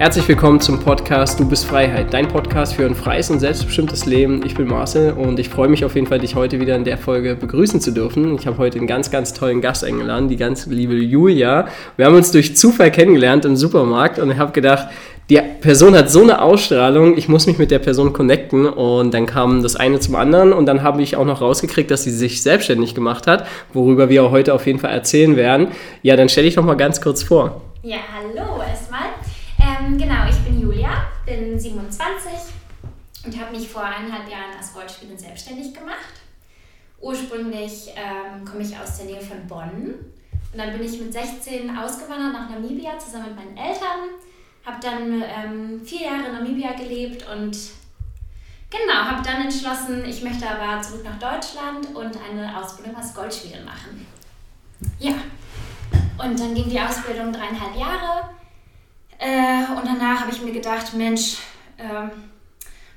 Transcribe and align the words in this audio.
Herzlich 0.00 0.28
willkommen 0.28 0.60
zum 0.60 0.78
Podcast 0.78 1.40
Du 1.40 1.48
bist 1.48 1.64
Freiheit, 1.64 2.14
dein 2.14 2.28
Podcast 2.28 2.74
für 2.74 2.86
ein 2.86 2.94
freies 2.94 3.30
und 3.30 3.40
selbstbestimmtes 3.40 4.06
Leben. 4.06 4.46
Ich 4.46 4.54
bin 4.54 4.68
Marcel 4.68 5.10
und 5.10 5.40
ich 5.40 5.48
freue 5.48 5.66
mich 5.66 5.84
auf 5.84 5.96
jeden 5.96 6.06
Fall, 6.06 6.20
dich 6.20 6.36
heute 6.36 6.60
wieder 6.60 6.76
in 6.76 6.84
der 6.84 6.98
Folge 6.98 7.34
begrüßen 7.34 7.80
zu 7.80 7.90
dürfen. 7.90 8.36
Ich 8.36 8.46
habe 8.46 8.58
heute 8.58 8.78
einen 8.78 8.86
ganz, 8.86 9.10
ganz 9.10 9.34
tollen 9.34 9.60
Gast 9.60 9.82
eingeladen, 9.82 10.28
die 10.28 10.36
ganz 10.36 10.66
liebe 10.66 10.94
Julia. 10.94 11.66
Wir 11.96 12.06
haben 12.06 12.14
uns 12.14 12.30
durch 12.30 12.56
Zufall 12.56 12.92
kennengelernt 12.92 13.44
im 13.44 13.56
Supermarkt 13.56 14.20
und 14.20 14.30
ich 14.30 14.38
habe 14.38 14.52
gedacht, 14.52 14.86
die 15.30 15.40
Person 15.60 15.96
hat 15.96 16.12
so 16.12 16.22
eine 16.22 16.42
Ausstrahlung, 16.42 17.18
ich 17.18 17.28
muss 17.28 17.48
mich 17.48 17.58
mit 17.58 17.72
der 17.72 17.80
Person 17.80 18.12
connecten 18.12 18.66
und 18.66 19.12
dann 19.12 19.26
kam 19.26 19.64
das 19.64 19.74
eine 19.74 19.98
zum 19.98 20.14
anderen 20.14 20.52
und 20.52 20.66
dann 20.66 20.84
habe 20.84 21.02
ich 21.02 21.16
auch 21.16 21.26
noch 21.26 21.40
rausgekriegt, 21.40 21.90
dass 21.90 22.04
sie 22.04 22.12
sich 22.12 22.40
selbstständig 22.40 22.94
gemacht 22.94 23.26
hat, 23.26 23.48
worüber 23.72 24.08
wir 24.08 24.30
heute 24.30 24.54
auf 24.54 24.64
jeden 24.64 24.78
Fall 24.78 24.92
erzählen 24.92 25.34
werden. 25.34 25.68
Ja, 26.02 26.14
dann 26.14 26.28
stelle 26.28 26.46
ich 26.46 26.54
doch 26.54 26.64
mal 26.64 26.76
ganz 26.76 27.00
kurz 27.00 27.24
vor. 27.24 27.62
Ja, 27.82 27.96
hallo 28.16 28.62
erstmal. 28.62 28.87
Ähm, 29.88 29.96
genau, 29.96 30.28
ich 30.28 30.36
bin 30.38 30.60
Julia, 30.60 31.06
bin 31.24 31.58
27 31.58 32.30
und 33.24 33.40
habe 33.40 33.56
mich 33.56 33.68
vor 33.68 33.82
eineinhalb 33.82 34.28
Jahren 34.30 34.56
als 34.56 34.74
Golfspielerin 34.74 35.18
selbstständig 35.18 35.72
gemacht. 35.72 36.20
Ursprünglich 37.00 37.92
ähm, 37.96 38.44
komme 38.44 38.62
ich 38.62 38.76
aus 38.76 38.98
der 38.98 39.06
Nähe 39.06 39.20
von 39.20 39.46
Bonn 39.46 39.94
und 40.52 40.58
dann 40.58 40.72
bin 40.72 40.82
ich 40.82 41.00
mit 41.00 41.12
16 41.12 41.76
ausgewandert 41.76 42.32
nach 42.32 42.50
Namibia 42.50 42.98
zusammen 42.98 43.28
mit 43.28 43.36
meinen 43.36 43.56
Eltern. 43.56 44.10
Habe 44.66 44.78
dann 44.82 45.22
ähm, 45.22 45.80
vier 45.84 46.02
Jahre 46.02 46.26
in 46.26 46.32
Namibia 46.32 46.72
gelebt 46.72 47.24
und 47.34 47.56
genau, 48.68 48.94
habe 48.94 49.22
dann 49.22 49.42
entschlossen, 49.42 50.04
ich 50.04 50.22
möchte 50.22 50.46
aber 50.48 50.82
zurück 50.82 51.04
nach 51.04 51.18
Deutschland 51.18 51.86
und 51.94 52.18
eine 52.28 52.58
Ausbildung 52.58 52.94
als 52.96 53.14
Goldschmiedin 53.14 53.64
machen. 53.64 54.06
Ja, 54.98 55.14
und 56.18 56.38
dann 56.38 56.54
ging 56.54 56.68
die 56.68 56.80
Ausbildung 56.80 57.32
dreieinhalb 57.32 57.74
Jahre. 57.76 58.37
Äh, 59.18 59.64
und 59.76 59.84
danach 59.84 60.20
habe 60.20 60.30
ich 60.30 60.40
mir 60.42 60.52
gedacht, 60.52 60.94
Mensch, 60.94 61.38
ähm, 61.76 62.10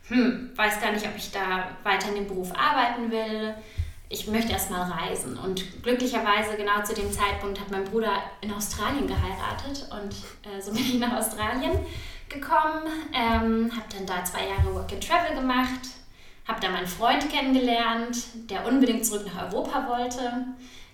hm, 0.08 0.52
weiß 0.56 0.82
gar 0.82 0.92
nicht, 0.92 1.06
ob 1.06 1.16
ich 1.16 1.32
da 1.32 1.70
weiter 1.84 2.10
in 2.10 2.16
dem 2.16 2.28
Beruf 2.28 2.52
arbeiten 2.56 3.12
will. 3.12 3.56
Ich 4.10 4.28
möchte 4.28 4.52
erst 4.52 4.70
mal 4.70 4.92
reisen. 4.92 5.38
Und 5.38 5.84
glücklicherweise, 5.84 6.58
genau 6.58 6.84
zu 6.84 6.94
dem 6.94 7.12
Zeitpunkt, 7.12 7.60
hat 7.60 7.72
mein 7.72 7.86
Bruder 7.86 8.12
in 8.42 8.52
Australien 8.52 9.08
geheiratet. 9.08 9.88
Und 9.90 10.14
äh, 10.52 10.62
so 10.62 10.72
bin 10.72 10.82
ich 10.82 11.00
nach 11.00 11.14
Australien 11.14 11.80
gekommen. 12.28 12.84
Ähm, 13.14 13.72
habe 13.72 13.86
dann 13.96 14.06
da 14.06 14.24
zwei 14.26 14.48
Jahre 14.48 14.76
Work 14.76 14.92
and 14.92 15.08
Travel 15.08 15.36
gemacht. 15.36 15.80
Habe 16.48 16.60
da 16.60 16.70
meinen 16.70 16.88
Freund 16.88 17.30
kennengelernt, 17.30 18.18
der 18.50 18.68
unbedingt 18.68 19.06
zurück 19.06 19.26
nach 19.26 19.54
Europa 19.54 19.88
wollte. 19.88 20.46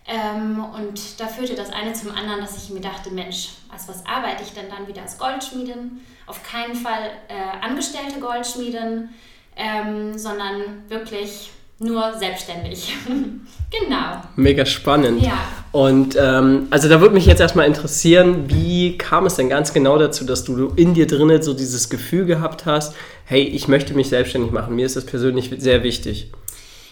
Ähm, 0.07 0.63
und 0.73 1.19
da 1.19 1.27
führte 1.27 1.55
das 1.55 1.71
eine 1.71 1.91
zum 1.93 2.11
anderen, 2.11 2.39
dass 2.39 2.55
ich 2.63 2.69
mir 2.69 2.79
dachte, 2.79 3.11
Mensch, 3.11 3.49
als 3.71 3.89
was 3.89 4.05
arbeite 4.05 4.43
ich 4.43 4.53
denn 4.53 4.69
dann 4.69 4.87
wieder 4.87 5.01
als 5.01 5.17
Goldschmiedin? 5.17 5.99
Auf 6.25 6.41
keinen 6.43 6.75
Fall 6.75 7.11
äh, 7.27 7.65
angestellte 7.65 8.19
Goldschmiedin, 8.19 9.09
ähm, 9.57 10.17
sondern 10.17 10.87
wirklich 10.87 11.51
nur 11.79 12.13
selbstständig. 12.17 12.95
genau. 13.69 14.21
Mega 14.35 14.65
spannend. 14.65 15.21
Ja. 15.21 15.37
Und 15.71 16.17
ähm, 16.19 16.67
also 16.71 16.89
da 16.89 17.01
würde 17.01 17.13
mich 17.13 17.25
jetzt 17.25 17.39
erstmal 17.39 17.67
interessieren, 17.67 18.45
wie 18.49 18.97
kam 18.97 19.25
es 19.25 19.35
denn 19.35 19.49
ganz 19.49 19.73
genau 19.73 19.97
dazu, 19.97 20.25
dass 20.25 20.43
du 20.43 20.71
in 20.75 20.93
dir 20.93 21.05
drinnen 21.05 21.41
so 21.41 21.53
dieses 21.53 21.89
Gefühl 21.89 22.25
gehabt 22.25 22.65
hast, 22.65 22.95
hey, 23.25 23.43
ich 23.43 23.67
möchte 23.67 23.93
mich 23.93 24.09
selbstständig 24.09 24.51
machen, 24.51 24.75
mir 24.75 24.85
ist 24.85 24.95
das 24.95 25.05
persönlich 25.05 25.51
sehr 25.57 25.83
wichtig. 25.83 26.31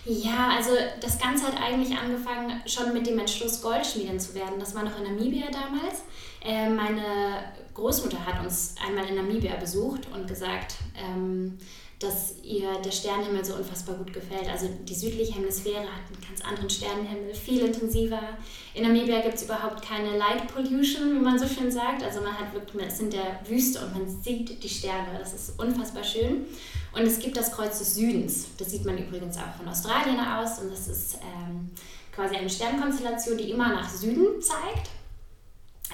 Ja, 0.06 0.52
also 0.56 0.72
das 1.02 1.18
Ganze 1.18 1.48
hat 1.48 1.60
eigentlich 1.60 1.98
angefangen 1.98 2.62
schon 2.68 2.94
mit 2.94 3.08
dem 3.08 3.18
Entschluss, 3.18 3.62
Goldschmiedin 3.62 4.20
zu 4.20 4.36
werden. 4.36 4.60
Das 4.60 4.76
war 4.76 4.84
noch 4.84 4.98
in 5.00 5.04
Namibia 5.04 5.48
damals. 5.52 6.04
Äh, 6.44 6.70
meine 6.70 7.44
Großmutter 7.74 8.24
hat 8.24 8.44
uns 8.44 8.76
einmal 8.86 9.08
in 9.08 9.16
Namibia 9.16 9.56
besucht 9.56 10.08
und 10.14 10.28
gesagt, 10.28 10.76
ähm, 10.96 11.58
dass 12.00 12.36
ihr 12.44 12.70
der 12.84 12.92
Sternenhimmel 12.92 13.44
so 13.44 13.56
unfassbar 13.56 13.96
gut 13.96 14.14
gefällt. 14.14 14.48
Also 14.48 14.68
die 14.84 14.94
südliche 14.94 15.34
Hemisphäre 15.34 15.82
hat 15.82 16.06
einen 16.08 16.28
ganz 16.28 16.42
anderen 16.42 16.70
Sternenhimmel, 16.70 17.34
viel 17.34 17.62
intensiver. 17.62 18.20
In 18.74 18.84
Namibia 18.84 19.22
gibt 19.22 19.36
es 19.36 19.44
überhaupt 19.44 19.82
keine 19.82 20.18
Light 20.18 20.54
Pollution, 20.54 21.16
wie 21.16 21.24
man 21.24 21.40
so 21.40 21.48
schön 21.48 21.72
sagt. 21.72 22.04
Also 22.04 22.22
man 22.22 22.38
hat 22.38 22.54
wirklich, 22.54 22.76
man 22.76 22.88
ist 22.88 23.02
in 23.02 23.10
der 23.10 23.40
Wüste 23.48 23.80
und 23.80 23.94
man 23.94 24.22
sieht 24.22 24.62
die 24.62 24.70
Sterne. 24.70 25.18
Das 25.18 25.34
ist 25.34 25.60
unfassbar 25.60 26.04
schön. 26.04 26.46
Und 26.96 27.02
es 27.02 27.20
gibt 27.20 27.36
das 27.36 27.52
Kreuz 27.52 27.80
des 27.80 27.96
Südens. 27.96 28.48
Das 28.58 28.72
sieht 28.72 28.86
man 28.86 28.98
übrigens 28.98 29.38
auch 29.38 29.54
von 29.58 29.68
Australien 29.68 30.20
aus. 30.20 30.60
Und 30.60 30.72
das 30.72 30.88
ist 30.88 31.16
ähm, 31.16 31.70
quasi 32.14 32.36
eine 32.36 32.50
Sternkonstellation, 32.50 33.38
die 33.38 33.52
immer 33.52 33.70
nach 33.70 33.90
Süden 33.90 34.42
zeigt. 34.42 34.90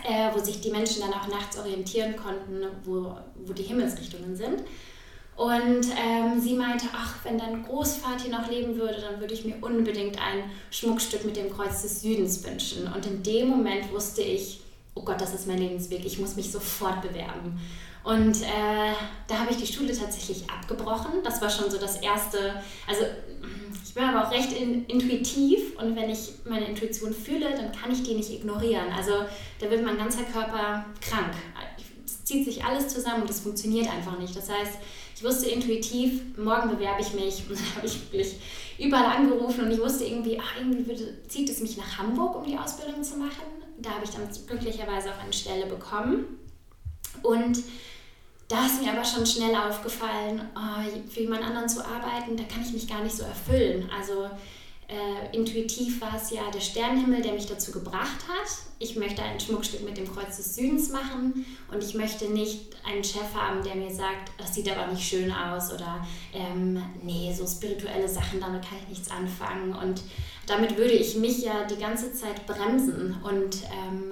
Äh, 0.03 0.33
wo 0.33 0.39
sich 0.39 0.61
die 0.61 0.71
Menschen 0.71 1.01
dann 1.01 1.13
auch 1.13 1.27
nachts 1.27 1.57
orientieren 1.59 2.15
konnten, 2.15 2.65
wo, 2.85 3.13
wo 3.35 3.53
die 3.53 3.63
Himmelsrichtungen 3.63 4.35
sind. 4.35 4.63
Und 5.35 5.85
ähm, 5.97 6.39
sie 6.39 6.55
meinte, 6.55 6.85
ach, 6.93 7.15
wenn 7.23 7.37
dein 7.37 7.63
Großvater 7.63 8.23
hier 8.23 8.31
noch 8.31 8.49
leben 8.49 8.77
würde, 8.77 9.01
dann 9.01 9.19
würde 9.19 9.33
ich 9.33 9.45
mir 9.45 9.55
unbedingt 9.61 10.17
ein 10.19 10.49
Schmuckstück 10.71 11.25
mit 11.25 11.35
dem 11.35 11.51
Kreuz 11.53 11.83
des 11.83 12.01
Südens 12.01 12.43
wünschen. 12.43 12.91
Und 12.91 13.05
in 13.05 13.21
dem 13.21 13.49
Moment 13.49 13.91
wusste 13.91 14.21
ich, 14.21 14.61
oh 14.95 15.03
Gott, 15.03 15.21
das 15.21 15.33
ist 15.33 15.47
mein 15.47 15.57
Lebensweg, 15.57 16.05
ich 16.05 16.19
muss 16.19 16.35
mich 16.35 16.51
sofort 16.51 17.01
bewerben. 17.01 17.59
Und 18.03 18.41
äh, 18.41 18.93
da 19.27 19.37
habe 19.37 19.51
ich 19.51 19.57
die 19.57 19.71
Schule 19.71 19.95
tatsächlich 19.95 20.49
abgebrochen. 20.49 21.11
Das 21.23 21.41
war 21.41 21.49
schon 21.49 21.69
so 21.69 21.77
das 21.77 21.97
erste. 21.97 22.55
Also 22.87 23.03
ich 23.85 23.93
bin 23.93 24.03
aber 24.03 24.27
auch 24.27 24.31
recht 24.31 24.53
in, 24.53 24.85
intuitiv 24.85 25.77
und 25.77 25.95
wenn 25.95 26.09
ich 26.09 26.31
meine 26.45 26.65
Intuition 26.65 27.13
fühle, 27.13 27.51
dann 27.51 27.71
kann 27.71 27.91
ich 27.91 28.01
die 28.03 28.15
nicht 28.15 28.31
ignorieren. 28.31 28.87
Also 28.95 29.11
da 29.59 29.69
wird 29.69 29.83
mein 29.83 29.97
ganzer 29.97 30.23
Körper 30.23 30.85
krank. 30.99 31.33
Es 32.03 32.23
zieht 32.23 32.45
sich 32.45 32.63
alles 32.63 32.87
zusammen 32.87 33.21
und 33.21 33.29
das 33.29 33.41
funktioniert 33.41 33.87
einfach 33.87 34.17
nicht. 34.17 34.35
Das 34.35 34.49
heißt, 34.49 34.79
ich 35.15 35.23
wusste 35.23 35.49
intuitiv, 35.49 36.21
morgen 36.37 36.69
bewerbe 36.69 37.01
ich 37.01 37.13
mich. 37.13 37.43
Und 37.49 37.59
dann 37.59 37.75
habe 37.75 37.85
ich 37.85 38.01
wirklich 38.01 38.37
überall 38.79 39.17
angerufen 39.17 39.65
und 39.65 39.71
ich 39.71 39.79
wusste 39.79 40.05
irgendwie, 40.05 40.39
ach, 40.39 40.57
irgendwie 40.57 40.87
würde, 40.87 41.15
zieht 41.27 41.47
es 41.47 41.59
mich 41.59 41.77
nach 41.77 41.99
Hamburg, 41.99 42.37
um 42.37 42.43
die 42.43 42.57
Ausbildung 42.57 43.03
zu 43.03 43.17
machen. 43.17 43.60
Da 43.81 43.91
habe 43.91 44.05
ich 44.05 44.11
dann 44.11 44.27
glücklicherweise 44.47 45.09
auch 45.11 45.23
eine 45.23 45.33
Stelle 45.33 45.65
bekommen. 45.65 46.39
Und 47.23 47.63
da 48.47 48.65
ist 48.65 48.81
mir 48.81 48.91
aber 48.91 49.05
schon 49.05 49.25
schnell 49.25 49.55
aufgefallen, 49.55 50.41
oh, 50.55 51.09
für 51.09 51.21
jemand 51.21 51.43
anderen 51.43 51.69
zu 51.69 51.85
arbeiten, 51.85 52.35
da 52.35 52.43
kann 52.43 52.61
ich 52.63 52.73
mich 52.73 52.87
gar 52.87 53.01
nicht 53.01 53.15
so 53.15 53.23
erfüllen. 53.23 53.89
Also 53.97 54.29
äh, 54.91 55.33
intuitiv 55.33 56.01
war 56.01 56.17
es 56.17 56.31
ja 56.31 56.51
der 56.53 56.59
Sternenhimmel, 56.59 57.21
der 57.21 57.31
mich 57.31 57.45
dazu 57.45 57.71
gebracht 57.71 58.27
hat. 58.27 58.49
Ich 58.77 58.97
möchte 58.97 59.23
ein 59.23 59.39
Schmuckstück 59.39 59.85
mit 59.85 59.95
dem 59.95 60.13
Kreuz 60.13 60.35
des 60.35 60.55
Südens 60.55 60.89
machen 60.89 61.45
und 61.71 61.81
ich 61.81 61.93
möchte 61.93 62.25
nicht 62.25 62.75
einen 62.83 63.03
Chef 63.03 63.33
haben, 63.33 63.63
der 63.63 63.75
mir 63.75 63.89
sagt, 63.89 64.31
das 64.37 64.53
sieht 64.53 64.69
aber 64.69 64.91
nicht 64.91 65.07
schön 65.07 65.31
aus 65.31 65.73
oder 65.73 66.05
ähm, 66.33 66.83
nee, 67.01 67.33
so 67.33 67.47
spirituelle 67.47 68.09
Sachen, 68.09 68.41
damit 68.41 68.67
kann 68.67 68.79
ich 68.83 68.89
nichts 68.89 69.09
anfangen. 69.09 69.73
Und 69.73 70.01
damit 70.47 70.77
würde 70.77 70.93
ich 70.93 71.15
mich 71.15 71.43
ja 71.43 71.65
die 71.65 71.77
ganze 71.77 72.13
Zeit 72.13 72.45
bremsen 72.47 73.17
und 73.23 73.63
ähm, 73.65 74.11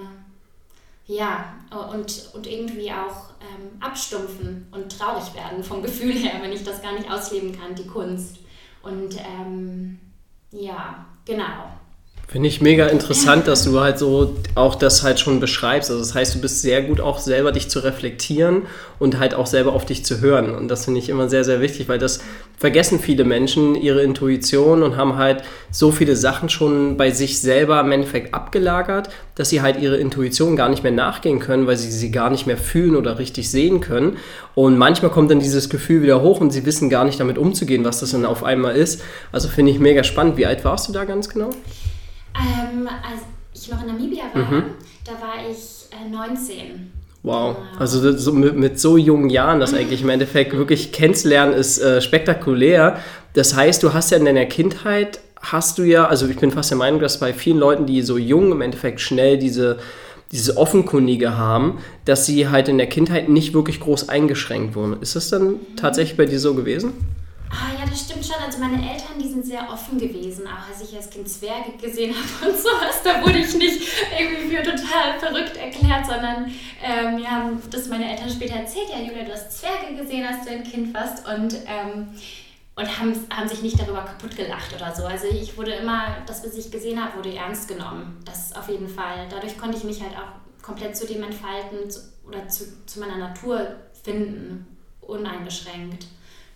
ja, 1.06 1.54
und, 1.92 2.30
und 2.34 2.46
irgendwie 2.46 2.92
auch 2.92 3.30
ähm, 3.40 3.80
abstumpfen 3.80 4.68
und 4.70 4.96
traurig 4.96 5.34
werden 5.34 5.64
vom 5.64 5.82
Gefühl 5.82 6.12
her, 6.12 6.34
wenn 6.40 6.52
ich 6.52 6.62
das 6.62 6.82
gar 6.82 6.92
nicht 6.92 7.10
ausleben 7.10 7.58
kann, 7.58 7.74
die 7.74 7.86
Kunst. 7.86 8.38
Und 8.82 9.16
ähm, 9.18 9.98
ja, 10.52 11.04
genau. 11.24 11.72
Finde 12.30 12.46
ich 12.46 12.60
mega 12.60 12.86
interessant, 12.86 13.48
dass 13.48 13.64
du 13.64 13.80
halt 13.80 13.98
so 13.98 14.36
auch 14.54 14.76
das 14.76 15.02
halt 15.02 15.18
schon 15.18 15.40
beschreibst. 15.40 15.90
Also 15.90 16.00
das 16.00 16.14
heißt, 16.14 16.36
du 16.36 16.40
bist 16.40 16.62
sehr 16.62 16.80
gut 16.80 17.00
auch 17.00 17.18
selber 17.18 17.50
dich 17.50 17.68
zu 17.68 17.80
reflektieren 17.80 18.66
und 19.00 19.18
halt 19.18 19.34
auch 19.34 19.46
selber 19.46 19.72
auf 19.72 19.84
dich 19.84 20.04
zu 20.04 20.20
hören. 20.20 20.54
Und 20.54 20.68
das 20.68 20.84
finde 20.84 21.00
ich 21.00 21.08
immer 21.08 21.28
sehr, 21.28 21.42
sehr 21.42 21.60
wichtig, 21.60 21.88
weil 21.88 21.98
das 21.98 22.20
vergessen 22.56 23.00
viele 23.00 23.24
Menschen 23.24 23.74
ihre 23.74 24.02
Intuition 24.02 24.84
und 24.84 24.96
haben 24.96 25.16
halt 25.16 25.42
so 25.72 25.90
viele 25.90 26.14
Sachen 26.14 26.48
schon 26.48 26.96
bei 26.96 27.10
sich 27.10 27.40
selber 27.40 27.80
im 27.80 27.90
Endeffekt 27.90 28.32
abgelagert, 28.32 29.08
dass 29.34 29.48
sie 29.48 29.60
halt 29.60 29.80
ihre 29.80 29.96
Intuition 29.96 30.54
gar 30.54 30.68
nicht 30.68 30.84
mehr 30.84 30.92
nachgehen 30.92 31.40
können, 31.40 31.66
weil 31.66 31.78
sie 31.78 31.90
sie 31.90 32.12
gar 32.12 32.30
nicht 32.30 32.46
mehr 32.46 32.58
fühlen 32.58 32.94
oder 32.94 33.18
richtig 33.18 33.50
sehen 33.50 33.80
können. 33.80 34.18
Und 34.54 34.78
manchmal 34.78 35.10
kommt 35.10 35.32
dann 35.32 35.40
dieses 35.40 35.68
Gefühl 35.68 36.02
wieder 36.02 36.22
hoch 36.22 36.40
und 36.40 36.52
sie 36.52 36.64
wissen 36.64 36.90
gar 36.90 37.04
nicht 37.04 37.18
damit 37.18 37.38
umzugehen, 37.38 37.84
was 37.84 37.98
das 37.98 38.12
dann 38.12 38.24
auf 38.24 38.44
einmal 38.44 38.76
ist. 38.76 39.02
Also 39.32 39.48
finde 39.48 39.72
ich 39.72 39.80
mega 39.80 40.04
spannend. 40.04 40.36
Wie 40.36 40.46
alt 40.46 40.64
warst 40.64 40.88
du 40.88 40.92
da 40.92 41.04
ganz 41.04 41.28
genau? 41.28 41.50
Ähm, 42.40 42.88
als 42.88 43.22
ich 43.54 43.70
noch 43.70 43.82
in 43.82 43.88
Namibia 43.88 44.24
war, 44.32 44.50
mhm. 44.50 44.62
da 45.04 45.12
war 45.12 45.34
ich 45.50 45.86
äh, 45.92 46.08
19. 46.08 46.92
Wow, 47.22 47.56
genau. 47.56 47.80
also 47.80 48.16
so 48.16 48.32
mit, 48.32 48.56
mit, 48.56 48.80
so 48.80 48.96
jungen 48.96 49.28
Jahren, 49.28 49.60
das 49.60 49.74
eigentlich 49.74 50.02
im 50.02 50.08
Endeffekt 50.08 50.56
wirklich 50.56 50.90
kennenzulernen, 50.90 51.52
ist 51.52 51.78
äh, 51.78 52.00
spektakulär. 52.00 52.98
Das 53.34 53.54
heißt, 53.54 53.82
du 53.82 53.92
hast 53.92 54.10
ja 54.10 54.16
in 54.16 54.24
deiner 54.24 54.46
Kindheit, 54.46 55.20
hast 55.40 55.76
du 55.78 55.82
ja, 55.82 56.06
also 56.06 56.26
ich 56.28 56.38
bin 56.38 56.50
fast 56.50 56.70
der 56.70 56.78
Meinung, 56.78 57.00
dass 57.00 57.20
bei 57.20 57.34
vielen 57.34 57.58
Leuten, 57.58 57.84
die 57.84 58.00
so 58.02 58.16
jung 58.16 58.52
im 58.52 58.62
Endeffekt 58.62 59.00
schnell 59.00 59.38
diese, 59.38 59.78
diese 60.32 60.56
Offenkundige 60.56 61.36
haben, 61.36 61.78
dass 62.06 62.24
sie 62.24 62.48
halt 62.48 62.68
in 62.68 62.78
der 62.78 62.86
Kindheit 62.86 63.28
nicht 63.28 63.52
wirklich 63.52 63.80
groß 63.80 64.08
eingeschränkt 64.08 64.74
wurden. 64.74 64.96
Ist 65.02 65.14
das 65.14 65.28
dann 65.28 65.56
tatsächlich 65.76 66.16
bei 66.16 66.24
dir 66.24 66.38
so 66.38 66.54
gewesen? 66.54 66.94
Ah 67.50 67.74
ja, 67.78 67.84
das 67.84 68.02
stimmt 68.02 68.24
schon. 68.24 68.36
Also 68.36 68.58
meine 68.58 68.76
Eltern, 68.76 69.18
die 69.20 69.28
sind 69.28 69.44
sehr 69.44 69.68
offen 69.68 69.98
gewesen, 69.98 70.46
auch 70.46 70.68
als 70.68 70.88
ich 70.88 70.96
als 70.96 71.10
Kind 71.10 71.28
Zwerge 71.28 71.72
gesehen 71.72 72.14
habe 72.14 72.50
und 72.50 72.58
sowas. 72.58 73.02
Da 73.02 73.20
wurde 73.22 73.38
ich 73.38 73.54
nicht 73.54 73.88
irgendwie 74.18 74.56
für 74.56 74.62
total 74.62 75.18
verrückt 75.18 75.56
erklärt, 75.56 76.06
sondern 76.06 76.50
ähm, 76.82 77.16
mir 77.16 77.30
haben 77.30 77.62
das 77.70 77.88
meine 77.88 78.08
Eltern 78.08 78.30
später 78.30 78.54
erzählt. 78.54 78.88
Ja, 78.90 79.00
Julia, 79.00 79.24
du 79.24 79.32
hast 79.32 79.58
Zwerge 79.58 79.96
gesehen, 79.96 80.24
als 80.26 80.44
du 80.44 80.50
ein 80.50 80.64
Kind 80.64 80.94
warst 80.94 81.26
und 81.26 81.54
ähm, 81.66 82.08
und 82.76 82.98
haben, 82.98 83.14
haben 83.30 83.48
sich 83.48 83.62
nicht 83.62 83.78
darüber 83.78 84.02
kaputt 84.02 84.36
gelacht 84.36 84.74
oder 84.74 84.94
so. 84.94 85.04
Also 85.04 85.26
ich 85.26 85.58
wurde 85.58 85.72
immer, 85.72 86.16
das, 86.26 86.44
was 86.44 86.54
ich 86.54 86.70
gesehen 86.70 87.02
habe, 87.02 87.18
wurde 87.18 87.34
ernst 87.34 87.68
genommen. 87.68 88.16
Das 88.24 88.54
auf 88.56 88.68
jeden 88.68 88.88
Fall. 88.88 89.26
Dadurch 89.28 89.58
konnte 89.58 89.76
ich 89.76 89.84
mich 89.84 90.00
halt 90.00 90.12
auch 90.16 90.62
komplett 90.62 90.96
zu 90.96 91.06
dem 91.06 91.22
entfalten 91.22 91.78
oder 92.26 92.48
zu, 92.48 92.64
zu 92.86 93.00
meiner 93.00 93.18
Natur 93.18 93.76
finden, 94.02 94.78
uneingeschränkt. 95.00 96.06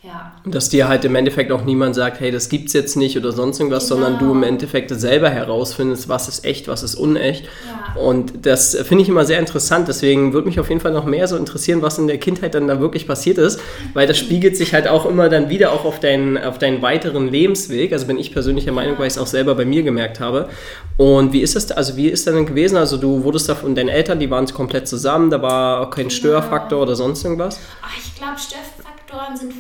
Ja. 0.04 0.32
Und 0.44 0.54
dass 0.54 0.68
dir 0.68 0.86
halt 0.86 1.06
im 1.06 1.14
Endeffekt 1.14 1.50
auch 1.50 1.64
niemand 1.64 1.94
sagt, 1.94 2.20
hey, 2.20 2.30
das 2.30 2.50
gibt's 2.50 2.74
jetzt 2.74 2.94
nicht 2.94 3.16
oder 3.16 3.32
sonst 3.32 3.58
irgendwas, 3.58 3.88
genau. 3.88 4.02
sondern 4.02 4.18
du 4.18 4.32
im 4.32 4.42
Endeffekt 4.42 4.90
selber 4.90 5.30
herausfindest, 5.30 6.10
was 6.10 6.28
ist 6.28 6.44
echt, 6.44 6.68
was 6.68 6.82
ist 6.82 6.94
unecht. 6.94 7.46
Ja. 7.46 8.02
Und 8.02 8.44
das 8.44 8.76
finde 8.76 9.02
ich 9.02 9.08
immer 9.08 9.24
sehr 9.24 9.38
interessant. 9.38 9.88
Deswegen 9.88 10.34
würde 10.34 10.46
mich 10.46 10.60
auf 10.60 10.68
jeden 10.68 10.82
Fall 10.82 10.92
noch 10.92 11.06
mehr 11.06 11.26
so 11.26 11.38
interessieren, 11.38 11.80
was 11.80 11.96
in 11.96 12.06
der 12.06 12.18
Kindheit 12.18 12.54
dann 12.54 12.68
da 12.68 12.80
wirklich 12.80 13.06
passiert 13.06 13.38
ist, 13.38 13.58
weil 13.94 14.06
das 14.06 14.18
spiegelt 14.18 14.58
sich 14.58 14.74
halt 14.74 14.88
auch 14.88 15.06
immer 15.06 15.30
dann 15.30 15.48
wieder 15.48 15.72
auch 15.72 15.86
auf 15.86 16.00
deinen, 16.00 16.36
auf 16.36 16.58
deinen 16.58 16.82
weiteren 16.82 17.28
Lebensweg. 17.28 17.94
Also 17.94 18.06
bin 18.06 18.18
ich 18.18 18.30
persönlich 18.30 18.64
der 18.64 18.74
Meinung, 18.74 18.98
weil 18.98 19.06
ich 19.06 19.14
es 19.14 19.18
auch 19.18 19.26
selber 19.26 19.54
bei 19.54 19.64
mir 19.64 19.84
gemerkt 19.84 20.20
habe. 20.20 20.50
Und 20.98 21.32
wie 21.32 21.40
ist 21.40 21.56
das, 21.56 21.72
also 21.72 21.96
wie 21.96 22.08
ist 22.08 22.26
das 22.26 22.34
denn 22.34 22.44
gewesen? 22.44 22.76
Also 22.76 22.98
du 22.98 23.24
wurdest 23.24 23.48
da 23.48 23.54
von 23.54 23.74
deinen 23.74 23.88
Eltern, 23.88 24.20
die 24.20 24.30
waren 24.30 24.44
komplett 24.48 24.86
zusammen, 24.86 25.30
da 25.30 25.40
war 25.40 25.80
auch 25.80 25.90
kein 25.90 26.08
genau. 26.08 26.14
Störfaktor 26.14 26.82
oder 26.82 26.94
sonst 26.94 27.24
irgendwas? 27.24 27.58
Ach, 27.82 27.90
ich 27.96 28.14
glaube, 28.14 28.38
Störfaktoren 28.38 29.36
sind 29.36 29.54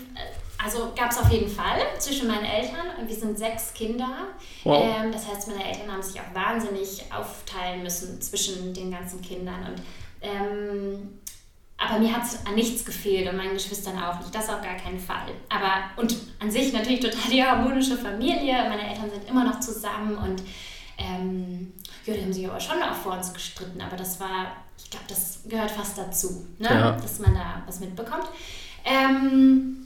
also 0.64 0.92
gab 0.96 1.10
es 1.10 1.18
auf 1.18 1.30
jeden 1.30 1.48
Fall 1.48 1.78
zwischen 1.98 2.26
meinen 2.26 2.44
Eltern 2.44 2.86
und 2.98 3.06
wir 3.06 3.14
sind 3.14 3.38
sechs 3.38 3.74
Kinder. 3.74 4.28
Wow. 4.64 4.82
Ähm, 4.82 5.12
das 5.12 5.28
heißt, 5.28 5.48
meine 5.48 5.62
Eltern 5.62 5.92
haben 5.92 6.02
sich 6.02 6.18
auch 6.18 6.34
wahnsinnig 6.34 7.04
aufteilen 7.12 7.82
müssen 7.82 8.20
zwischen 8.22 8.72
den 8.72 8.90
ganzen 8.90 9.20
Kindern. 9.20 9.66
Und, 9.66 9.82
ähm, 10.22 11.18
aber 11.76 11.98
mir 11.98 12.16
hat 12.16 12.22
an 12.46 12.54
nichts 12.54 12.84
gefehlt 12.84 13.28
und 13.28 13.36
meinen 13.36 13.52
Geschwistern 13.52 14.02
auch 14.02 14.18
nicht. 14.20 14.34
Das 14.34 14.48
auf 14.48 14.62
gar 14.62 14.76
keinen 14.76 14.98
Fall. 14.98 15.32
Aber 15.50 16.00
und 16.00 16.16
an 16.40 16.50
sich 16.50 16.72
natürlich 16.72 17.00
total 17.00 17.30
die 17.30 17.44
harmonische 17.44 17.98
Familie. 17.98 18.54
Meine 18.68 18.88
Eltern 18.88 19.10
sind 19.10 19.28
immer 19.28 19.44
noch 19.44 19.60
zusammen 19.60 20.16
und 20.16 20.42
ähm, 20.96 21.72
ja, 22.06 22.14
die 22.14 22.22
haben 22.22 22.32
sich 22.32 22.48
aber 22.48 22.60
schon 22.60 22.82
auch 22.82 22.94
vor 22.94 23.12
uns 23.12 23.34
gestritten. 23.34 23.82
Aber 23.82 23.96
das 23.96 24.18
war, 24.18 24.56
ich 24.78 24.88
glaube, 24.88 25.04
das 25.08 25.40
gehört 25.46 25.70
fast 25.70 25.98
dazu, 25.98 26.46
ne? 26.58 26.68
Ja. 26.70 26.92
dass 26.92 27.18
man 27.18 27.34
da 27.34 27.62
was 27.66 27.80
mitbekommt. 27.80 28.28
Ähm, 28.84 29.83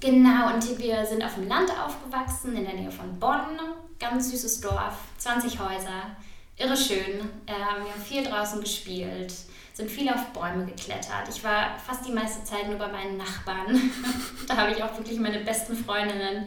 Genau, 0.00 0.52
und 0.52 0.78
wir 0.78 1.06
sind 1.06 1.24
auf 1.24 1.34
dem 1.34 1.48
Land 1.48 1.70
aufgewachsen, 1.70 2.56
in 2.56 2.64
der 2.64 2.74
Nähe 2.74 2.90
von 2.90 3.18
Bonn. 3.18 3.58
Ganz 3.98 4.30
süßes 4.30 4.60
Dorf, 4.60 4.98
20 5.18 5.58
Häuser, 5.58 6.16
irre 6.56 6.76
schön. 6.76 7.20
Ähm, 7.46 7.84
wir 7.84 7.92
haben 7.92 8.02
viel 8.04 8.22
draußen 8.22 8.60
gespielt, 8.60 9.32
sind 9.72 9.90
viel 9.90 10.08
auf 10.10 10.26
Bäume 10.34 10.66
geklettert. 10.66 11.28
Ich 11.30 11.42
war 11.42 11.78
fast 11.78 12.06
die 12.06 12.12
meiste 12.12 12.44
Zeit 12.44 12.68
nur 12.68 12.78
bei 12.78 12.88
meinen 12.88 13.16
Nachbarn. 13.16 13.90
da 14.48 14.56
habe 14.56 14.72
ich 14.72 14.82
auch 14.82 14.96
wirklich 14.98 15.18
meine 15.18 15.40
besten 15.40 15.74
Freundinnen. 15.74 16.46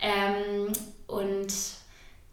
Ähm, 0.00 0.72
und 1.06 1.52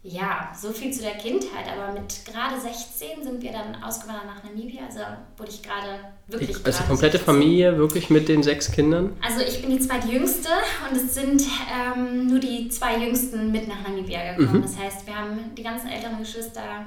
ja, 0.08 0.52
so 0.56 0.72
viel 0.72 0.92
zu 0.92 1.02
der 1.02 1.12
Kindheit. 1.12 1.66
Aber 1.70 1.92
mit 1.92 2.24
gerade 2.24 2.60
16 2.60 3.24
sind 3.24 3.42
wir 3.42 3.52
dann 3.52 3.82
ausgewandert 3.82 4.26
nach 4.26 4.44
Namibia. 4.44 4.82
Also 4.86 5.00
wurde 5.36 5.50
ich 5.50 5.62
gerade 5.62 5.98
wirklich. 6.28 6.64
Also 6.64 6.84
komplette 6.84 7.18
16. 7.18 7.34
Familie, 7.34 7.76
wirklich 7.76 8.08
mit 8.10 8.28
den 8.28 8.42
sechs 8.42 8.70
Kindern? 8.70 9.16
Also 9.20 9.40
ich 9.40 9.60
bin 9.60 9.70
die 9.70 9.80
zweitjüngste 9.80 10.48
und 10.88 10.96
es 10.96 11.14
sind 11.14 11.42
ähm, 11.42 12.28
nur 12.28 12.38
die 12.38 12.68
zwei 12.68 12.96
Jüngsten 12.98 13.50
mit 13.50 13.66
nach 13.66 13.82
Namibia 13.82 14.34
gekommen. 14.34 14.58
Mhm. 14.58 14.62
Das 14.62 14.78
heißt, 14.78 15.06
wir 15.06 15.16
haben 15.16 15.54
die 15.56 15.62
ganzen 15.62 15.88
älteren 15.88 16.18
Geschwister 16.18 16.86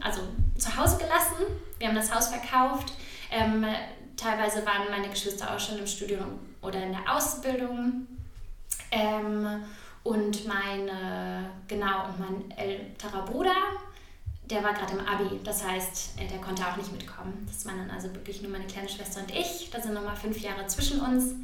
also 0.00 0.22
zu 0.56 0.76
Hause 0.76 0.96
gelassen. 0.96 1.36
Wir 1.78 1.88
haben 1.88 1.96
das 1.96 2.12
Haus 2.14 2.28
verkauft. 2.28 2.94
Ähm, 3.30 3.64
teilweise 4.16 4.64
waren 4.66 4.90
meine 4.90 5.08
Geschwister 5.08 5.54
auch 5.54 5.60
schon 5.60 5.78
im 5.78 5.86
Studium 5.86 6.40
oder 6.62 6.82
in 6.82 6.92
der 6.92 7.14
Ausbildung. 7.14 8.06
Ähm, 8.90 9.46
und 10.02 10.46
meine, 10.46 11.50
genau, 11.68 12.06
und 12.06 12.18
mein 12.18 12.50
älterer 12.56 13.22
Bruder, 13.24 13.54
der 14.44 14.64
war 14.64 14.72
gerade 14.72 14.94
im 14.94 15.06
Abi. 15.06 15.40
Das 15.44 15.64
heißt, 15.64 16.20
äh, 16.20 16.26
der 16.26 16.38
konnte 16.38 16.66
auch 16.66 16.76
nicht 16.76 16.90
mitkommen. 16.90 17.46
Das 17.46 17.66
waren 17.66 17.78
dann 17.78 17.90
also 17.90 18.12
wirklich 18.14 18.42
nur 18.42 18.50
meine 18.50 18.66
kleine 18.66 18.88
Schwester 18.88 19.20
und 19.20 19.30
ich. 19.30 19.70
Da 19.70 19.80
sind 19.80 19.94
nochmal 19.94 20.16
fünf 20.16 20.40
Jahre 20.40 20.66
zwischen 20.66 21.00
uns. 21.00 21.34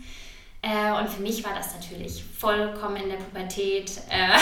Äh, 0.63 0.93
und 0.99 1.09
für 1.09 1.23
mich 1.23 1.45
war 1.45 1.55
das 1.55 1.75
natürlich 1.75 2.25
vollkommen 2.25 2.97
in 2.97 3.11
der 3.11 3.17
Pubertät 3.17 3.93
äh, 4.09 4.39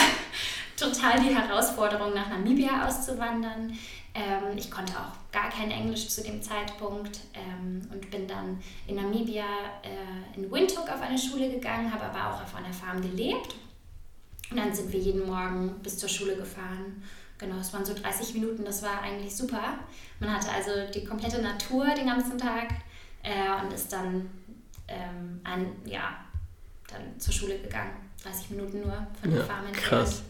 total 0.77 1.19
die 1.19 1.35
Herausforderung, 1.35 2.13
nach 2.13 2.29
Namibia 2.29 2.87
auszuwandern. 2.87 3.77
Ähm, 4.15 4.57
ich 4.57 4.71
konnte 4.71 4.93
auch 4.93 5.31
gar 5.33 5.49
kein 5.49 5.69
Englisch 5.69 6.07
zu 6.07 6.23
dem 6.23 6.41
Zeitpunkt 6.41 7.19
ähm, 7.33 7.81
und 7.91 8.09
bin 8.09 8.25
dann 8.27 8.63
in 8.87 8.95
Namibia 8.95 9.43
äh, 9.83 10.37
in 10.39 10.49
Windhoek 10.49 10.89
auf 10.89 11.01
eine 11.01 11.17
Schule 11.17 11.49
gegangen, 11.49 11.93
habe 11.93 12.05
aber 12.05 12.33
auch 12.33 12.41
auf 12.41 12.55
einer 12.55 12.73
Farm 12.73 13.01
gelebt 13.01 13.55
und 14.51 14.57
dann 14.57 14.73
sind 14.73 14.91
wir 14.91 14.99
jeden 14.99 15.25
Morgen 15.25 15.79
bis 15.81 15.97
zur 15.97 16.09
Schule 16.09 16.35
gefahren. 16.35 17.03
Genau, 17.37 17.57
es 17.57 17.73
waren 17.73 17.83
so 17.83 17.93
30 17.93 18.35
Minuten, 18.35 18.63
das 18.63 18.81
war 18.81 19.01
eigentlich 19.01 19.35
super. 19.35 19.79
Man 20.19 20.33
hatte 20.33 20.49
also 20.49 20.71
die 20.93 21.03
komplette 21.03 21.41
Natur 21.41 21.85
den 21.95 22.05
ganzen 22.05 22.37
Tag 22.37 22.69
äh, 23.23 23.63
und 23.63 23.73
ist 23.73 23.91
dann, 23.91 24.29
ähm, 24.87 25.41
an, 25.43 25.67
ja, 25.85 26.15
dann 26.87 27.19
zur 27.19 27.33
Schule 27.33 27.57
gegangen. 27.59 27.91
30 28.23 28.51
Minuten 28.51 28.81
nur 28.81 29.07
von 29.21 29.29
der 29.29 29.39
ja, 29.39 29.45
Farm 29.45 29.65
entfernt. 29.67 30.05
Krass. 30.05 30.23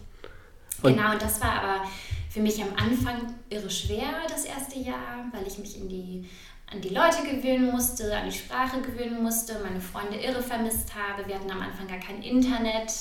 Und 0.82 0.96
genau, 0.96 1.14
und 1.14 1.22
das 1.22 1.40
war 1.42 1.62
aber 1.62 1.88
für 2.30 2.42
mich 2.42 2.62
am 2.62 2.76
Anfang 2.76 3.34
irre 3.50 3.70
schwer, 3.70 4.24
das 4.28 4.46
erste 4.46 4.80
Jahr, 4.80 5.26
weil 5.32 5.48
ich 5.48 5.58
mich 5.58 5.80
in 5.80 5.88
die, 5.88 6.30
an 6.72 6.82
die 6.82 6.90
Leute 6.90 7.24
gewöhnen 7.24 7.72
musste, 7.72 8.16
an 8.16 8.30
die 8.30 8.36
Sprache 8.36 8.82
gewöhnen 8.82 9.24
musste, 9.24 9.60
meine 9.64 9.80
Freunde 9.80 10.18
irre 10.18 10.42
vermisst 10.42 10.94
habe. 10.94 11.28
Wir 11.28 11.36
hatten 11.36 11.52
am 11.52 11.62
Anfang 11.62 11.88
gar 11.88 12.00
kein 12.00 12.22
Internet. 12.22 12.92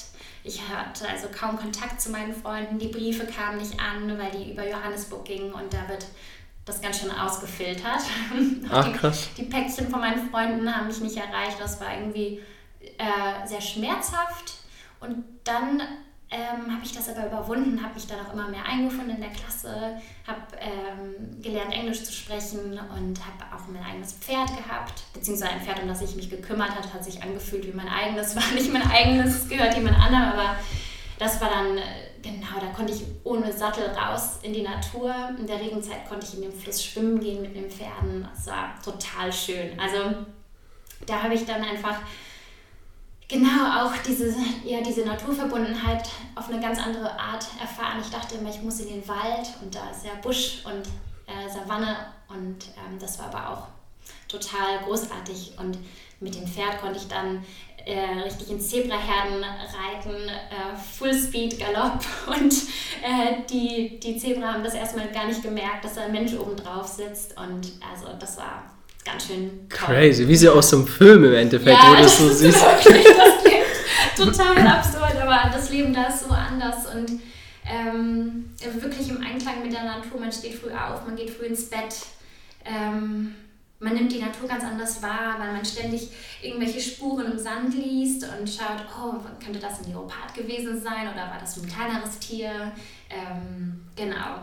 Ich 0.47 0.61
hatte 0.69 1.09
also 1.09 1.29
kaum 1.29 1.57
Kontakt 1.57 2.01
zu 2.01 2.11
meinen 2.11 2.35
Freunden. 2.35 2.79
Die 2.79 2.89
Briefe 2.89 3.27
kamen 3.27 3.57
nicht 3.57 3.81
an, 3.81 4.19
weil 4.19 4.31
die 4.31 4.53
über 4.53 4.69
Johannesburg 4.69 5.25
gingen 5.25 5.53
und 5.53 5.73
da 5.73 5.89
wird 5.89 6.07
das 6.67 6.83
ganz 6.83 7.01
schön 7.01 7.11
ausgefiltert. 7.11 8.03
Ach, 8.71 8.93
krass. 8.99 9.31
Die, 9.37 9.43
die 9.43 9.49
Päckchen 9.49 9.89
von 9.89 10.01
meinen 10.01 10.31
Freunden 10.31 10.75
haben 10.75 10.87
mich 10.87 11.01
nicht 11.01 11.17
erreicht. 11.17 11.59
Das 11.59 11.81
war 11.81 11.95
irgendwie 11.95 12.41
äh, 12.99 13.47
sehr 13.47 13.63
schmerzhaft. 13.63 14.55
Und 15.01 15.25
dann 15.45 15.81
ähm, 16.35 16.73
habe 16.73 16.85
ich 16.85 16.93
das 16.93 17.09
aber 17.09 17.27
überwunden, 17.27 17.81
habe 17.83 17.95
mich 17.95 18.07
dann 18.09 18.19
auch 18.27 18.33
immer 18.33 18.49
mehr 18.49 18.67
eingefunden 18.67 19.15
in 19.15 19.21
der 19.21 19.31
Klasse, 19.31 20.01
habe 20.27 20.41
ähm, 20.59 21.41
gelernt, 21.41 21.73
Englisch 21.73 22.03
zu 22.03 22.13
sprechen 22.13 22.73
und 22.73 23.21
habe 23.21 23.55
auch 23.55 23.69
mein 23.73 23.85
eigenes 23.85 24.15
Pferd 24.15 24.49
gehabt, 24.49 25.05
beziehungsweise 25.13 25.53
ein 25.53 25.61
Pferd, 25.61 25.81
um 25.83 25.89
das 25.89 26.03
ich 26.03 26.17
mich 26.17 26.29
gekümmert 26.29 26.71
habe, 26.71 26.93
hat 26.93 27.05
sich 27.05 27.23
angefühlt 27.23 27.67
wie 27.67 27.77
mein 27.77 27.89
eigenes, 27.89 28.35
war 28.37 28.51
nicht 28.53 28.73
mein 28.73 28.91
eigenes, 28.91 29.43
es 29.43 29.49
gehört 29.49 29.75
jemand 29.75 29.97
anderem, 29.97 30.33
aber 30.33 30.57
das 31.19 31.41
war 31.41 31.49
dann, 31.49 31.79
äh, 31.79 31.83
genau, 32.21 32.59
da 32.61 32.67
konnte 32.75 32.93
ich 32.93 33.05
ohne 33.23 33.53
Sattel 33.53 33.85
raus 33.91 34.41
in 34.43 34.53
die 34.53 34.63
Natur. 34.63 35.15
In 35.39 35.47
der 35.47 35.61
Regenzeit 35.61 36.09
konnte 36.09 36.27
ich 36.27 36.35
in 36.35 36.43
den 36.43 36.53
Fluss 36.53 36.85
schwimmen 36.85 37.21
gehen 37.21 37.41
mit 37.41 37.55
den 37.55 37.71
Pferden. 37.71 38.29
Das 38.35 38.49
war 38.49 38.75
total 38.83 39.33
schön. 39.33 39.79
Also 39.79 40.17
da 41.07 41.23
habe 41.23 41.35
ich 41.35 41.47
dann 41.47 41.63
einfach 41.63 42.01
genau 43.29 43.85
auch 43.85 43.93
diese, 44.07 44.35
ja, 44.65 44.81
diese 44.81 45.05
Naturverbundenheit 45.05 46.09
auf 46.35 46.49
eine 46.49 46.61
ganz 46.61 46.79
andere 46.79 47.19
Art 47.19 47.47
erfahren. 47.61 48.01
Ich 48.01 48.11
dachte 48.11 48.37
immer, 48.37 48.51
ich 48.51 48.63
muss 48.63 48.81
in 48.81 48.89
den 48.89 49.09
Wald 49.09 49.49
und 49.63 49.75
da 49.75 49.91
ist 49.91 50.05
ja 50.05 50.13
Busch 50.23 50.63
und 50.65 50.87
äh, 51.27 51.49
Savanne 51.49 51.97
und 52.29 52.67
ähm, 52.77 52.99
das 52.99 53.19
war 53.19 53.27
aber 53.27 53.51
auch 53.51 53.69
total 54.29 54.79
großartig. 54.85 55.53
Und 55.59 55.79
mit 56.21 56.35
dem 56.35 56.47
Pferd 56.47 56.81
konnte 56.81 56.99
ich 56.99 57.09
dann 57.09 57.45
äh, 57.85 58.23
richtig 58.23 58.51
in 58.51 58.61
Zebraherden 58.61 59.45
reiten, 59.45 60.29
äh, 60.29 60.77
Fullspeed 60.77 61.59
Galopp. 61.59 62.01
Und 62.27 62.55
äh, 63.03 63.43
die, 63.51 64.01
die 64.01 64.17
Zebra 64.17 64.55
haben 64.55 64.65
das 64.65 64.75
erstmal 64.75 65.09
gar 65.09 65.27
nicht 65.27 65.43
gemerkt, 65.43 65.85
dass 65.85 65.95
da 65.95 66.05
ein 66.05 66.13
Mensch 66.13 66.33
oben 66.35 66.57
drauf 66.57 66.87
sitzt. 66.87 67.37
Und 67.39 67.73
also 67.93 68.09
das 68.19 68.39
war 68.39 68.74
ganz 69.05 69.27
schön 69.27 69.69
toll. 69.69 69.95
Crazy, 69.95 70.27
wie 70.27 70.37
sie 70.37 70.49
aus 70.49 70.71
so 70.71 70.79
einem 70.79 70.87
Film 70.87 71.25
im 71.25 71.35
Endeffekt, 71.35 71.83
ja, 71.83 71.91
wo 71.91 72.03
das 72.03 72.19
so 72.19 72.29
siehst. 72.29 72.61
Wirklich, 72.61 73.05
das 73.17 73.45
klingt 73.45 74.35
total 74.37 74.67
absurd, 74.67 75.17
aber 75.21 75.51
das 75.53 75.71
Leben 75.71 75.93
da 75.93 76.05
ist 76.05 76.27
so 76.27 76.31
anders 76.31 76.87
und 76.95 77.21
ähm, 77.67 78.51
wirklich 78.81 79.09
im 79.09 79.23
Einklang 79.23 79.63
mit 79.63 79.73
der 79.73 79.85
Natur. 79.85 80.21
Man 80.21 80.33
steht 80.33 80.55
früh 80.55 80.71
auf, 80.71 81.07
man 81.07 81.17
geht 81.17 81.31
früh 81.31 81.47
ins 81.47 81.69
Bett. 81.69 81.95
Ähm, 82.65 83.35
man 83.81 83.95
nimmt 83.95 84.13
die 84.13 84.21
Natur 84.21 84.49
ganz 84.49 84.65
anders 84.65 85.03
wahr, 85.03 85.37
weil 85.39 85.53
man 85.53 85.65
ständig 85.65 86.09
irgendwelche 86.43 86.81
Spuren 86.81 87.33
im 87.33 87.39
Sand 87.39 87.75
liest 87.75 88.25
und 88.25 88.49
schaut, 88.49 88.87
oh, 88.99 89.17
könnte 89.43 89.59
das 89.59 89.81
ein 89.81 89.93
Leopard 89.93 90.33
gewesen 90.35 90.81
sein 90.81 91.09
oder 91.13 91.29
war 91.29 91.39
das 91.41 91.59
ein 91.59 91.69
kleineres 91.69 92.19
Tier? 92.19 92.73
Ähm, 93.11 93.85
genau. 93.95 94.39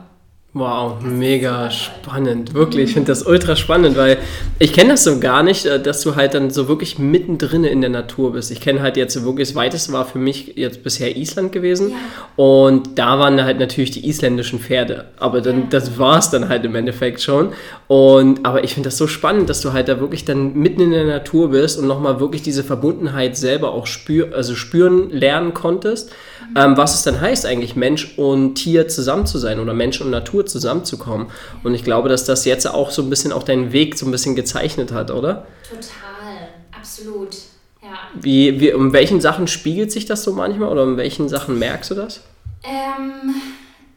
Wow, 0.53 1.01
mega 1.01 1.71
spannend. 1.71 2.53
Wirklich, 2.53 2.89
ich 2.89 2.93
finde 2.93 3.09
das 3.09 3.23
ultra 3.23 3.55
spannend, 3.55 3.95
weil 3.95 4.17
ich 4.59 4.73
kenne 4.73 4.89
das 4.89 5.05
so 5.05 5.17
gar 5.21 5.43
nicht, 5.43 5.65
äh, 5.65 5.81
dass 5.81 6.01
du 6.01 6.17
halt 6.17 6.33
dann 6.33 6.49
so 6.49 6.67
wirklich 6.67 6.99
mittendrin 6.99 7.63
in 7.63 7.79
der 7.79 7.89
Natur 7.89 8.33
bist. 8.33 8.51
Ich 8.51 8.59
kenne 8.59 8.81
halt 8.81 8.97
jetzt 8.97 9.23
wirklich, 9.23 9.47
das 9.47 9.55
weiteste 9.55 9.93
war 9.93 10.03
für 10.03 10.19
mich 10.19 10.57
jetzt 10.57 10.83
bisher 10.83 11.15
Island 11.15 11.53
gewesen. 11.53 11.91
Ja. 11.91 11.95
Und 12.35 12.99
da 12.99 13.17
waren 13.17 13.41
halt 13.41 13.59
natürlich 13.59 13.91
die 13.91 14.05
isländischen 14.09 14.59
Pferde. 14.59 15.05
Aber 15.19 15.39
dann, 15.39 15.69
das 15.69 15.97
war 15.97 16.19
es 16.19 16.31
dann 16.31 16.49
halt 16.49 16.65
im 16.65 16.75
Endeffekt 16.75 17.21
schon. 17.21 17.53
Und, 17.87 18.45
aber 18.45 18.65
ich 18.65 18.73
finde 18.73 18.87
das 18.87 18.97
so 18.97 19.07
spannend, 19.07 19.49
dass 19.49 19.61
du 19.61 19.71
halt 19.71 19.87
da 19.87 20.01
wirklich 20.01 20.25
dann 20.25 20.53
mitten 20.55 20.81
in 20.81 20.91
der 20.91 21.05
Natur 21.05 21.51
bist 21.51 21.79
und 21.79 21.87
nochmal 21.87 22.19
wirklich 22.19 22.41
diese 22.41 22.65
Verbundenheit 22.65 23.37
selber 23.37 23.71
auch 23.71 23.87
spür, 23.87 24.35
also 24.35 24.55
spüren 24.55 25.11
lernen 25.11 25.53
konntest. 25.53 26.11
Ähm, 26.55 26.77
was 26.77 26.95
es 26.95 27.03
dann 27.03 27.19
heißt, 27.19 27.45
eigentlich 27.45 27.75
Mensch 27.75 28.17
und 28.17 28.55
Tier 28.55 28.87
zusammen 28.87 29.25
zu 29.25 29.37
sein 29.37 29.59
oder 29.59 29.73
Mensch 29.73 30.01
und 30.01 30.09
Natur 30.09 30.45
zusammenzukommen. 30.45 31.27
Und 31.63 31.73
ich 31.73 31.83
glaube, 31.83 32.09
dass 32.09 32.25
das 32.25 32.45
jetzt 32.45 32.67
auch 32.67 32.91
so 32.91 33.01
ein 33.01 33.09
bisschen 33.09 33.31
auch 33.31 33.43
deinen 33.43 33.71
Weg 33.71 33.97
so 33.97 34.05
ein 34.05 34.11
bisschen 34.11 34.35
gezeichnet 34.35 34.91
hat, 34.91 35.11
oder? 35.11 35.47
Total, 35.69 36.49
absolut. 36.71 37.35
Ja. 37.81 37.97
Wie, 38.13 38.59
wie, 38.59 38.73
um 38.73 38.93
welchen 38.93 39.21
Sachen 39.21 39.47
spiegelt 39.47 39.91
sich 39.91 40.05
das 40.05 40.23
so 40.23 40.33
manchmal 40.33 40.69
oder 40.69 40.83
um 40.83 40.97
welchen 40.97 41.29
Sachen 41.29 41.57
merkst 41.57 41.91
du 41.91 41.95
das? 41.95 42.21
Ähm, 42.63 43.35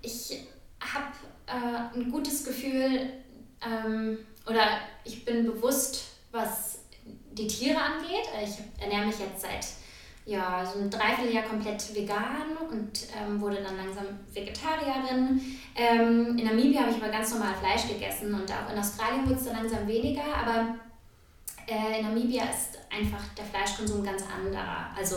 ich 0.00 0.38
habe 0.80 1.12
äh, 1.46 1.98
ein 1.98 2.10
gutes 2.10 2.44
Gefühl 2.44 3.10
ähm, 3.62 4.18
oder 4.46 4.62
ich 5.04 5.24
bin 5.24 5.44
bewusst, 5.44 6.04
was 6.32 6.78
die 7.32 7.46
Tiere 7.46 7.78
angeht. 7.78 8.26
Ich 8.42 8.82
ernähre 8.82 9.06
mich 9.06 9.18
jetzt 9.18 9.42
seit 9.42 9.66
ja, 10.26 10.64
so 10.64 10.80
ein 10.80 10.90
Dreivierteljahr 10.90 11.44
komplett 11.44 11.94
vegan 11.94 12.56
und 12.70 13.06
ähm, 13.14 13.40
wurde 13.40 13.62
dann 13.62 13.76
langsam 13.76 14.06
Vegetarierin. 14.32 15.40
Ähm, 15.76 16.38
in 16.38 16.46
Namibia 16.46 16.80
habe 16.80 16.90
ich 16.90 16.96
aber 16.96 17.12
ganz 17.12 17.32
normal 17.32 17.54
Fleisch 17.54 17.88
gegessen 17.88 18.32
und 18.32 18.50
auch 18.50 18.72
in 18.72 18.78
Australien 18.78 19.26
wurde 19.26 19.38
es 19.38 19.44
dann 19.44 19.56
langsam 19.56 19.86
weniger, 19.86 20.22
aber 20.22 20.76
äh, 21.66 22.00
in 22.00 22.06
Namibia 22.06 22.44
ist 22.44 22.78
einfach 22.90 23.22
der 23.36 23.44
Fleischkonsum 23.44 24.02
ganz 24.02 24.22
anderer. 24.22 24.88
Also 24.96 25.16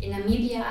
in 0.00 0.10
Namibia 0.10 0.64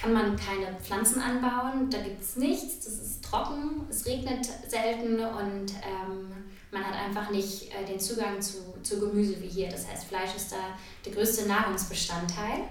kann 0.00 0.12
man 0.12 0.36
keine 0.36 0.74
Pflanzen 0.80 1.20
anbauen, 1.20 1.90
da 1.90 1.98
gibt 1.98 2.22
es 2.22 2.36
nichts, 2.36 2.84
das 2.84 2.94
ist 2.94 3.24
trocken, 3.24 3.84
es 3.90 4.06
regnet 4.06 4.46
selten 4.68 5.20
und 5.20 5.72
ähm, 5.82 6.32
man 6.70 6.84
hat 6.84 6.94
einfach 6.94 7.30
nicht 7.30 7.70
äh, 7.74 7.84
den 7.84 7.98
Zugang 7.98 8.40
zu, 8.40 8.58
zu 8.82 9.00
Gemüse 9.00 9.42
wie 9.42 9.48
hier. 9.48 9.68
Das 9.68 9.88
heißt, 9.88 10.04
Fleisch 10.04 10.34
ist 10.36 10.52
da 10.52 10.78
der 11.04 11.12
größte 11.12 11.46
Nahrungsbestandteil. 11.46 12.64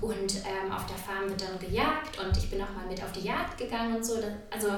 Und 0.00 0.36
ähm, 0.44 0.72
auf 0.72 0.86
der 0.86 0.96
Farm 0.96 1.28
wird 1.28 1.40
dann 1.40 1.58
gejagt 1.58 2.18
und 2.18 2.36
ich 2.36 2.50
bin 2.50 2.60
auch 2.60 2.74
mal 2.74 2.86
mit 2.86 3.02
auf 3.02 3.12
die 3.12 3.26
Jagd 3.26 3.56
gegangen 3.56 3.96
und 3.96 4.04
so. 4.04 4.14
Also 4.50 4.68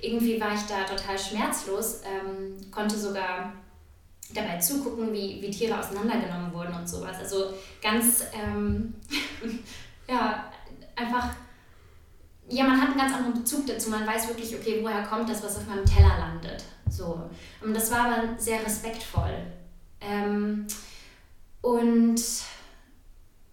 irgendwie 0.00 0.40
war 0.40 0.54
ich 0.54 0.62
da 0.62 0.84
total 0.84 1.18
schmerzlos, 1.18 2.02
ähm, 2.04 2.70
konnte 2.70 2.96
sogar 2.98 3.52
dabei 4.34 4.58
zugucken, 4.58 5.12
wie, 5.12 5.40
wie 5.40 5.50
Tiere 5.50 5.78
auseinandergenommen 5.78 6.52
wurden 6.52 6.74
und 6.74 6.88
sowas. 6.88 7.16
Also 7.18 7.54
ganz, 7.80 8.24
ähm, 8.34 8.94
ja, 10.08 10.50
einfach, 10.94 11.30
ja, 12.48 12.64
man 12.64 12.80
hat 12.80 12.88
einen 12.90 12.98
ganz 12.98 13.14
anderen 13.14 13.34
Bezug 13.34 13.66
dazu. 13.66 13.90
Man 13.90 14.06
weiß 14.06 14.28
wirklich, 14.28 14.54
okay, 14.54 14.80
woher 14.82 15.02
kommt 15.04 15.28
das, 15.28 15.42
was 15.42 15.56
auf 15.56 15.66
meinem 15.66 15.84
Teller 15.84 16.18
landet. 16.18 16.64
So. 16.90 17.28
Und 17.62 17.74
das 17.74 17.90
war 17.90 18.06
aber 18.06 18.38
sehr 18.38 18.64
respektvoll. 18.64 19.38
Ähm, 20.00 20.66
und 21.62 22.20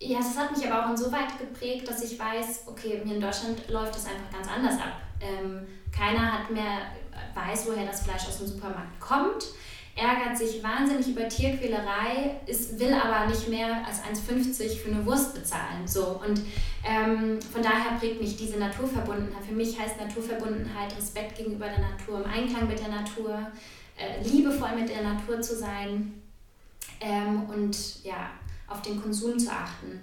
ja, 0.05 0.17
das 0.17 0.37
hat 0.37 0.55
mich 0.55 0.69
aber 0.69 0.85
auch 0.85 0.89
insoweit 0.91 1.37
geprägt, 1.39 1.87
dass 1.87 2.03
ich 2.03 2.19
weiß, 2.19 2.63
okay, 2.67 3.01
mir 3.03 3.15
in 3.15 3.21
Deutschland 3.21 3.67
läuft 3.69 3.95
das 3.95 4.05
einfach 4.05 4.31
ganz 4.31 4.47
anders 4.47 4.75
ab. 4.75 5.01
Ähm, 5.21 5.65
keiner 5.95 6.39
hat 6.39 6.51
mehr, 6.51 6.79
weiß, 7.33 7.67
woher 7.67 7.85
das 7.85 8.01
Fleisch 8.01 8.27
aus 8.27 8.39
dem 8.39 8.47
Supermarkt 8.47 8.99
kommt, 8.99 9.45
ärgert 9.95 10.37
sich 10.37 10.63
wahnsinnig 10.63 11.07
über 11.07 11.27
Tierquälerei, 11.29 12.37
ist, 12.47 12.79
will 12.79 12.93
aber 12.93 13.27
nicht 13.27 13.47
mehr 13.47 13.85
als 13.85 14.01
1,50 14.01 14.77
für 14.77 14.91
eine 14.91 15.05
Wurst 15.05 15.35
bezahlen. 15.35 15.87
So. 15.87 16.19
Und 16.25 16.41
ähm, 16.83 17.39
von 17.41 17.61
daher 17.61 17.97
prägt 17.99 18.19
mich 18.19 18.35
diese 18.35 18.57
Naturverbundenheit. 18.57 19.43
Für 19.47 19.53
mich 19.53 19.79
heißt 19.79 19.99
Naturverbundenheit 19.99 20.95
Respekt 20.97 21.37
gegenüber 21.37 21.67
der 21.67 21.79
Natur, 21.79 22.25
im 22.25 22.31
Einklang 22.31 22.67
mit 22.67 22.79
der 22.79 22.89
Natur, 22.89 23.39
äh, 23.95 24.21
liebevoll 24.23 24.75
mit 24.75 24.89
der 24.89 25.03
Natur 25.03 25.39
zu 25.41 25.55
sein. 25.55 26.21
Ähm, 26.99 27.43
und 27.49 28.03
ja, 28.03 28.31
auf 28.67 28.81
den 28.81 29.01
Konsum 29.01 29.37
zu 29.37 29.51
achten. 29.51 30.01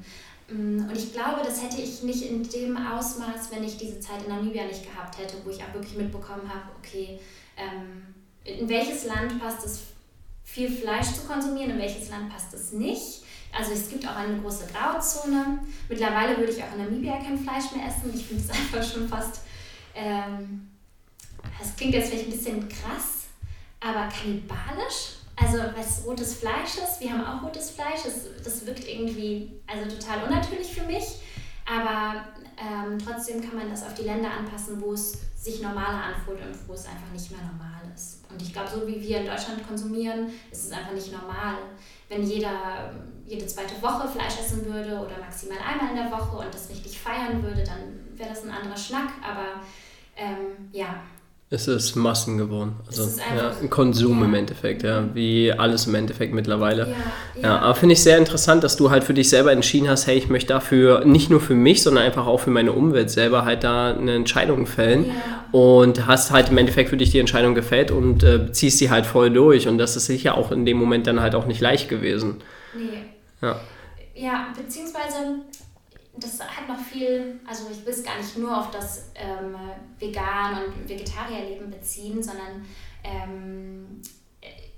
Mm, 0.49 0.89
und 0.89 0.97
ich 0.97 1.13
glaube, 1.13 1.41
das 1.45 1.63
hätte 1.63 1.81
ich 1.81 2.03
nicht 2.03 2.23
in 2.23 2.43
dem 2.43 2.77
Ausmaß, 2.77 3.51
wenn 3.51 3.65
ich 3.65 3.77
diese 3.77 4.01
Zeit 4.01 4.23
in 4.25 4.31
Namibia 4.31 4.65
nicht 4.65 4.85
gehabt 4.85 5.19
hätte, 5.19 5.37
wo 5.45 5.51
ich 5.51 5.63
auch 5.63 5.73
wirklich 5.73 5.97
mitbekommen 5.97 6.49
habe, 6.49 6.65
okay, 6.79 7.21
ähm, 7.57 8.15
in 8.45 8.69
welches 8.69 9.05
Land 9.05 9.39
passt 9.41 9.65
es 9.65 9.81
viel 10.45 10.71
Fleisch 10.71 11.13
zu 11.13 11.23
konsumieren, 11.23 11.71
in 11.73 11.79
welches 11.79 12.09
Land 12.11 12.31
passt 12.31 12.53
es 12.55 12.73
nicht. 12.73 13.23
Also 13.53 13.73
es 13.73 13.89
gibt 13.89 14.07
auch 14.07 14.17
eine 14.17 14.39
große 14.41 14.69
Grauzone. 14.73 15.59
Mittlerweile 15.89 16.37
würde 16.37 16.53
ich 16.53 16.63
auch 16.63 16.73
in 16.73 16.85
Namibia 16.85 17.19
kein 17.19 17.39
Fleisch 17.39 17.73
mehr 17.75 17.87
essen. 17.87 18.13
Ich 18.15 18.27
finde 18.27 18.43
es 18.43 18.51
einfach 18.59 18.83
schon 18.83 19.09
fast, 19.09 19.43
ähm, 19.95 20.69
das 21.59 21.77
klingt 21.77 21.95
jetzt 21.95 22.11
vielleicht 22.11 22.27
ein 22.27 22.33
bisschen 22.33 22.69
krass, 22.69 23.27
aber 23.81 24.09
kannibalisch. 24.09 25.20
Also 25.41 25.59
was 25.77 26.05
rotes 26.05 26.35
Fleisch 26.35 26.77
ist, 26.77 27.01
wir 27.01 27.13
haben 27.13 27.25
auch 27.25 27.43
rotes 27.43 27.71
Fleisch, 27.71 28.03
das, 28.05 28.43
das 28.45 28.67
wirkt 28.67 28.87
irgendwie 28.87 29.61
also 29.67 29.97
total 29.97 30.25
unnatürlich 30.25 30.69
für 30.69 30.85
mich, 30.85 31.21
aber 31.67 32.25
ähm, 32.59 32.99
trotzdem 32.99 33.41
kann 33.41 33.57
man 33.57 33.71
das 33.71 33.83
auf 33.83 33.95
die 33.95 34.03
Länder 34.03 34.31
anpassen, 34.31 34.81
wo 34.81 34.93
es 34.93 35.19
sich 35.35 35.63
normaler 35.63 36.05
anfühlt 36.05 36.45
und 36.45 36.69
wo 36.69 36.75
es 36.75 36.85
einfach 36.85 37.11
nicht 37.13 37.31
mehr 37.31 37.41
normal 37.41 37.81
ist. 37.95 38.23
Und 38.31 38.43
ich 38.43 38.53
glaube, 38.53 38.69
so 38.69 38.87
wie 38.87 39.01
wir 39.01 39.21
in 39.21 39.27
Deutschland 39.27 39.67
konsumieren, 39.67 40.27
ist 40.51 40.67
es 40.67 40.73
einfach 40.73 40.93
nicht 40.93 41.11
normal. 41.11 41.55
Wenn 42.09 42.23
jeder 42.23 42.93
jede 43.31 43.47
zweite 43.47 43.81
Woche 43.81 44.09
Fleisch 44.09 44.41
essen 44.41 44.67
würde 44.67 44.99
oder 44.99 45.19
maximal 45.19 45.59
einmal 45.59 45.91
in 45.91 45.97
der 45.97 46.11
Woche 46.11 46.45
und 46.45 46.53
das 46.53 46.69
richtig 46.69 46.99
feiern 46.99 47.41
würde, 47.43 47.63
dann 47.63 48.19
wäre 48.19 48.29
das 48.29 48.43
ein 48.43 48.51
anderer 48.51 48.77
Schnack. 48.77 49.09
Aber 49.23 49.63
ähm, 50.17 50.69
ja, 50.73 51.01
es 51.53 51.67
ist 51.67 51.97
Massen 51.97 52.39
geworden. 52.39 52.77
Also 52.87 53.03
ja, 53.03 53.53
Konsum 53.69 54.21
ja. 54.21 54.25
im 54.27 54.35
Endeffekt, 54.35 54.85
ja, 54.85 55.03
wie 55.15 55.53
alles 55.53 55.89
im 55.89 55.97
Endeffekt 55.97 56.33
mittlerweile. 56.33 56.83
Ja, 56.83 56.89
ja. 56.89 57.43
ja 57.43 57.59
aber 57.59 57.75
finde 57.75 57.95
ich 57.95 58.03
sehr 58.05 58.19
interessant, 58.19 58.63
dass 58.63 58.77
du 58.77 58.91
halt 58.91 59.03
für 59.03 59.15
dich 59.15 59.29
selber 59.29 59.51
entschieden 59.51 59.89
hast, 59.89 60.07
hey, 60.07 60.17
ich 60.17 60.29
möchte 60.29 60.53
dafür 60.55 61.05
nicht 61.05 61.29
nur 61.29 61.41
für 61.41 61.57
mich, 61.57 61.83
sondern 61.83 62.05
einfach 62.05 62.29
auch 62.29 62.39
für 62.39 62.51
meine 62.51 62.71
Umwelt 62.71 63.11
selber 63.11 63.45
halt 63.45 63.65
da 63.65 63.93
eine 63.93 64.15
Entscheidung 64.15 64.67
fällen. 64.67 65.07
Und 65.51 66.07
hast 66.07 66.31
halt 66.31 66.51
im 66.51 66.59
Endeffekt 66.59 66.91
für 66.91 66.97
dich 66.97 67.11
die 67.11 67.19
Entscheidung 67.19 67.57
gefällt 67.57 67.91
und 67.91 68.23
äh, 68.23 68.53
ziehst 68.53 68.79
sie 68.79 68.89
halt 68.89 69.05
voll 69.05 69.31
durch. 69.31 69.67
Und 69.67 69.79
das 69.79 69.97
ist 69.97 70.07
sicher 70.07 70.39
auch 70.39 70.53
in 70.53 70.65
dem 70.65 70.77
Moment 70.77 71.09
dann 71.09 71.21
halt 71.21 71.35
auch 71.35 71.47
nicht 71.47 71.61
leicht 71.61 71.89
gewesen. 71.89 72.37
Nee. 72.73 73.03
Ja. 73.43 73.61
Ja, 74.15 74.47
beziehungsweise 74.57 75.41
das 76.17 76.41
hat 76.41 76.69
noch 76.69 76.79
viel, 76.79 77.41
also 77.47 77.69
ich 77.71 77.85
will 77.85 77.93
es 77.93 78.03
gar 78.03 78.19
nicht 78.19 78.37
nur 78.37 78.59
auf 78.59 78.71
das 78.71 79.11
ähm, 79.15 79.57
Vegan- 79.99 80.65
und 80.65 80.89
Vegetarierleben 80.89 81.71
beziehen, 81.71 82.23
sondern 82.23 82.67
ähm, 83.05 84.03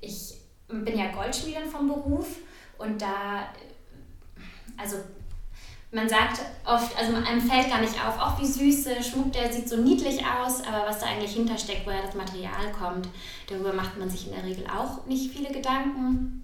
ich 0.01 0.35
bin 0.69 0.99
ja 0.99 1.11
Goldschmiedin 1.13 1.67
vom 1.67 1.89
Beruf 1.89 2.37
und 2.79 3.01
da, 3.01 3.49
also 4.77 4.97
man 5.91 6.09
sagt 6.09 6.41
oft, 6.65 6.97
also 6.97 7.15
einem 7.15 7.41
fällt 7.41 7.69
gar 7.69 7.81
nicht 7.81 7.95
auf, 8.03 8.19
auch 8.19 8.41
wie 8.41 8.47
süße 8.47 9.03
Schmuck, 9.03 9.33
der 9.33 9.53
sieht 9.53 9.69
so 9.69 9.77
niedlich 9.77 10.25
aus, 10.25 10.63
aber 10.67 10.87
was 10.87 11.01
da 11.01 11.07
eigentlich 11.07 11.35
hintersteckt, 11.35 11.87
woher 11.87 12.03
das 12.03 12.15
Material 12.15 12.73
kommt, 12.73 13.09
darüber 13.47 13.75
macht 13.75 13.99
man 13.99 14.09
sich 14.09 14.27
in 14.27 14.35
der 14.35 14.45
Regel 14.45 14.67
auch 14.67 15.05
nicht 15.07 15.33
viele 15.33 15.53
Gedanken. 15.53 16.43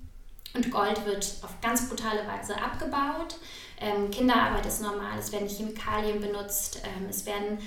Und 0.54 0.70
Gold 0.70 1.04
wird 1.04 1.24
auf 1.42 1.60
ganz 1.60 1.88
brutale 1.88 2.26
Weise 2.26 2.60
abgebaut. 2.60 3.36
Ähm, 3.80 4.10
Kinderarbeit 4.10 4.66
ist 4.66 4.82
normal, 4.82 5.18
es 5.18 5.32
werden 5.32 5.48
Chemikalien 5.48 6.20
benutzt, 6.20 6.82
ähm, 6.84 7.06
es 7.08 7.24
werden 7.26 7.58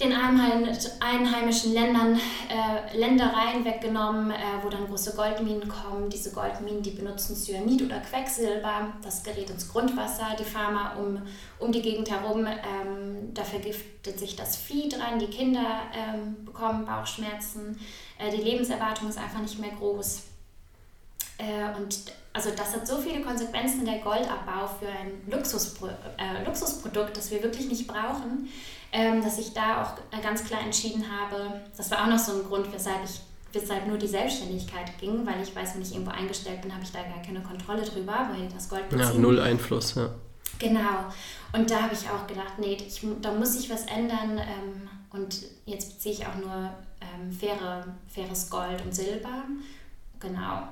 den 0.00 0.12
einheimischen 0.12 1.72
Ländern 1.72 2.20
äh, 2.48 2.96
Ländereien 2.96 3.64
weggenommen, 3.64 4.30
äh, 4.30 4.36
wo 4.62 4.68
dann 4.68 4.86
große 4.86 5.16
Goldminen 5.16 5.68
kommen. 5.68 6.08
Diese 6.08 6.30
Goldminen, 6.30 6.82
die 6.82 6.90
benutzen 6.90 7.34
Cyanid 7.34 7.82
oder 7.82 7.98
Quecksilber. 7.98 8.92
Das 9.02 9.24
gerät 9.24 9.50
ins 9.50 9.68
Grundwasser. 9.68 10.36
Die 10.38 10.44
Farmer 10.44 10.96
um, 11.00 11.20
um 11.58 11.72
die 11.72 11.82
Gegend 11.82 12.08
herum, 12.08 12.46
ähm, 12.46 13.34
da 13.34 13.42
vergiftet 13.42 14.20
sich 14.20 14.36
das 14.36 14.54
Vieh 14.54 14.88
dran. 14.88 15.18
Die 15.18 15.26
Kinder 15.26 15.82
ähm, 15.92 16.44
bekommen 16.44 16.84
Bauchschmerzen. 16.84 17.80
Äh, 18.18 18.30
die 18.30 18.42
Lebenserwartung 18.42 19.08
ist 19.08 19.18
einfach 19.18 19.40
nicht 19.40 19.58
mehr 19.58 19.72
groß. 19.72 20.22
Äh, 21.38 21.76
und 21.76 22.12
also 22.32 22.50
das 22.50 22.74
hat 22.74 22.86
so 22.86 22.98
viele 22.98 23.22
Konsequenzen, 23.22 23.84
der 23.84 23.98
Goldabbau 23.98 24.66
für 24.78 24.88
ein 24.88 25.22
Luxuspro 25.30 25.88
äh, 25.88 26.44
Luxusprodukt, 26.44 27.16
das 27.16 27.30
wir 27.30 27.42
wirklich 27.42 27.68
nicht 27.68 27.86
brauchen, 27.86 28.48
ähm, 28.92 29.22
dass 29.22 29.38
ich 29.38 29.52
da 29.52 29.82
auch 29.82 30.16
äh, 30.16 30.22
ganz 30.22 30.44
klar 30.44 30.60
entschieden 30.60 31.04
habe, 31.10 31.60
das 31.76 31.90
war 31.90 32.04
auch 32.04 32.08
noch 32.08 32.18
so 32.18 32.32
ein 32.32 32.44
Grund, 32.44 32.72
weshalb 32.72 33.04
ich 33.04 33.20
weshalb 33.52 33.86
nur 33.86 33.96
die 33.96 34.06
Selbstständigkeit 34.06 34.98
ging, 34.98 35.26
weil 35.26 35.42
ich 35.42 35.54
weiß, 35.54 35.74
wenn 35.74 35.82
ich 35.82 35.92
irgendwo 35.92 36.10
eingestellt 36.10 36.60
bin, 36.60 36.72
habe 36.72 36.82
ich 36.82 36.92
da 36.92 37.02
gar 37.02 37.22
keine 37.22 37.40
Kontrolle 37.40 37.82
drüber, 37.82 38.28
weil 38.30 38.48
das 38.52 38.68
Gold 38.68 38.88
beziehen. 38.88 39.14
Ja, 39.14 39.18
null 39.18 39.40
Einfluss, 39.40 39.94
ja. 39.94 40.10
Genau. 40.58 41.06
Und 41.52 41.70
da 41.70 41.82
habe 41.82 41.94
ich 41.94 42.08
auch 42.10 42.26
gedacht, 42.26 42.58
nee, 42.58 42.74
ich, 42.74 43.06
da 43.22 43.32
muss 43.32 43.54
sich 43.54 43.70
was 43.70 43.86
ändern. 43.86 44.38
Ähm, 44.38 44.88
und 45.10 45.42
jetzt 45.66 45.94
beziehe 45.94 46.14
ich 46.14 46.26
auch 46.26 46.34
nur 46.34 46.70
ähm, 47.00 47.32
faire, 47.32 47.84
faires 48.08 48.50
Gold 48.50 48.82
und 48.84 48.94
Silber. 48.94 49.44
Genau. 50.20 50.68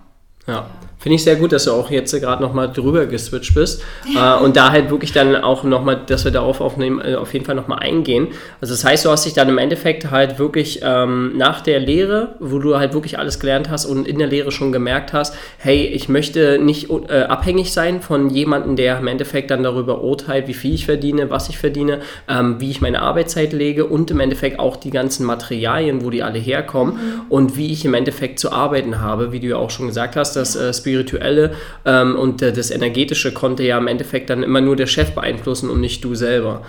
Ja, 0.47 0.67
finde 1.07 1.17
ich 1.17 1.25
sehr 1.25 1.37
gut, 1.37 1.53
dass 1.53 1.65
du 1.65 1.73
auch 1.73 1.91
jetzt 1.91 2.19
gerade 2.21 2.43
nochmal 2.43 2.73
drüber 2.73 3.07
geswitcht 3.07 3.55
bist 3.55 3.83
äh, 4.17 4.43
und 4.43 4.57
da 4.57 4.73
halt 4.73 4.91
wirklich 4.91 5.13
dann 5.13 5.37
auch 5.37 5.63
nochmal, 5.63 6.01
dass 6.05 6.25
wir 6.25 6.33
darauf 6.33 6.61
aufnehmen, 6.61 7.01
äh, 7.01 7.15
auf 7.15 7.33
jeden 7.33 7.45
Fall 7.45 7.55
nochmal 7.55 7.79
eingehen. 7.81 8.29
Also 8.61 8.75
das 8.75 8.85
heißt, 8.85 9.05
du 9.05 9.11
hast 9.11 9.25
dich 9.25 9.33
dann 9.33 9.49
im 9.49 9.59
Endeffekt 9.59 10.11
halt 10.11 10.41
wirklich 10.41 10.81
ähm, 10.83 11.37
nach 11.37 11.61
der 11.61 11.79
Lehre, 11.79 12.35
wo 12.41 12.59
du 12.59 12.77
halt 12.77 12.93
wirklich 12.93 13.19
alles 13.19 13.39
gelernt 13.39 13.71
hast 13.71 13.87
und 13.87 14.09
in 14.09 14.19
der 14.19 14.27
Lehre 14.27 14.51
schon 14.51 14.73
gemerkt 14.73 15.13
hast, 15.13 15.37
hey, 15.59 15.87
ich 15.87 16.09
möchte 16.09 16.59
nicht 16.59 16.91
äh, 16.91 17.23
abhängig 17.23 17.73
sein 17.73 18.01
von 18.01 18.31
jemandem, 18.31 18.75
der 18.75 18.99
im 18.99 19.07
Endeffekt 19.07 19.53
dann 19.53 19.63
darüber 19.63 20.03
urteilt, 20.03 20.49
wie 20.49 20.55
viel 20.55 20.75
ich 20.75 20.87
verdiene, 20.87 21.31
was 21.31 21.49
ich 21.49 21.59
verdiene, 21.59 22.01
ähm, 22.29 22.57
wie 22.59 22.71
ich 22.71 22.81
meine 22.81 23.03
Arbeitszeit 23.03 23.53
lege 23.53 23.87
und 23.87 24.11
im 24.11 24.19
Endeffekt 24.19 24.59
auch 24.59 24.77
die 24.77 24.91
ganzen 24.91 25.25
Materialien, 25.25 26.05
wo 26.05 26.11
die 26.11 26.23
alle 26.23 26.39
herkommen 26.39 26.95
mhm. 26.95 27.21
und 27.29 27.57
wie 27.57 27.73
ich 27.73 27.85
im 27.85 27.95
Endeffekt 27.95 28.41
zu 28.41 28.51
arbeiten 28.51 29.01
habe, 29.01 29.31
wie 29.31 29.39
du 29.39 29.47
ja 29.47 29.57
auch 29.57 29.71
schon 29.71 29.87
gesagt 29.87 30.17
hast, 30.17 30.35
das 30.37 30.57
äh, 30.57 30.73
Spirituelle 30.73 31.53
ähm, 31.85 32.17
und 32.17 32.43
äh, 32.43 32.53
das 32.53 32.71
Energetische 32.71 33.33
konnte 33.33 33.63
ja 33.63 33.79
im 33.79 33.89
Endeffekt 33.89 34.31
dann 34.31 34.43
immer 34.43 34.61
nur 34.61 34.77
der 34.77 34.87
Chef 34.87 35.13
beeinflussen 35.13 35.71
und 35.71 35.81
nicht 35.81 36.05
du 36.05 36.15
selber. 36.15 36.63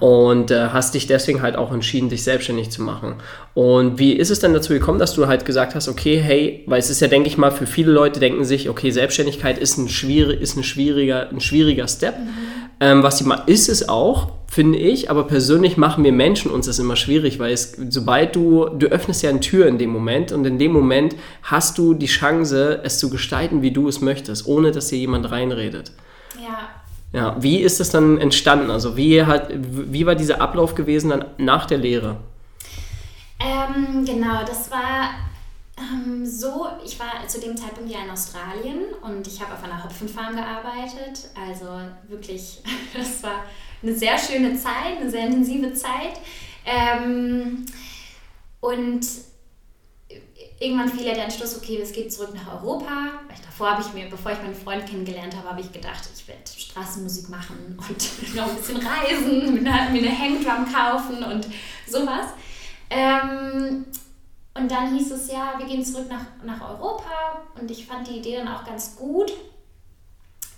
Und 0.00 0.50
äh, 0.50 0.68
hast 0.68 0.94
dich 0.94 1.06
deswegen 1.06 1.40
halt 1.40 1.56
auch 1.56 1.72
entschieden, 1.72 2.08
dich 2.08 2.24
selbstständig 2.24 2.70
zu 2.70 2.82
machen. 2.82 3.14
Und 3.54 3.98
wie 3.98 4.12
ist 4.12 4.30
es 4.30 4.40
denn 4.40 4.52
dazu 4.52 4.72
gekommen, 4.72 4.98
dass 4.98 5.14
du 5.14 5.28
halt 5.28 5.44
gesagt 5.46 5.74
hast, 5.74 5.88
okay, 5.88 6.18
hey, 6.18 6.64
weil 6.66 6.78
es 6.78 6.90
ist 6.90 7.00
ja, 7.00 7.08
denke 7.08 7.28
ich 7.28 7.38
mal, 7.38 7.50
für 7.50 7.66
viele 7.66 7.92
Leute 7.92 8.20
denken 8.20 8.44
sich, 8.44 8.68
okay, 8.68 8.90
Selbstständigkeit 8.90 9.56
ist 9.56 9.78
ein, 9.78 9.88
schwierig, 9.88 10.40
ist 10.40 10.56
ein, 10.56 10.64
schwieriger, 10.64 11.30
ein 11.30 11.40
schwieriger 11.40 11.88
Step. 11.88 12.18
Mhm. 12.18 12.63
Ähm, 12.84 13.02
was 13.02 13.24
mal 13.24 13.44
ist 13.46 13.70
es 13.70 13.88
auch, 13.88 14.28
finde 14.46 14.76
ich, 14.76 15.10
aber 15.10 15.26
persönlich 15.26 15.78
machen 15.78 16.04
wir 16.04 16.12
Menschen 16.12 16.50
uns 16.50 16.66
das 16.66 16.78
immer 16.78 16.96
schwierig, 16.96 17.38
weil 17.38 17.54
es, 17.54 17.78
sobald 17.88 18.36
du, 18.36 18.66
du 18.68 18.88
öffnest 18.88 19.22
ja 19.22 19.30
eine 19.30 19.40
Tür 19.40 19.68
in 19.68 19.78
dem 19.78 19.88
Moment 19.88 20.32
und 20.32 20.44
in 20.44 20.58
dem 20.58 20.72
Moment 20.72 21.16
hast 21.42 21.78
du 21.78 21.94
die 21.94 22.04
Chance, 22.04 22.80
es 22.84 22.98
zu 22.98 23.08
gestalten, 23.08 23.62
wie 23.62 23.70
du 23.70 23.88
es 23.88 24.02
möchtest, 24.02 24.46
ohne 24.46 24.70
dass 24.70 24.88
dir 24.88 24.98
jemand 24.98 25.30
reinredet. 25.30 25.92
Ja. 26.36 27.18
Ja, 27.18 27.36
wie 27.40 27.60
ist 27.60 27.80
das 27.80 27.88
dann 27.88 28.18
entstanden? 28.18 28.70
Also 28.70 28.98
wie, 28.98 29.22
hat, 29.24 29.48
wie 29.54 30.04
war 30.04 30.14
dieser 30.14 30.42
Ablauf 30.42 30.74
gewesen 30.74 31.08
dann 31.08 31.24
nach 31.38 31.64
der 31.64 31.78
Lehre? 31.78 32.18
Ähm, 33.40 34.04
genau, 34.04 34.40
das 34.46 34.70
war 34.70 35.08
ähm, 35.76 36.24
so, 36.24 36.68
ich 36.84 36.98
war 36.98 37.26
zu 37.26 37.40
dem 37.40 37.56
Zeitpunkt 37.56 37.90
ja 37.90 38.04
in 38.04 38.10
Australien 38.10 38.94
und 39.02 39.26
ich 39.26 39.40
habe 39.40 39.54
auf 39.54 39.64
einer 39.64 39.82
Hopfenfarm 39.82 40.36
gearbeitet. 40.36 41.30
Also 41.34 41.66
wirklich, 42.08 42.62
das 42.94 43.22
war 43.22 43.44
eine 43.82 43.94
sehr 43.94 44.16
schöne 44.18 44.56
Zeit, 44.56 44.98
eine 45.00 45.10
sehr 45.10 45.26
intensive 45.26 45.74
Zeit. 45.74 46.20
Ähm, 46.64 47.66
und 48.60 49.06
irgendwann 50.60 50.88
fiel 50.88 51.06
ja 51.06 51.14
der 51.14 51.24
Entschluss, 51.24 51.56
okay, 51.56 51.80
es 51.82 51.92
geht 51.92 52.12
zurück 52.12 52.34
nach 52.34 52.62
Europa. 52.62 53.10
Davor 53.44 53.72
habe 53.72 53.82
ich 53.82 53.92
mir, 53.92 54.08
bevor 54.08 54.32
ich 54.32 54.38
meinen 54.38 54.54
Freund 54.54 54.86
kennengelernt 54.86 55.36
habe, 55.36 55.50
habe 55.50 55.60
ich 55.60 55.72
gedacht, 55.72 56.08
ich 56.14 56.26
werde 56.28 56.42
Straßenmusik 56.46 57.28
machen 57.28 57.78
und 57.88 58.34
noch 58.34 58.48
ein 58.48 58.56
bisschen 58.56 58.76
reisen, 58.76 59.62
mir 59.62 59.70
eine 59.70 60.18
Hangdrum 60.18 60.72
kaufen 60.72 61.22
und 61.22 61.46
sowas. 61.86 62.28
Ähm, 62.90 63.86
und 64.54 64.70
dann 64.70 64.96
hieß 64.96 65.10
es 65.10 65.30
ja, 65.30 65.54
wir 65.58 65.66
gehen 65.66 65.84
zurück 65.84 66.06
nach, 66.08 66.26
nach 66.44 66.70
Europa 66.70 67.42
und 67.60 67.70
ich 67.70 67.86
fand 67.86 68.06
die 68.06 68.18
Idee 68.18 68.36
dann 68.36 68.48
auch 68.48 68.64
ganz 68.64 68.96
gut. 68.96 69.32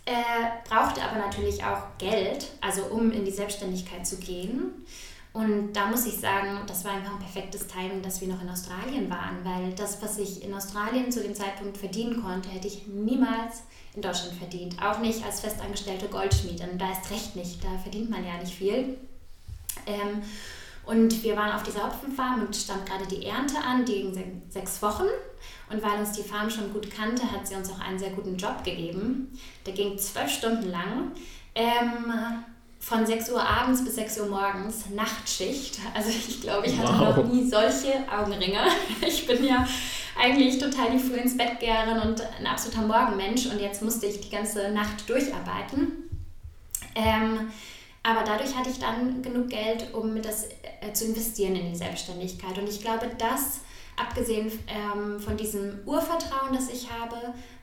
Äh, 0.04 0.68
brauchte 0.68 1.02
aber 1.02 1.18
natürlich 1.18 1.64
auch 1.64 1.82
Geld, 1.98 2.46
also 2.60 2.84
um 2.84 3.10
in 3.10 3.24
die 3.24 3.32
Selbstständigkeit 3.32 4.06
zu 4.06 4.18
gehen. 4.18 4.86
Und 5.32 5.72
da 5.74 5.86
muss 5.86 6.06
ich 6.06 6.18
sagen, 6.18 6.60
das 6.66 6.84
war 6.84 6.92
einfach 6.92 7.12
ein 7.12 7.18
perfektes 7.18 7.66
Timing, 7.66 8.02
dass 8.02 8.20
wir 8.20 8.28
noch 8.28 8.40
in 8.40 8.48
Australien 8.48 9.10
waren, 9.10 9.44
weil 9.44 9.72
das, 9.74 10.00
was 10.00 10.16
ich 10.18 10.44
in 10.44 10.54
Australien 10.54 11.10
zu 11.10 11.22
dem 11.22 11.34
Zeitpunkt 11.34 11.76
verdienen 11.76 12.22
konnte, 12.22 12.48
hätte 12.48 12.68
ich 12.68 12.86
niemals 12.86 13.62
in 13.94 14.02
Deutschland 14.02 14.34
verdient. 14.38 14.76
Auch 14.82 15.00
nicht 15.00 15.24
als 15.24 15.40
festangestellte 15.40 16.08
Goldschmiedin. 16.08 16.78
Da 16.78 16.92
ist 16.92 17.10
recht 17.10 17.36
nicht, 17.36 17.64
da 17.64 17.68
verdient 17.82 18.08
man 18.08 18.24
ja 18.24 18.38
nicht 18.38 18.54
viel. 18.54 18.96
Ähm, 19.86 20.22
und 20.86 21.22
wir 21.22 21.36
waren 21.36 21.52
auf 21.52 21.64
dieser 21.64 21.84
Hopfenfarm 21.84 22.42
und 22.46 22.54
stand 22.54 22.86
gerade 22.86 23.06
die 23.06 23.26
Ernte 23.26 23.56
an, 23.58 23.84
die 23.84 24.02
ging 24.02 24.42
sechs 24.48 24.80
Wochen. 24.82 25.06
Und 25.68 25.82
weil 25.82 25.98
uns 25.98 26.12
die 26.12 26.22
Farm 26.22 26.48
schon 26.48 26.72
gut 26.72 26.90
kannte, 26.90 27.30
hat 27.30 27.46
sie 27.46 27.56
uns 27.56 27.70
auch 27.70 27.80
einen 27.80 27.98
sehr 27.98 28.10
guten 28.10 28.36
Job 28.36 28.62
gegeben. 28.62 29.36
Der 29.66 29.72
ging 29.72 29.98
zwölf 29.98 30.30
Stunden 30.30 30.70
lang. 30.70 31.10
Ähm, 31.56 32.14
von 32.78 33.04
6 33.04 33.32
Uhr 33.32 33.42
abends 33.42 33.84
bis 33.84 33.96
6 33.96 34.20
Uhr 34.20 34.26
morgens, 34.28 34.90
Nachtschicht. 34.94 35.80
Also 35.92 36.10
ich 36.10 36.40
glaube, 36.40 36.68
ich 36.68 36.78
hatte 36.78 36.92
wow. 36.92 37.16
noch 37.16 37.24
nie 37.24 37.48
solche 37.48 37.94
Augenringe. 38.10 38.60
Ich 39.06 39.26
bin 39.26 39.44
ja 39.44 39.66
eigentlich 40.16 40.58
total 40.58 40.92
die 40.92 40.98
früh 40.98 41.16
ins 41.16 41.36
Bett 41.36 41.58
geherin 41.58 41.98
und 41.98 42.22
ein 42.38 42.46
absoluter 42.46 42.86
Morgenmensch 42.86 43.46
und 43.46 43.60
jetzt 43.60 43.82
musste 43.82 44.06
ich 44.06 44.20
die 44.20 44.30
ganze 44.30 44.70
Nacht 44.70 45.08
durcharbeiten. 45.08 46.08
Ähm, 46.94 47.50
aber 48.06 48.22
dadurch 48.22 48.54
hatte 48.54 48.70
ich 48.70 48.78
dann 48.78 49.20
genug 49.20 49.48
Geld, 49.48 49.92
um 49.92 50.22
das 50.22 50.44
äh, 50.80 50.92
zu 50.92 51.06
investieren 51.06 51.56
in 51.56 51.72
die 51.72 51.76
Selbstständigkeit. 51.76 52.56
Und 52.56 52.68
ich 52.68 52.80
glaube, 52.80 53.10
das, 53.18 53.60
abgesehen 53.96 54.52
ähm, 54.68 55.18
von 55.18 55.36
diesem 55.36 55.80
Urvertrauen, 55.84 56.52
das 56.52 56.68
ich 56.68 56.88
habe, 56.88 57.16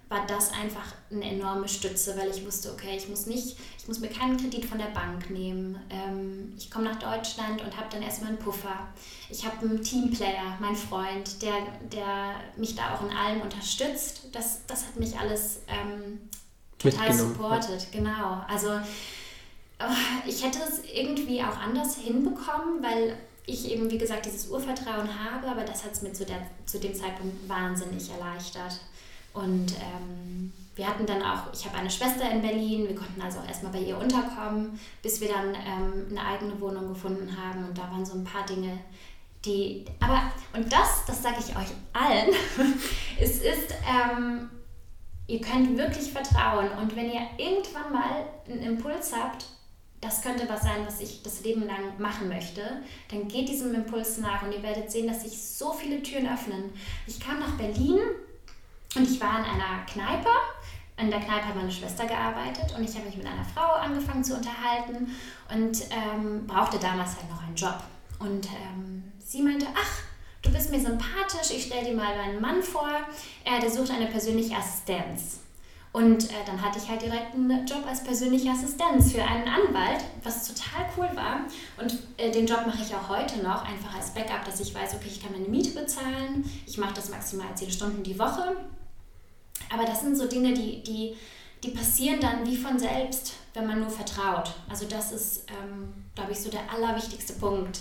war 0.10 0.28
das 0.28 0.52
einfach 0.52 0.94
eine 1.10 1.24
enorme 1.24 1.70
Stütze, 1.70 2.18
weil 2.18 2.30
ich 2.30 2.46
wusste, 2.46 2.74
okay, 2.74 2.98
ich 2.98 3.08
muss 3.08 3.26
nicht, 3.26 3.58
ich 3.80 3.88
muss 3.88 4.00
mir 4.00 4.10
keinen 4.10 4.36
Kredit 4.36 4.66
von 4.66 4.78
der 4.78 4.88
Bank 4.88 5.30
nehmen. 5.30 5.80
Ähm, 5.90 6.54
ich 6.58 6.70
komme 6.70 6.92
nach 6.92 7.00
Deutschland 7.00 7.62
und 7.62 7.78
habe 7.78 7.88
dann 7.90 8.02
erstmal 8.02 8.32
einen 8.32 8.40
Puffer. 8.40 8.90
Ich 9.30 9.46
habe 9.46 9.60
einen 9.62 9.82
Teamplayer, 9.82 10.58
mein 10.60 10.76
Freund, 10.76 11.42
der, 11.42 11.54
der 11.90 12.36
mich 12.58 12.76
da 12.76 12.94
auch 12.94 13.02
in 13.02 13.16
allem 13.16 13.42
unterstützt. 13.42 14.28
Das, 14.34 14.66
das 14.68 14.88
hat 14.88 14.98
mich 14.98 15.18
alles 15.18 15.62
ähm, 15.70 16.20
total 16.78 17.14
supportet, 17.14 17.88
genau. 17.94 18.44
Also 18.50 18.82
ich 20.28 20.44
hätte 20.44 20.60
es 20.68 20.82
irgendwie 20.94 21.42
auch 21.42 21.58
anders 21.58 21.98
hinbekommen, 21.98 22.82
weil 22.82 23.18
ich 23.46 23.70
eben, 23.72 23.90
wie 23.92 23.98
gesagt, 23.98 24.26
dieses 24.26 24.48
Urvertrauen 24.48 25.10
habe, 25.20 25.48
aber 25.48 25.64
das 25.64 25.84
hat 25.84 25.92
es 25.92 26.02
mir 26.02 26.14
zu, 26.14 26.26
der, 26.26 26.38
zu 26.66 26.80
dem 26.80 26.96
Zeitpunkt 26.96 27.50
wahnsinnig 27.50 28.10
erleichtert. 28.10 28.80
Und 29.34 29.74
ähm, 29.74 30.54
wir 30.76 30.88
hatten 30.88 31.06
dann 31.06 31.22
auch, 31.22 31.52
ich 31.54 31.66
habe 31.66 31.78
eine 31.78 31.90
Schwester 31.90 32.30
in 32.32 32.42
Berlin, 32.42 32.88
wir 32.88 32.96
konnten 32.96 33.22
also 33.22 33.40
auch 33.40 33.48
erstmal 33.48 33.74
bei 33.74 33.80
ihr 33.80 33.98
unterkommen, 33.98 34.80
bis 35.02 35.20
wir 35.20 35.28
dann 35.28 35.54
ähm, 35.56 36.08
eine 36.10 36.26
eigene 36.26 36.60
Wohnung 36.62 36.88
gefunden 36.90 37.36
haben. 37.38 37.66
Und 37.66 37.78
da 37.78 37.84
waren 37.92 38.06
so 38.06 38.14
ein 38.14 38.24
paar 38.24 38.46
Dinge, 38.46 38.80
die, 39.46 39.86
aber, 40.00 40.32
und 40.54 40.72
das, 40.72 41.06
das 41.06 41.22
sage 41.22 41.38
ich 41.40 41.56
euch 41.56 41.68
allen, 41.92 42.34
es 43.20 43.42
ist, 43.42 43.74
ähm, 43.88 44.50
ihr 45.28 45.42
könnt 45.42 45.78
wirklich 45.78 46.12
vertrauen. 46.12 46.70
Und 46.82 46.96
wenn 46.96 47.12
ihr 47.12 47.28
irgendwann 47.38 47.92
mal 47.92 48.26
einen 48.48 48.62
Impuls 48.62 49.14
habt, 49.14 49.46
das 50.04 50.22
könnte 50.22 50.48
was 50.50 50.62
sein, 50.62 50.86
was 50.86 51.00
ich 51.00 51.24
das 51.24 51.44
Leben 51.44 51.66
lang 51.66 51.98
machen 51.98 52.28
möchte, 52.28 52.62
dann 53.10 53.28
geht 53.28 53.48
diesem 53.48 53.74
Impuls 53.74 54.18
nach 54.18 54.44
und 54.44 54.52
ihr 54.52 54.62
werdet 54.62 54.92
sehen, 54.92 55.08
dass 55.08 55.24
sich 55.24 55.42
so 55.42 55.72
viele 55.72 56.04
Türen 56.04 56.28
öffnen. 56.28 56.72
Ich 57.08 57.20
kam 57.20 57.40
nach 57.40 57.52
Berlin 57.52 58.00
und 58.96 59.10
ich 59.10 59.22
war 59.22 59.40
in 59.40 59.46
einer 59.46 59.86
Kneipe. 59.86 60.30
In 60.98 61.10
der 61.10 61.22
Kneipe 61.22 61.48
hat 61.48 61.56
meine 61.56 61.72
Schwester 61.72 62.06
gearbeitet 62.06 62.76
und 62.78 62.84
ich 62.84 62.96
habe 62.96 63.06
mich 63.06 63.18
mit 63.18 63.26
einer 63.26 63.46
Frau 63.46 63.74
angefangen 63.74 64.24
zu 64.24 64.36
unterhalten 64.36 65.16
und 65.52 65.82
ähm, 65.90 66.46
brauchte 66.46 66.78
damals 66.78 67.16
halt 67.16 67.30
noch 67.30 67.42
einen 67.42 67.56
Job. 67.56 67.82
Und 68.20 68.48
ähm, 68.48 69.12
sie 69.20 69.42
meinte, 69.42 69.66
ach, 69.74 70.02
du 70.44 70.52
bist 70.52 70.70
mir 70.70 70.80
sympathisch, 70.80 71.50
ich 71.56 71.66
stelle 71.66 71.86
dir 71.86 71.96
mal 71.96 72.16
meinen 72.16 72.42
Mann 72.42 72.62
vor, 72.62 72.90
äh, 73.44 73.60
der 73.60 73.72
sucht 73.72 73.90
eine 73.90 74.08
persönliche 74.08 74.56
Assistenz. 74.56 75.43
Und 75.94 76.32
äh, 76.32 76.34
dann 76.46 76.60
hatte 76.60 76.80
ich 76.80 76.90
halt 76.90 77.04
direkt 77.04 77.36
einen 77.36 77.68
Job 77.68 77.86
als 77.88 78.04
persönliche 78.04 78.50
Assistenz 78.50 79.12
für 79.12 79.24
einen 79.24 79.48
Anwalt, 79.48 80.04
was 80.24 80.48
total 80.48 80.86
cool 80.98 81.16
war. 81.16 81.42
Und 81.80 82.00
äh, 82.18 82.32
den 82.32 82.48
Job 82.48 82.66
mache 82.66 82.82
ich 82.82 82.96
auch 82.96 83.10
heute 83.10 83.44
noch, 83.44 83.64
einfach 83.64 83.96
als 83.96 84.12
Backup, 84.12 84.44
dass 84.44 84.60
ich 84.60 84.74
weiß, 84.74 84.96
okay, 84.96 85.08
ich 85.08 85.22
kann 85.22 85.32
meine 85.32 85.48
Miete 85.48 85.80
bezahlen. 85.80 86.44
Ich 86.66 86.80
mache 86.80 86.96
das 86.96 87.10
maximal 87.10 87.48
zehn 87.54 87.70
Stunden 87.70 88.02
die 88.02 88.18
Woche. 88.18 88.58
Aber 89.72 89.86
das 89.86 90.02
sind 90.02 90.18
so 90.18 90.28
Dinge, 90.28 90.56
die, 90.56 90.82
die, 90.82 91.16
die 91.64 91.70
passieren 91.70 92.20
dann 92.20 92.44
wie 92.44 92.58
von 92.58 92.80
selbst, 92.80 93.34
wenn 93.54 93.68
man 93.68 93.80
nur 93.80 93.92
vertraut. 93.92 94.52
Also 94.68 94.88
das 94.88 95.12
ist, 95.12 95.46
ähm, 95.48 95.94
glaube 96.16 96.32
ich, 96.32 96.40
so 96.40 96.50
der 96.50 96.72
allerwichtigste 96.74 97.34
Punkt. 97.34 97.80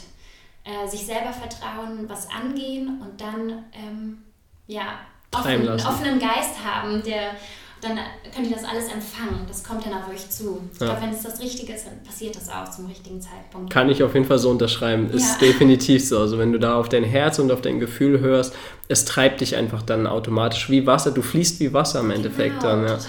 Äh, 0.64 0.86
sich 0.86 1.06
selber 1.06 1.32
vertrauen, 1.32 2.08
was 2.08 2.30
angehen 2.30 3.00
und 3.00 3.20
dann 3.20 3.64
ähm, 3.72 4.22
ja, 4.68 5.00
offen, 5.34 5.68
offenen 5.68 6.20
Geist 6.20 6.62
haben, 6.64 7.02
der 7.02 7.34
dann 7.82 7.98
könnt 8.34 8.48
ihr 8.48 8.54
das 8.54 8.64
alles 8.64 8.84
empfangen. 8.84 9.44
Das 9.48 9.64
kommt 9.64 9.84
dann 9.84 9.92
auf 9.92 10.08
euch 10.08 10.30
zu. 10.30 10.60
Ich 10.72 10.80
ja. 10.80 10.86
glaube, 10.86 11.02
wenn 11.02 11.10
es 11.10 11.22
das 11.22 11.40
Richtige 11.40 11.72
ist, 11.72 11.86
dann 11.86 12.00
passiert 12.04 12.36
das 12.36 12.48
auch 12.48 12.70
zum 12.70 12.86
richtigen 12.86 13.20
Zeitpunkt. 13.20 13.72
Kann 13.72 13.90
ich 13.90 14.02
auf 14.04 14.14
jeden 14.14 14.24
Fall 14.24 14.38
so 14.38 14.50
unterschreiben. 14.50 15.08
Ja. 15.08 15.16
Ist 15.16 15.40
definitiv 15.40 16.06
so. 16.06 16.20
Also 16.20 16.38
wenn 16.38 16.52
du 16.52 16.60
da 16.60 16.78
auf 16.78 16.88
dein 16.88 17.02
Herz 17.02 17.40
und 17.40 17.50
auf 17.50 17.60
dein 17.60 17.80
Gefühl 17.80 18.20
hörst, 18.20 18.54
es 18.86 19.04
treibt 19.04 19.40
dich 19.40 19.56
einfach 19.56 19.82
dann 19.82 20.06
automatisch 20.06 20.70
wie 20.70 20.86
Wasser. 20.86 21.10
Du 21.10 21.22
fließt 21.22 21.58
wie 21.58 21.72
Wasser 21.72 22.00
im 22.00 22.12
Endeffekt 22.12 22.60
genau, 22.60 22.76
dann. 22.76 22.82
Ja. 22.82 22.96
Total. 22.96 23.08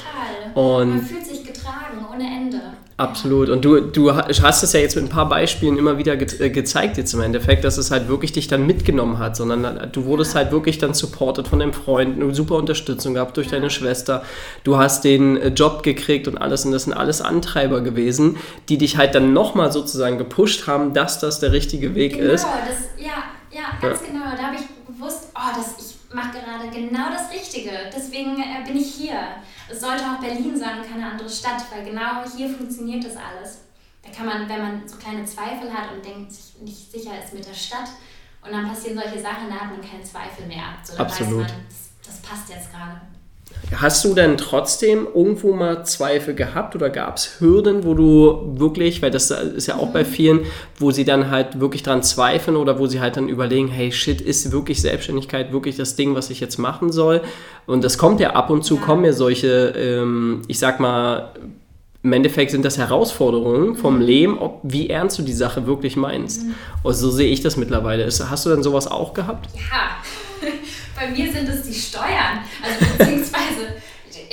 Und 0.55 0.89
Man 0.89 1.01
fühlt 1.05 1.25
sich. 1.25 1.32
Absolut. 2.95 3.49
Und 3.49 3.65
du, 3.65 3.81
du 3.81 4.13
hast 4.13 4.63
es 4.63 4.73
ja 4.73 4.79
jetzt 4.79 4.95
mit 4.95 5.05
ein 5.05 5.09
paar 5.09 5.27
Beispielen 5.27 5.77
immer 5.77 5.97
wieder 5.97 6.15
ge 6.15 6.27
äh, 6.39 6.49
gezeigt, 6.51 6.97
jetzt 6.97 7.13
im 7.13 7.21
Endeffekt, 7.21 7.63
dass 7.63 7.77
es 7.77 7.89
halt 7.89 8.07
wirklich 8.07 8.33
dich 8.33 8.47
dann 8.47 8.67
mitgenommen 8.67 9.17
hat, 9.17 9.35
sondern 9.35 9.89
du 9.91 10.05
wurdest 10.05 10.35
halt 10.35 10.51
wirklich 10.51 10.77
dann 10.77 10.93
supported 10.93 11.47
von 11.47 11.59
deinem 11.59 11.73
Freund, 11.73 12.21
eine 12.21 12.35
super 12.35 12.55
Unterstützung 12.55 13.15
gehabt 13.15 13.35
durch 13.37 13.47
deine 13.47 13.71
Schwester. 13.71 14.23
Du 14.63 14.77
hast 14.77 15.03
den 15.03 15.37
äh, 15.37 15.47
Job 15.47 15.81
gekriegt 15.81 16.27
und 16.27 16.37
alles. 16.37 16.65
Und 16.65 16.71
das 16.71 16.83
sind 16.83 16.93
alles 16.93 17.21
Antreiber 17.21 17.81
gewesen, 17.81 18.37
die 18.69 18.77
dich 18.77 18.97
halt 18.97 19.15
dann 19.15 19.33
nochmal 19.33 19.71
sozusagen 19.71 20.19
gepusht 20.19 20.67
haben, 20.67 20.93
dass 20.93 21.19
das 21.19 21.39
der 21.39 21.51
richtige 21.51 21.95
Weg 21.95 22.17
genau, 22.17 22.33
ist. 22.33 22.43
Das, 22.43 23.03
ja, 23.03 23.23
ja, 23.51 23.63
ganz 23.81 24.01
ja. 24.01 24.07
genau. 24.07 24.25
Da 24.37 24.43
habe 24.43 24.55
ich 24.55 24.95
gewusst, 24.95 25.29
oh, 25.35 25.57
das, 25.57 25.83
ich 25.83 25.92
mache 26.13 26.39
gerade 26.39 26.69
genau 26.69 27.09
das 27.11 27.31
Richtige. 27.31 27.71
Deswegen 27.95 28.37
äh, 28.39 28.63
bin 28.65 28.77
ich 28.77 28.95
hier. 28.95 29.19
Es 29.69 29.81
sollte 29.81 30.03
auch 30.03 30.19
Berlin 30.19 30.57
sein 30.57 30.79
und 30.79 30.89
keine 30.89 31.11
andere 31.11 31.29
Stadt, 31.29 31.63
weil 31.71 31.85
genau 31.85 32.23
hier 32.35 32.49
funktioniert 32.49 33.03
das 33.05 33.15
alles. 33.15 33.61
Da 34.03 34.11
kann 34.11 34.25
man, 34.25 34.49
wenn 34.49 34.61
man 34.61 34.87
so 34.87 34.97
kleine 34.97 35.25
Zweifel 35.25 35.73
hat 35.73 35.91
und 35.93 36.03
denkt, 36.03 36.31
sich 36.31 36.59
nicht 36.61 36.91
sicher 36.91 37.11
ist 37.23 37.33
mit 37.33 37.47
der 37.47 37.53
Stadt, 37.53 37.89
und 38.45 38.51
dann 38.51 38.67
passieren 38.67 38.99
solche 38.99 39.21
Sachen, 39.21 39.49
da 39.49 39.55
hat 39.55 39.71
man 39.71 39.81
keinen 39.81 40.03
Zweifel 40.03 40.45
mehr. 40.45 40.75
So, 40.83 40.97
Absolut. 40.97 41.45
weiß 41.45 41.51
man, 41.51 41.65
das, 41.69 41.91
das 42.05 42.21
passt 42.21 42.49
jetzt 42.49 42.71
gerade. 42.71 42.99
Hast 43.75 44.05
du 44.05 44.13
denn 44.13 44.37
trotzdem 44.37 45.07
irgendwo 45.13 45.53
mal 45.53 45.83
Zweifel 45.85 46.35
gehabt 46.35 46.75
oder 46.75 46.89
gab 46.89 47.17
es 47.17 47.39
Hürden, 47.39 47.83
wo 47.83 47.93
du 47.93 48.53
wirklich, 48.59 49.01
weil 49.01 49.09
das 49.09 49.31
ist 49.31 49.67
ja 49.67 49.75
auch 49.75 49.87
bei 49.87 50.03
mhm. 50.03 50.07
vielen, 50.07 50.39
wo 50.77 50.91
sie 50.91 51.05
dann 51.05 51.31
halt 51.31 51.59
wirklich 51.59 51.81
dran 51.81 52.03
zweifeln 52.03 52.57
oder 52.57 52.77
wo 52.77 52.87
sie 52.87 52.99
halt 52.99 53.17
dann 53.17 53.29
überlegen, 53.29 53.69
hey 53.69 53.91
shit, 53.91 54.21
ist 54.21 54.51
wirklich 54.51 54.81
Selbstständigkeit 54.81 55.51
wirklich 55.51 55.75
das 55.75 55.95
Ding, 55.95 56.13
was 56.13 56.29
ich 56.29 56.39
jetzt 56.39 56.57
machen 56.57 56.91
soll? 56.91 57.21
Und 57.65 57.83
das 57.83 57.97
kommt 57.97 58.19
ja 58.19 58.31
ab 58.31 58.49
und 58.49 58.63
zu, 58.63 58.75
ja. 58.75 58.81
kommen 58.81 59.05
ja 59.05 59.13
solche, 59.13 59.73
ähm, 59.75 60.41
ich 60.47 60.59
sag 60.59 60.79
mal, 60.79 61.31
im 62.03 62.11
Endeffekt 62.11 62.51
sind 62.51 62.65
das 62.65 62.77
Herausforderungen 62.77 63.75
vom 63.75 63.95
mhm. 63.95 64.01
Leben, 64.01 64.37
ob, 64.37 64.59
wie 64.63 64.89
ernst 64.89 65.17
du 65.17 65.23
die 65.23 65.33
Sache 65.33 65.65
wirklich 65.65 65.95
meinst. 65.95 66.43
Mhm. 66.43 66.53
Und 66.83 66.93
so 66.93 67.09
sehe 67.09 67.31
ich 67.31 67.41
das 67.41 67.55
mittlerweile. 67.55 68.05
Hast 68.05 68.45
du 68.45 68.49
denn 68.49 68.61
sowas 68.61 68.87
auch 68.87 69.13
gehabt? 69.13 69.47
Ja, 69.55 69.95
bei 70.95 71.09
mir 71.09 71.31
sind 71.31 71.47
es 71.49 71.63
die 71.63 71.73
Steuern. 71.73 72.39
Also 72.61 72.85
beziehungsweise 72.97 73.81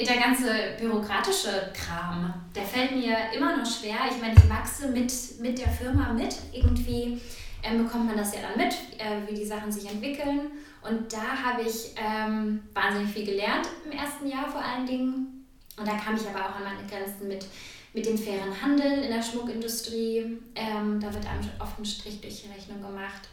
der 0.06 0.16
ganze 0.16 0.76
bürokratische 0.78 1.72
Kram, 1.74 2.32
der 2.54 2.64
fällt 2.64 2.92
mir 2.92 3.16
immer 3.34 3.56
noch 3.56 3.66
schwer. 3.66 3.96
Ich 4.10 4.20
meine, 4.20 4.34
ich 4.34 4.48
wachse 4.48 4.88
mit, 4.88 5.12
mit 5.40 5.58
der 5.58 5.68
Firma 5.68 6.12
mit. 6.12 6.34
Irgendwie 6.52 7.20
ähm, 7.62 7.84
bekommt 7.84 8.06
man 8.06 8.16
das 8.16 8.34
ja 8.34 8.40
dann 8.42 8.56
mit, 8.56 8.74
äh, 8.98 9.28
wie 9.28 9.34
die 9.34 9.44
Sachen 9.44 9.70
sich 9.70 9.90
entwickeln. 9.90 10.50
Und 10.82 11.12
da 11.12 11.36
habe 11.44 11.62
ich 11.62 11.94
ähm, 11.96 12.62
wahnsinnig 12.72 13.12
viel 13.12 13.26
gelernt 13.26 13.68
im 13.84 13.92
ersten 13.92 14.26
Jahr 14.26 14.48
vor 14.48 14.62
allen 14.64 14.86
Dingen. 14.86 15.46
Und 15.76 15.86
da 15.86 15.96
kam 15.96 16.16
ich 16.16 16.26
aber 16.28 16.46
auch 16.46 16.56
an 16.56 16.64
meine 16.64 16.86
Grenzen 16.88 17.28
mit, 17.28 17.46
mit 17.92 18.06
dem 18.06 18.18
fairen 18.18 18.60
Handel 18.60 19.02
in 19.02 19.10
der 19.10 19.22
Schmuckindustrie. 19.22 20.38
Ähm, 20.54 21.00
da 21.00 21.12
wird 21.12 21.26
einem 21.26 21.48
oft 21.58 21.78
ein 21.78 21.84
Strich 21.84 22.20
durch 22.20 22.42
die 22.42 22.52
Rechnung 22.52 22.80
gemacht. 22.80 23.28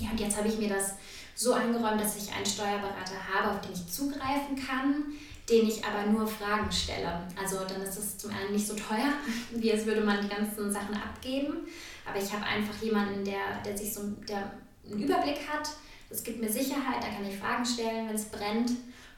Ja, 0.00 0.10
und 0.10 0.20
jetzt 0.20 0.36
habe 0.36 0.48
ich 0.48 0.58
mir 0.58 0.68
das 0.68 0.94
so 1.34 1.52
eingeräumt, 1.52 2.00
dass 2.00 2.16
ich 2.16 2.32
einen 2.32 2.46
Steuerberater 2.46 3.16
habe, 3.32 3.52
auf 3.52 3.60
den 3.60 3.72
ich 3.72 3.86
zugreifen 3.86 4.56
kann, 4.56 5.04
den 5.48 5.66
ich 5.66 5.82
aber 5.84 6.10
nur 6.10 6.26
Fragen 6.26 6.70
stelle. 6.70 7.22
Also 7.40 7.64
dann 7.64 7.82
ist 7.82 7.96
es 7.96 8.18
zum 8.18 8.30
einen 8.30 8.52
nicht 8.52 8.66
so 8.66 8.74
teuer, 8.74 9.12
wie 9.50 9.72
als 9.72 9.86
würde 9.86 10.02
man 10.02 10.20
die 10.20 10.34
ganzen 10.34 10.70
Sachen 10.70 10.94
abgeben. 10.94 11.66
Aber 12.06 12.18
ich 12.18 12.32
habe 12.32 12.44
einfach 12.44 12.82
jemanden, 12.82 13.24
der, 13.24 13.62
der 13.64 13.76
sich 13.76 13.92
so 13.92 14.02
der 14.28 14.50
einen 14.90 15.02
Überblick 15.02 15.38
hat. 15.48 15.68
Das 16.08 16.22
gibt 16.22 16.40
mir 16.40 16.50
Sicherheit, 16.50 17.02
da 17.02 17.08
kann 17.08 17.28
ich 17.28 17.38
Fragen 17.38 17.64
stellen, 17.64 18.08
wenn 18.08 18.16
es 18.16 18.26
brennt. 18.26 18.70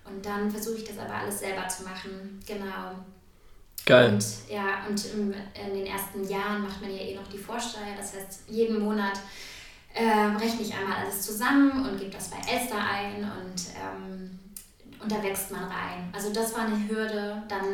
Und 0.05 0.25
dann 0.25 0.51
versuche 0.51 0.79
ich 0.79 0.85
das 0.85 0.99
aber 0.99 1.14
alles 1.14 1.40
selber 1.40 1.66
zu 1.68 1.85
machen. 1.85 2.40
Genau. 2.47 2.92
Geil. 3.85 4.12
Und 4.12 4.25
ja, 4.49 4.87
und 4.88 5.05
in 5.07 5.75
den 5.75 5.87
ersten 5.87 6.29
Jahren 6.29 6.62
macht 6.62 6.81
man 6.81 6.90
ja 6.90 7.01
eh 7.01 7.14
noch 7.14 7.27
die 7.29 7.38
Vorsteuer. 7.38 7.97
Das 7.97 8.14
heißt, 8.14 8.42
jeden 8.49 8.79
Monat 8.81 9.18
äh, 9.94 10.37
rechne 10.37 10.62
ich 10.62 10.74
einmal 10.74 10.98
alles 10.98 11.22
zusammen 11.22 11.87
und 11.87 11.98
gebe 11.98 12.11
das 12.11 12.28
bei 12.28 12.38
Esther 12.38 12.78
ein 12.78 13.22
und, 13.22 13.62
ähm, 13.76 14.38
und 15.00 15.12
da 15.12 15.22
wächst 15.22 15.50
man 15.50 15.64
rein. 15.64 16.11
Also 16.12 16.33
das 16.33 16.55
war 16.55 16.66
eine 16.66 16.88
Hürde. 16.88 17.42
Dann, 17.48 17.66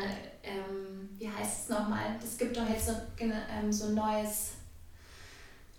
ähm, 0.43 1.09
wie 1.19 1.29
heißt 1.29 1.65
es 1.65 1.69
nochmal? 1.69 2.17
Es 2.23 2.39
gibt 2.39 2.57
doch 2.57 2.69
jetzt 2.69 2.87
so, 2.87 2.93
ähm, 3.19 3.73
so 3.73 3.87
ein 3.87 3.95
neues 3.95 4.53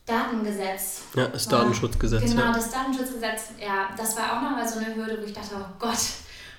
Datengesetz. 0.06 1.04
Ja, 1.16 1.28
das 1.28 1.48
Datenschutzgesetz. 1.48 2.22
Genau, 2.22 2.46
ja. 2.46 2.52
das 2.54 2.72
Datenschutzgesetz. 2.72 3.52
Ja, 3.60 3.90
das 3.96 4.16
war 4.18 4.38
auch 4.38 4.42
nochmal 4.42 4.68
so 4.68 4.80
eine 4.80 4.96
Hürde, 4.96 5.20
wo 5.22 5.26
ich 5.26 5.34
dachte, 5.34 5.56
oh 5.56 5.76
Gott, 5.78 6.00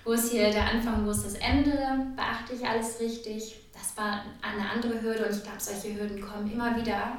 wo 0.05 0.13
ist 0.13 0.31
hier 0.31 0.51
der 0.51 0.71
Anfang, 0.71 1.05
wo 1.05 1.11
ist 1.11 1.25
das 1.25 1.35
Ende? 1.35 1.73
Beachte 2.15 2.55
ich 2.55 2.67
alles 2.67 3.01
richtig? 3.01 3.57
Das 3.73 3.97
war 3.97 4.23
eine 4.43 4.71
andere 4.71 5.01
Hürde 5.01 5.27
und 5.27 5.35
ich 5.35 5.43
glaube, 5.43 5.59
solche 5.59 5.99
Hürden 5.99 6.21
kommen 6.21 6.51
immer 6.51 6.77
wieder. 6.77 7.19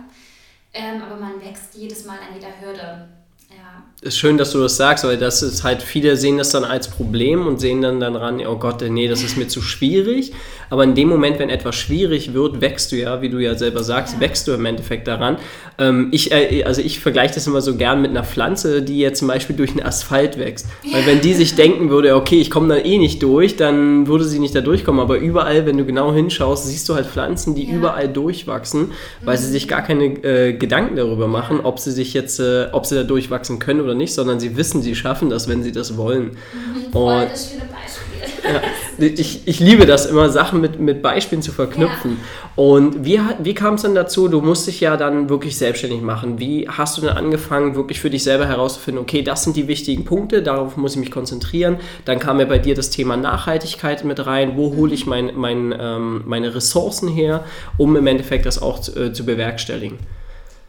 Ähm, 0.73 1.01
aber 1.01 1.17
man 1.17 1.41
wächst 1.41 1.75
jedes 1.75 2.05
Mal 2.05 2.19
an 2.19 2.34
jeder 2.34 2.60
Hürde. 2.62 3.10
Ja. 3.52 3.84
Ist 4.02 4.18
schön, 4.18 4.38
dass 4.40 4.52
du 4.52 4.60
das 4.60 4.78
sagst, 4.78 5.04
weil 5.04 5.18
das 5.18 5.44
ist 5.44 5.64
halt, 5.64 5.84
viele 5.84 6.18
sehen 6.18 6.40
das 6.40 6.50
dann 6.50 6.64
als 6.64 6.88
Problem 6.90 7.46
und 7.46 7.60
sehen 7.60 7.84
dann 7.84 8.00
dann 8.00 8.16
ran, 8.16 8.42
oh 8.48 8.58
Gott, 8.58 8.82
nee, 8.82 9.08
das 9.08 9.22
ist 9.22 9.38
mir 9.38 9.48
zu 9.48 9.62
schwierig. 9.62 10.34
Aber 10.72 10.86
in 10.86 10.96
dem 10.96 11.10
Moment, 11.10 11.38
wenn 11.38 11.50
etwas 11.50 11.76
schwierig 11.76 12.34
wird, 12.34 12.62
wächst 12.62 12.94
du 12.94 12.96
ja, 12.96 13.22
wie 13.22 13.30
du 13.30 13.40
ja 13.40 13.56
selber 13.56 13.84
sagst, 13.84 14.16
ja. 14.16 14.20
wächst 14.22 14.48
du 14.48 14.54
im 14.54 14.66
Endeffekt 14.66 15.06
daran. 15.08 15.38
Ähm, 15.78 16.08
ich, 16.12 16.32
äh, 16.32 16.64
also 16.64 16.82
ich 16.82 17.02
vergleiche 17.02 17.36
das 17.36 17.46
immer 17.46 17.62
so 17.62 17.76
gern 17.76 18.02
mit 18.02 18.10
einer 18.12 18.24
Pflanze, 18.24 18.82
die 18.82 18.98
jetzt 19.00 19.20
zum 19.20 19.28
Beispiel 19.28 19.56
durch 19.56 19.74
den 19.74 19.84
Asphalt 19.84 20.40
wächst. 20.40 20.68
Weil 20.90 21.06
wenn 21.06 21.20
die 21.20 21.34
sich 21.34 21.56
denken 21.58 21.90
würde, 21.90 22.16
okay, 22.16 22.40
ich 22.40 22.50
komme 22.50 22.74
da 22.74 22.82
eh 22.82 22.98
nicht 22.98 23.22
durch, 23.22 23.58
dann 23.58 24.08
würde 24.08 24.24
sie 24.24 24.40
nicht 24.40 24.56
da 24.56 24.62
durchkommen. 24.62 25.02
Aber 25.02 25.18
überall, 25.18 25.66
wenn 25.66 25.78
du 25.78 25.86
genau 25.86 26.14
hinschaust, 26.14 26.68
siehst 26.68 26.88
du 26.88 26.96
halt 26.96 27.06
Pflanzen, 27.06 27.54
die 27.54 27.68
ja. 27.68 27.76
überall 27.76 28.08
durchwachsen, 28.08 28.92
weil 29.26 29.36
mhm. 29.36 29.42
sie 29.42 29.52
sich 29.52 29.68
gar 29.68 29.82
keine 29.82 30.06
äh, 30.24 30.54
Gedanken 30.54 30.96
darüber 30.96 31.28
machen, 31.28 31.60
ob 31.62 31.80
sie 31.80 31.92
sich 31.92 32.14
jetzt, 32.14 32.40
äh, 32.40 32.68
ob 32.72 32.86
sie 32.86 32.96
da 32.96 33.04
durchwachsen 33.04 33.40
können 33.60 33.82
oder 33.82 33.93
nicht, 33.93 34.13
sondern 34.13 34.39
sie 34.39 34.56
wissen, 34.58 34.82
sie 34.82 34.95
schaffen 34.95 35.30
das, 35.30 35.47
wenn 35.47 35.63
sie 35.63 35.71
das 35.71 35.97
wollen. 35.97 36.32
Mhm, 36.32 36.36
voll 36.91 37.27
das 37.30 37.49
schöne 37.49 37.63
Beispiel. 37.65 38.12
Ja, 38.43 38.62
ich, 39.06 39.47
ich 39.47 39.60
liebe 39.60 39.86
das 39.86 40.06
immer, 40.06 40.30
Sachen 40.30 40.62
mit, 40.62 40.80
mit 40.80 41.01
Beispielen 41.01 41.41
zu 41.41 41.51
verknüpfen. 41.51 42.12
Ja. 42.12 42.63
Und 42.63 43.06
wie, 43.06 43.19
wie 43.39 43.54
kam 43.54 43.75
es 43.75 43.84
dann 43.84 43.95
dazu? 43.95 44.27
Du 44.27 44.41
musst 44.41 44.67
dich 44.67 44.80
ja 44.80 44.97
dann 44.97 45.30
wirklich 45.30 45.58
selbstständig 45.58 46.01
machen. 46.01 46.39
Wie 46.39 46.67
hast 46.67 46.97
du 46.97 47.01
denn 47.01 47.12
angefangen, 47.12 47.75
wirklich 47.75 47.99
für 47.99 48.10
dich 48.10 48.23
selber 48.23 48.45
herauszufinden, 48.45 49.01
okay, 49.01 49.21
das 49.21 49.43
sind 49.43 49.56
die 49.56 49.67
wichtigen 49.67 50.06
Punkte, 50.06 50.43
darauf 50.43 50.77
muss 50.77 50.93
ich 50.93 50.99
mich 50.99 51.12
konzentrieren. 51.12 51.77
Dann 52.06 52.19
kam 52.19 52.39
ja 52.39 52.45
bei 52.45 52.60
dir 52.60 52.75
das 52.75 52.89
Thema 52.89 53.17
Nachhaltigkeit 53.17 54.04
mit 54.04 54.25
rein. 54.25 54.54
Wo 54.56 54.75
hole 54.75 54.93
ich 54.93 55.06
mein, 55.06 55.32
mein, 55.36 55.73
ähm, 55.77 56.23
meine 56.25 56.54
Ressourcen 56.54 57.08
her, 57.08 57.45
um 57.77 57.95
im 57.95 58.08
Endeffekt 58.08 58.45
das 58.45 58.62
auch 58.62 58.80
zu, 58.80 58.99
äh, 58.99 59.13
zu 59.13 59.25
bewerkstelligen? 59.25 59.97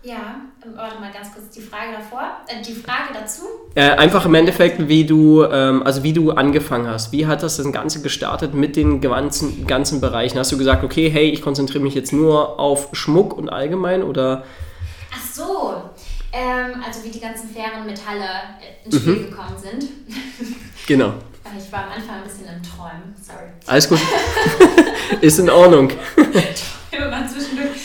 Ja, 0.05 0.35
ähm, 0.65 0.73
warte 0.75 0.99
mal 0.99 1.13
ganz 1.13 1.33
kurz 1.33 1.51
die 1.51 1.61
Frage 1.61 1.93
davor, 1.93 2.39
äh, 2.49 2.61
die 2.61 2.75
Frage 2.75 3.15
dazu. 3.15 3.43
Äh, 3.77 3.91
einfach 3.91 4.27
im 4.27 4.35
Endeffekt, 4.35 4.89
wie 4.89 5.05
du, 5.05 5.45
ähm, 5.45 5.85
also 5.85 6.03
wie 6.03 6.13
du 6.13 6.33
angefangen 6.33 6.89
hast. 6.89 7.13
Wie 7.13 7.27
hat 7.27 7.45
das 7.45 7.59
das 7.59 7.71
Ganze 7.71 8.03
gestartet 8.03 8.53
mit 8.53 8.75
den 8.75 9.01
ganzen, 9.01 9.65
ganzen 9.67 10.01
Bereichen? 10.01 10.39
Hast 10.41 10.51
du 10.51 10.59
gesagt, 10.59 10.83
okay, 10.83 11.09
hey, 11.09 11.31
ich 11.31 11.41
konzentriere 11.41 11.85
mich 11.85 11.95
jetzt 11.95 12.13
nur 12.13 12.59
auf 12.59 12.89
Schmuck 12.93 13.37
und 13.37 13.49
allgemein 13.49 14.03
oder? 14.03 14.45
Ach 15.15 15.25
so, 15.33 15.83
ähm, 16.33 16.83
also 16.85 17.05
wie 17.05 17.11
die 17.11 17.21
ganzen 17.21 17.51
fairen 17.51 17.87
Metalle 17.87 18.25
äh, 18.25 18.85
ins 18.85 18.97
Spiel 18.97 19.15
mhm. 19.15 19.31
gekommen 19.31 19.57
sind. 19.57 19.89
Genau. 20.89 21.13
Ich 21.57 21.71
war 21.71 21.85
am 21.85 21.93
Anfang 21.93 22.17
ein 22.17 22.25
bisschen 22.25 22.47
im 22.47 22.61
Träumen, 22.61 23.15
sorry. 23.23 23.47
Alles 23.69 23.89
gut. 23.89 24.01
Ist 25.21 25.39
in 25.39 25.49
Ordnung. 25.49 25.91
Träume 26.91 27.09
mal 27.09 27.29
zwischendurch. 27.29 27.79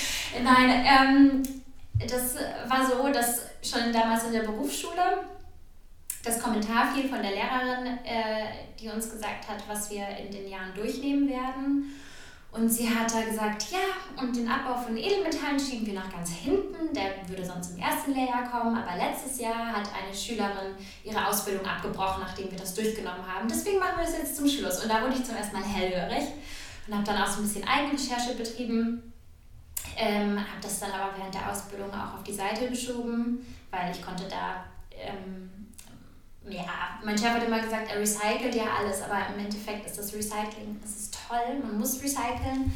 Nein, 0.44 0.84
ähm, 0.84 1.57
das 2.06 2.36
war 2.68 2.86
so, 2.86 3.12
dass 3.12 3.42
schon 3.62 3.92
damals 3.92 4.26
in 4.26 4.34
der 4.34 4.44
Berufsschule 4.44 5.26
das 6.24 6.42
Kommentar 6.42 6.94
fiel 6.94 7.08
von 7.08 7.22
der 7.22 7.32
Lehrerin, 7.32 7.98
äh, 8.04 8.46
die 8.80 8.90
uns 8.90 9.10
gesagt 9.10 9.48
hat, 9.48 9.64
was 9.68 9.90
wir 9.90 10.06
in 10.18 10.32
den 10.32 10.50
Jahren 10.50 10.74
durchnehmen 10.76 11.28
werden. 11.30 11.94
Und 12.52 12.70
sie 12.70 12.90
hat 12.90 13.14
da 13.14 13.22
gesagt, 13.22 13.66
ja, 13.72 14.22
und 14.22 14.36
den 14.36 14.48
Abbau 14.50 14.82
von 14.82 14.98
Edelmetallen 14.98 15.60
schieben 15.60 15.86
wir 15.86 15.94
nach 15.94 16.12
ganz 16.12 16.32
hinten, 16.32 16.94
der 16.94 17.28
würde 17.28 17.46
sonst 17.46 17.76
im 17.76 17.80
ersten 17.80 18.14
Lehrjahr 18.14 18.50
kommen, 18.50 18.76
aber 18.76 18.98
letztes 18.98 19.40
Jahr 19.40 19.74
hat 19.74 19.88
eine 19.94 20.16
Schülerin 20.16 20.76
ihre 21.04 21.28
Ausbildung 21.28 21.66
abgebrochen, 21.66 22.24
nachdem 22.26 22.50
wir 22.50 22.58
das 22.58 22.74
durchgenommen 22.74 23.26
haben. 23.28 23.48
Deswegen 23.48 23.80
machen 23.80 23.98
wir 23.98 24.06
das 24.06 24.18
jetzt 24.18 24.38
zum 24.38 24.48
Schluss. 24.48 24.82
Und 24.82 24.90
da 24.90 25.02
wurde 25.02 25.16
ich 25.16 25.26
zum 25.26 25.36
ersten 25.36 25.56
Mal 25.56 25.66
hellhörig 25.66 26.30
und 26.88 26.96
habe 26.96 27.04
dann 27.04 27.22
auch 27.22 27.28
so 27.28 27.42
ein 27.42 27.44
bisschen 27.44 27.68
Eigenrecherche 27.68 28.34
betrieben 28.36 29.14
ähm, 29.98 30.40
habe 30.40 30.62
das 30.62 30.80
dann 30.80 30.92
aber 30.92 31.18
während 31.18 31.34
der 31.34 31.52
Ausbildung 31.52 31.92
auch 31.92 32.16
auf 32.16 32.24
die 32.24 32.34
Seite 32.34 32.70
geschoben, 32.70 33.46
weil 33.72 33.92
ich 33.92 34.02
konnte 34.02 34.26
da, 34.30 34.64
ähm, 34.92 35.50
ja, 36.48 37.00
mein 37.04 37.18
Chef 37.18 37.32
hat 37.32 37.44
immer 37.44 37.60
gesagt, 37.60 37.92
er 37.92 38.00
recycelt 38.00 38.56
ja 38.56 38.66
alles, 38.80 39.02
aber 39.02 39.18
im 39.34 39.44
Endeffekt 39.44 39.86
ist 39.86 39.98
das 39.98 40.14
Recycling, 40.14 40.80
es 40.84 40.96
ist 40.96 41.18
toll, 41.28 41.60
man 41.62 41.78
muss 41.78 42.02
recyceln. 42.02 42.72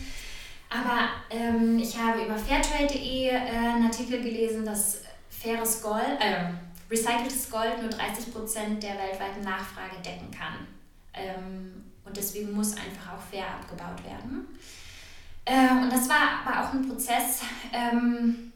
Aber 0.70 1.10
ähm, 1.30 1.78
ich 1.78 1.98
habe 1.98 2.24
über 2.24 2.38
fairtrade.de 2.38 3.28
äh, 3.28 3.38
einen 3.40 3.86
Artikel 3.86 4.22
gelesen, 4.22 4.66
dass 4.66 5.02
faires 5.30 5.82
Gold, 5.82 6.20
äh, 6.20 6.50
recyceltes 6.90 7.50
Gold 7.50 7.82
nur 7.82 7.92
30% 7.92 8.80
der 8.80 8.98
weltweiten 8.98 9.44
Nachfrage 9.44 9.98
decken 10.04 10.32
kann. 10.32 10.68
Ähm, 11.14 11.84
und 12.06 12.16
deswegen 12.16 12.54
muss 12.54 12.72
einfach 12.72 13.14
auch 13.14 13.22
fair 13.30 13.46
abgebaut 13.48 14.04
werden. 14.06 14.48
Äh, 15.52 15.84
und 15.84 15.92
das 15.92 16.08
war 16.08 16.46
aber 16.46 16.64
auch 16.64 16.74
ein 16.74 16.88
Prozess, 16.88 17.42
ähm, 17.74 18.54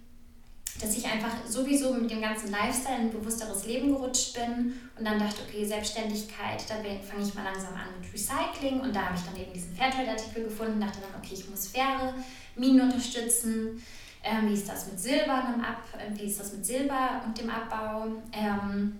dass 0.79 0.95
ich 0.95 1.05
einfach 1.05 1.33
sowieso 1.45 1.93
mit 1.93 2.09
dem 2.09 2.21
ganzen 2.21 2.51
Lifestyle 2.51 2.95
in 2.95 3.01
ein 3.07 3.11
bewussteres 3.11 3.65
Leben 3.65 3.89
gerutscht 3.89 4.33
bin 4.33 4.73
und 4.97 5.05
dann 5.05 5.19
dachte, 5.19 5.41
okay, 5.45 5.65
Selbstständigkeit, 5.65 6.63
da 6.69 6.75
fange 6.75 7.27
ich 7.27 7.33
mal 7.33 7.43
langsam 7.43 7.73
an 7.73 7.99
mit 7.99 8.13
Recycling 8.13 8.79
und 8.79 8.95
da 8.95 9.07
habe 9.07 9.15
ich 9.15 9.23
dann 9.23 9.35
eben 9.35 9.51
diesen 9.51 9.75
Fairtrade-Artikel 9.75 10.45
gefunden, 10.45 10.79
dachte 10.79 10.99
dann, 11.01 11.21
okay, 11.21 11.33
ich 11.33 11.49
muss 11.49 11.67
faire 11.67 12.13
Minen 12.55 12.81
unterstützen. 12.81 13.83
Ähm, 14.23 14.49
wie 14.49 14.53
ist 14.53 14.69
das 14.69 14.87
mit 14.87 14.97
Silber 14.97 15.53
und 15.53 15.63
Ab 15.65 15.83
äh, 15.97 16.17
wie 16.17 16.27
ist 16.27 16.39
das 16.39 16.53
mit 16.53 16.65
Silber 16.65 17.21
und 17.25 17.37
dem 17.37 17.49
Abbau? 17.49 18.07
Ähm, 18.31 18.99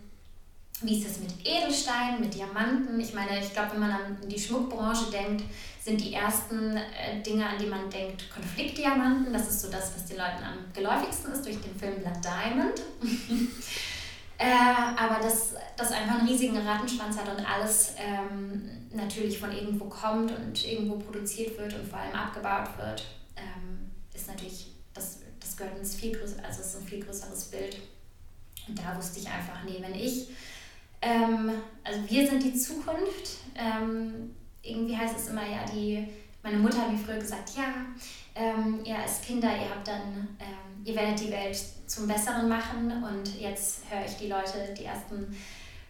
wie 0.81 0.99
ist 0.99 1.09
das 1.09 1.19
mit 1.19 1.47
Edelsteinen, 1.47 2.19
mit 2.19 2.33
Diamanten? 2.33 2.99
Ich 2.99 3.13
meine, 3.13 3.39
ich 3.39 3.53
glaube, 3.53 3.71
wenn 3.73 3.79
man 3.79 3.91
an 3.91 4.17
die 4.27 4.39
Schmuckbranche 4.39 5.09
denkt, 5.09 5.43
sind 5.85 6.01
die 6.01 6.15
ersten 6.15 6.75
äh, 6.77 7.21
Dinge, 7.21 7.47
an 7.47 7.59
die 7.59 7.67
man 7.67 7.87
denkt, 7.91 8.27
Konfliktdiamanten. 8.33 9.31
Das 9.31 9.47
ist 9.47 9.61
so 9.61 9.69
das, 9.69 9.93
was 9.93 10.05
den 10.05 10.17
Leuten 10.17 10.43
am 10.43 10.73
geläufigsten 10.73 11.31
ist 11.31 11.45
durch 11.45 11.61
den 11.61 11.75
Film 11.75 11.99
Blood 11.99 12.25
Diamond. 12.25 12.81
äh, 14.39 14.45
aber 14.97 15.21
dass 15.21 15.53
das 15.77 15.91
einfach 15.91 16.17
einen 16.17 16.27
riesigen 16.27 16.57
Rattenschwanz 16.57 17.15
hat 17.19 17.29
und 17.29 17.45
alles 17.47 17.93
ähm, 17.99 18.67
natürlich 18.95 19.37
von 19.37 19.51
irgendwo 19.51 19.85
kommt 19.85 20.31
und 20.31 20.65
irgendwo 20.65 20.95
produziert 20.95 21.55
wird 21.59 21.75
und 21.75 21.87
vor 21.87 21.99
allem 21.99 22.15
abgebaut 22.15 22.75
wird, 22.79 23.05
ähm, 23.35 23.91
ist 24.11 24.27
natürlich, 24.27 24.71
das, 24.91 25.19
das 25.39 25.55
gehört 25.55 25.77
ins 25.77 25.93
viel 25.93 26.17
größer, 26.17 26.43
also 26.43 26.61
ist 26.61 26.77
ein 26.77 26.87
viel 26.87 27.05
größeres 27.05 27.43
Bild. 27.45 27.77
Und 28.67 28.79
da 28.79 28.97
wusste 28.97 29.19
ich 29.19 29.27
einfach, 29.27 29.63
nee, 29.63 29.77
wenn 29.81 29.93
ich 29.93 30.29
ähm, 31.05 31.51
also 31.83 31.99
wir 32.07 32.27
sind 32.27 32.43
die 32.43 32.55
Zukunft. 32.55 33.37
Ähm, 34.65 34.75
irgendwie 34.75 34.97
heißt 34.97 35.17
es 35.17 35.29
immer, 35.29 35.43
ja, 35.43 35.65
die, 35.71 36.07
meine 36.43 36.57
Mutter 36.57 36.81
hat 36.81 36.91
mir 36.91 36.97
früher 36.97 37.17
gesagt, 37.17 37.51
ja, 37.55 37.63
ähm, 38.35 38.79
ihr 38.83 38.97
als 38.97 39.21
Kinder, 39.21 39.47
ihr 39.47 39.69
habt 39.69 39.87
dann, 39.87 40.35
ähm, 40.39 40.83
ihr 40.83 40.95
werdet 40.95 41.19
die 41.19 41.31
Welt 41.31 41.57
zum 41.85 42.07
Besseren 42.07 42.49
machen 42.49 43.03
und 43.03 43.39
jetzt 43.39 43.83
höre 43.89 44.05
ich 44.05 44.17
die 44.17 44.27
Leute, 44.27 44.73
die 44.77 44.85
ersten 44.85 45.35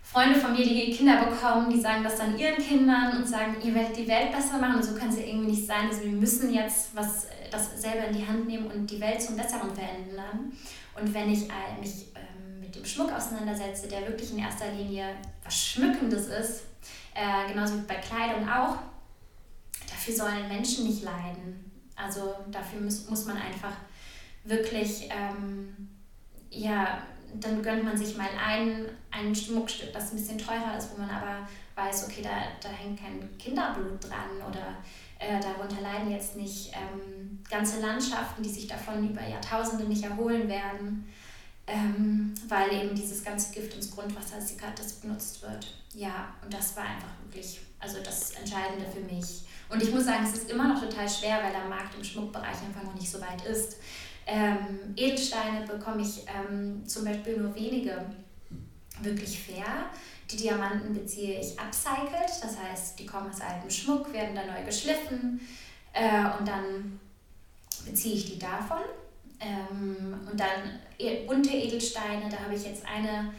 Freunde 0.04 0.40
von 0.40 0.54
mir, 0.54 0.64
die 0.64 0.92
Kinder 0.92 1.26
bekommen, 1.26 1.70
die 1.72 1.82
sagen 1.82 2.04
das 2.04 2.18
dann 2.18 2.38
ihren 2.38 2.58
Kindern 2.58 3.18
und 3.18 3.28
sagen, 3.28 3.56
ihr 3.64 3.74
werdet 3.74 3.98
die 3.98 4.08
Welt 4.08 4.32
besser 4.32 4.60
machen 4.60 4.76
und 4.76 4.84
so 4.84 4.94
kann 4.96 5.10
es 5.10 5.18
ja 5.18 5.26
irgendwie 5.26 5.52
nicht 5.52 5.66
sein. 5.66 5.88
Also 5.90 6.04
wir 6.04 6.12
müssen 6.12 6.54
jetzt 6.54 6.96
was, 6.96 7.28
das 7.50 7.82
selber 7.82 8.08
in 8.08 8.16
die 8.16 8.28
Hand 8.28 8.46
nehmen 8.46 8.68
und 8.68 8.90
die 8.90 9.02
Welt 9.02 9.20
zum 9.20 9.36
Besseren 9.36 9.74
verändern. 9.74 10.54
Und 11.00 11.14
wenn 11.14 11.32
ich 11.32 11.50
äh, 11.50 11.80
mich 11.82 12.06
dem 12.76 12.86
Schmuck 12.86 13.12
auseinandersetze, 13.12 13.88
der 13.88 14.08
wirklich 14.08 14.32
in 14.32 14.40
erster 14.40 14.72
Linie 14.72 15.16
was 15.44 15.58
Schmückendes 15.58 16.28
ist, 16.28 16.64
äh, 17.15 17.51
genauso 17.51 17.78
wie 17.78 17.88
bei 17.88 17.95
Kleidung 17.95 18.47
auch, 18.47 18.78
dafür 19.89 20.13
sollen 20.13 20.47
Menschen 20.47 20.86
nicht 20.86 21.04
leiden. 21.04 21.71
Also 21.95 22.36
dafür 22.51 22.82
muss, 22.82 23.10
muss 23.10 23.25
man 23.25 23.38
einfach 23.38 23.71
wirklich, 24.43 25.10
ähm, 25.10 25.89
ja, 26.49 27.01
dann 27.39 27.63
gönnt 27.63 27.84
man 27.84 27.97
sich 27.97 28.15
mal 28.17 28.28
ein, 28.38 28.86
ein 29.12 29.34
Schmuckstück, 29.34 29.91
das 29.93 30.12
ein 30.12 30.17
bisschen 30.17 30.38
teurer 30.38 30.78
ist, 30.78 30.91
wo 30.91 31.01
man 31.01 31.10
aber 31.10 31.47
weiß, 31.75 32.08
okay, 32.08 32.21
da, 32.21 32.30
da 32.62 32.69
hängt 32.69 32.99
kein 32.99 33.38
Kinderblut 33.38 34.04
dran 34.04 34.38
oder 34.47 34.75
äh, 35.19 35.39
darunter 35.39 35.82
leiden 35.82 36.12
jetzt 36.12 36.36
nicht 36.36 36.71
ähm, 36.73 37.39
ganze 37.49 37.82
Landschaften, 37.82 38.43
die 38.43 38.49
sich 38.49 38.67
davon 38.67 39.10
über 39.10 39.25
Jahrtausende 39.25 39.86
nicht 39.86 40.04
erholen 40.04 40.47
werden 40.47 41.06
ähm, 41.67 42.34
weil 42.47 42.71
eben 42.73 42.95
dieses 42.95 43.23
ganze 43.23 43.54
Gift 43.54 43.73
ins 43.73 43.91
Grundwasser 43.91 44.39
sickert, 44.39 44.78
das 44.78 44.93
benutzt 44.93 45.41
wird. 45.41 45.67
Ja, 45.93 46.34
und 46.43 46.54
das 46.54 46.75
war 46.75 46.84
einfach 46.84 47.10
wirklich 47.23 47.60
also 47.80 47.99
das 48.04 48.32
Entscheidende 48.32 48.86
für 48.86 49.01
mich. 49.01 49.43
Und 49.69 49.82
ich 49.82 49.91
muss 49.91 50.06
sagen, 50.06 50.25
es 50.25 50.34
ist 50.39 50.49
immer 50.49 50.67
noch 50.67 50.80
total 50.80 51.10
schwer, 51.10 51.39
weil 51.43 51.51
der 51.51 51.65
Markt 51.65 51.95
im 51.95 52.04
Schmuckbereich 52.04 52.62
einfach 52.67 52.84
noch 52.84 52.93
nicht 52.93 53.10
so 53.10 53.19
weit 53.19 53.43
ist. 53.45 53.78
Ähm, 54.28 54.93
Edelsteine 54.95 55.65
bekomme 55.65 56.01
ich 56.01 56.25
ähm, 56.28 56.86
zum 56.88 57.06
Beispiel 57.06 57.38
nur 57.38 57.54
wenige 57.56 58.06
wirklich 59.01 59.39
fair. 59.39 59.89
Die 60.32 60.38
Diamanten 60.38 60.93
beziehe 60.93 61.39
ich 61.39 61.60
upcycled, 61.60 62.30
das 62.41 62.58
heißt, 62.58 62.99
die 62.99 63.06
kommen 63.06 63.30
aus 63.30 63.41
altem 63.41 63.69
Schmuck, 63.69 64.12
werden 64.12 64.36
dann 64.36 64.47
neu 64.47 64.63
geschliffen 64.65 65.39
äh, 65.93 66.25
und 66.39 66.47
dann 66.47 66.99
beziehe 67.86 68.15
ich 68.15 68.34
die 68.34 68.39
davon. 68.39 68.82
Ähm, 69.39 70.19
und 70.30 70.39
dann 70.39 70.80
e, 70.98 71.26
bunte 71.26 71.52
Edelsteine, 71.52 72.30
da 72.30 72.38
habe 72.38 72.56
ich 72.56 72.65
jetzt 72.65 72.86
eine 72.86 73.34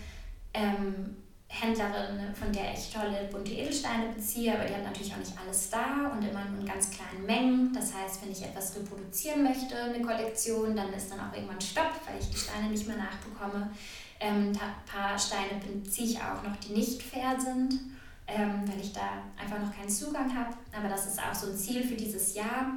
ähm, 0.52 1.16
Händlerin, 1.48 2.34
von 2.34 2.52
der 2.52 2.72
ich 2.72 2.92
tolle 2.92 3.28
bunte 3.30 3.52
Edelsteine 3.52 4.12
beziehe, 4.14 4.52
aber 4.52 4.64
die 4.64 4.74
hat 4.74 4.84
natürlich 4.84 5.12
auch 5.12 5.18
nicht 5.18 5.32
alles 5.38 5.70
da 5.70 6.10
und 6.12 6.22
immer 6.26 6.44
nur 6.46 6.60
in 6.60 6.66
ganz 6.66 6.90
kleinen 6.90 7.24
Mengen. 7.24 7.72
Das 7.72 7.94
heißt, 7.94 8.22
wenn 8.22 8.32
ich 8.32 8.42
etwas 8.42 8.76
reproduzieren 8.76 9.42
möchte, 9.44 9.76
eine 9.76 10.02
Kollektion, 10.02 10.76
dann 10.76 10.92
ist 10.92 11.10
dann 11.10 11.20
auch 11.20 11.32
irgendwann 11.32 11.60
Stopp, 11.60 11.92
weil 12.06 12.20
ich 12.20 12.28
die 12.30 12.36
Steine 12.36 12.68
nicht 12.68 12.86
mehr 12.86 12.96
nachbekomme. 12.96 13.70
Ähm, 14.18 14.48
ein 14.48 14.58
paar 14.86 15.18
Steine 15.18 15.60
beziehe 15.82 16.08
ich 16.08 16.18
auch 16.18 16.42
noch, 16.42 16.56
die 16.56 16.72
nicht 16.72 17.02
fair 17.02 17.38
sind, 17.38 17.80
ähm, 18.26 18.64
weil 18.66 18.80
ich 18.80 18.92
da 18.92 19.22
einfach 19.40 19.60
noch 19.60 19.74
keinen 19.74 19.88
Zugang 19.88 20.34
habe. 20.36 20.54
Aber 20.76 20.88
das 20.88 21.06
ist 21.06 21.20
auch 21.20 21.34
so 21.34 21.50
ein 21.50 21.56
Ziel 21.56 21.82
für 21.82 21.94
dieses 21.94 22.34
Jahr, 22.34 22.72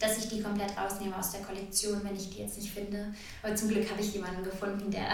dass 0.00 0.18
ich 0.18 0.28
die 0.28 0.42
komplett 0.42 0.76
rausnehme 0.76 1.16
aus 1.16 1.32
der 1.32 1.42
Kollektion, 1.42 2.00
wenn 2.04 2.16
ich 2.16 2.30
die 2.30 2.42
jetzt 2.42 2.58
nicht 2.58 2.72
finde. 2.72 3.14
Aber 3.42 3.54
zum 3.54 3.68
Glück 3.68 3.88
habe 3.90 4.00
ich 4.00 4.12
jemanden 4.12 4.42
gefunden, 4.42 4.90
der 4.90 5.08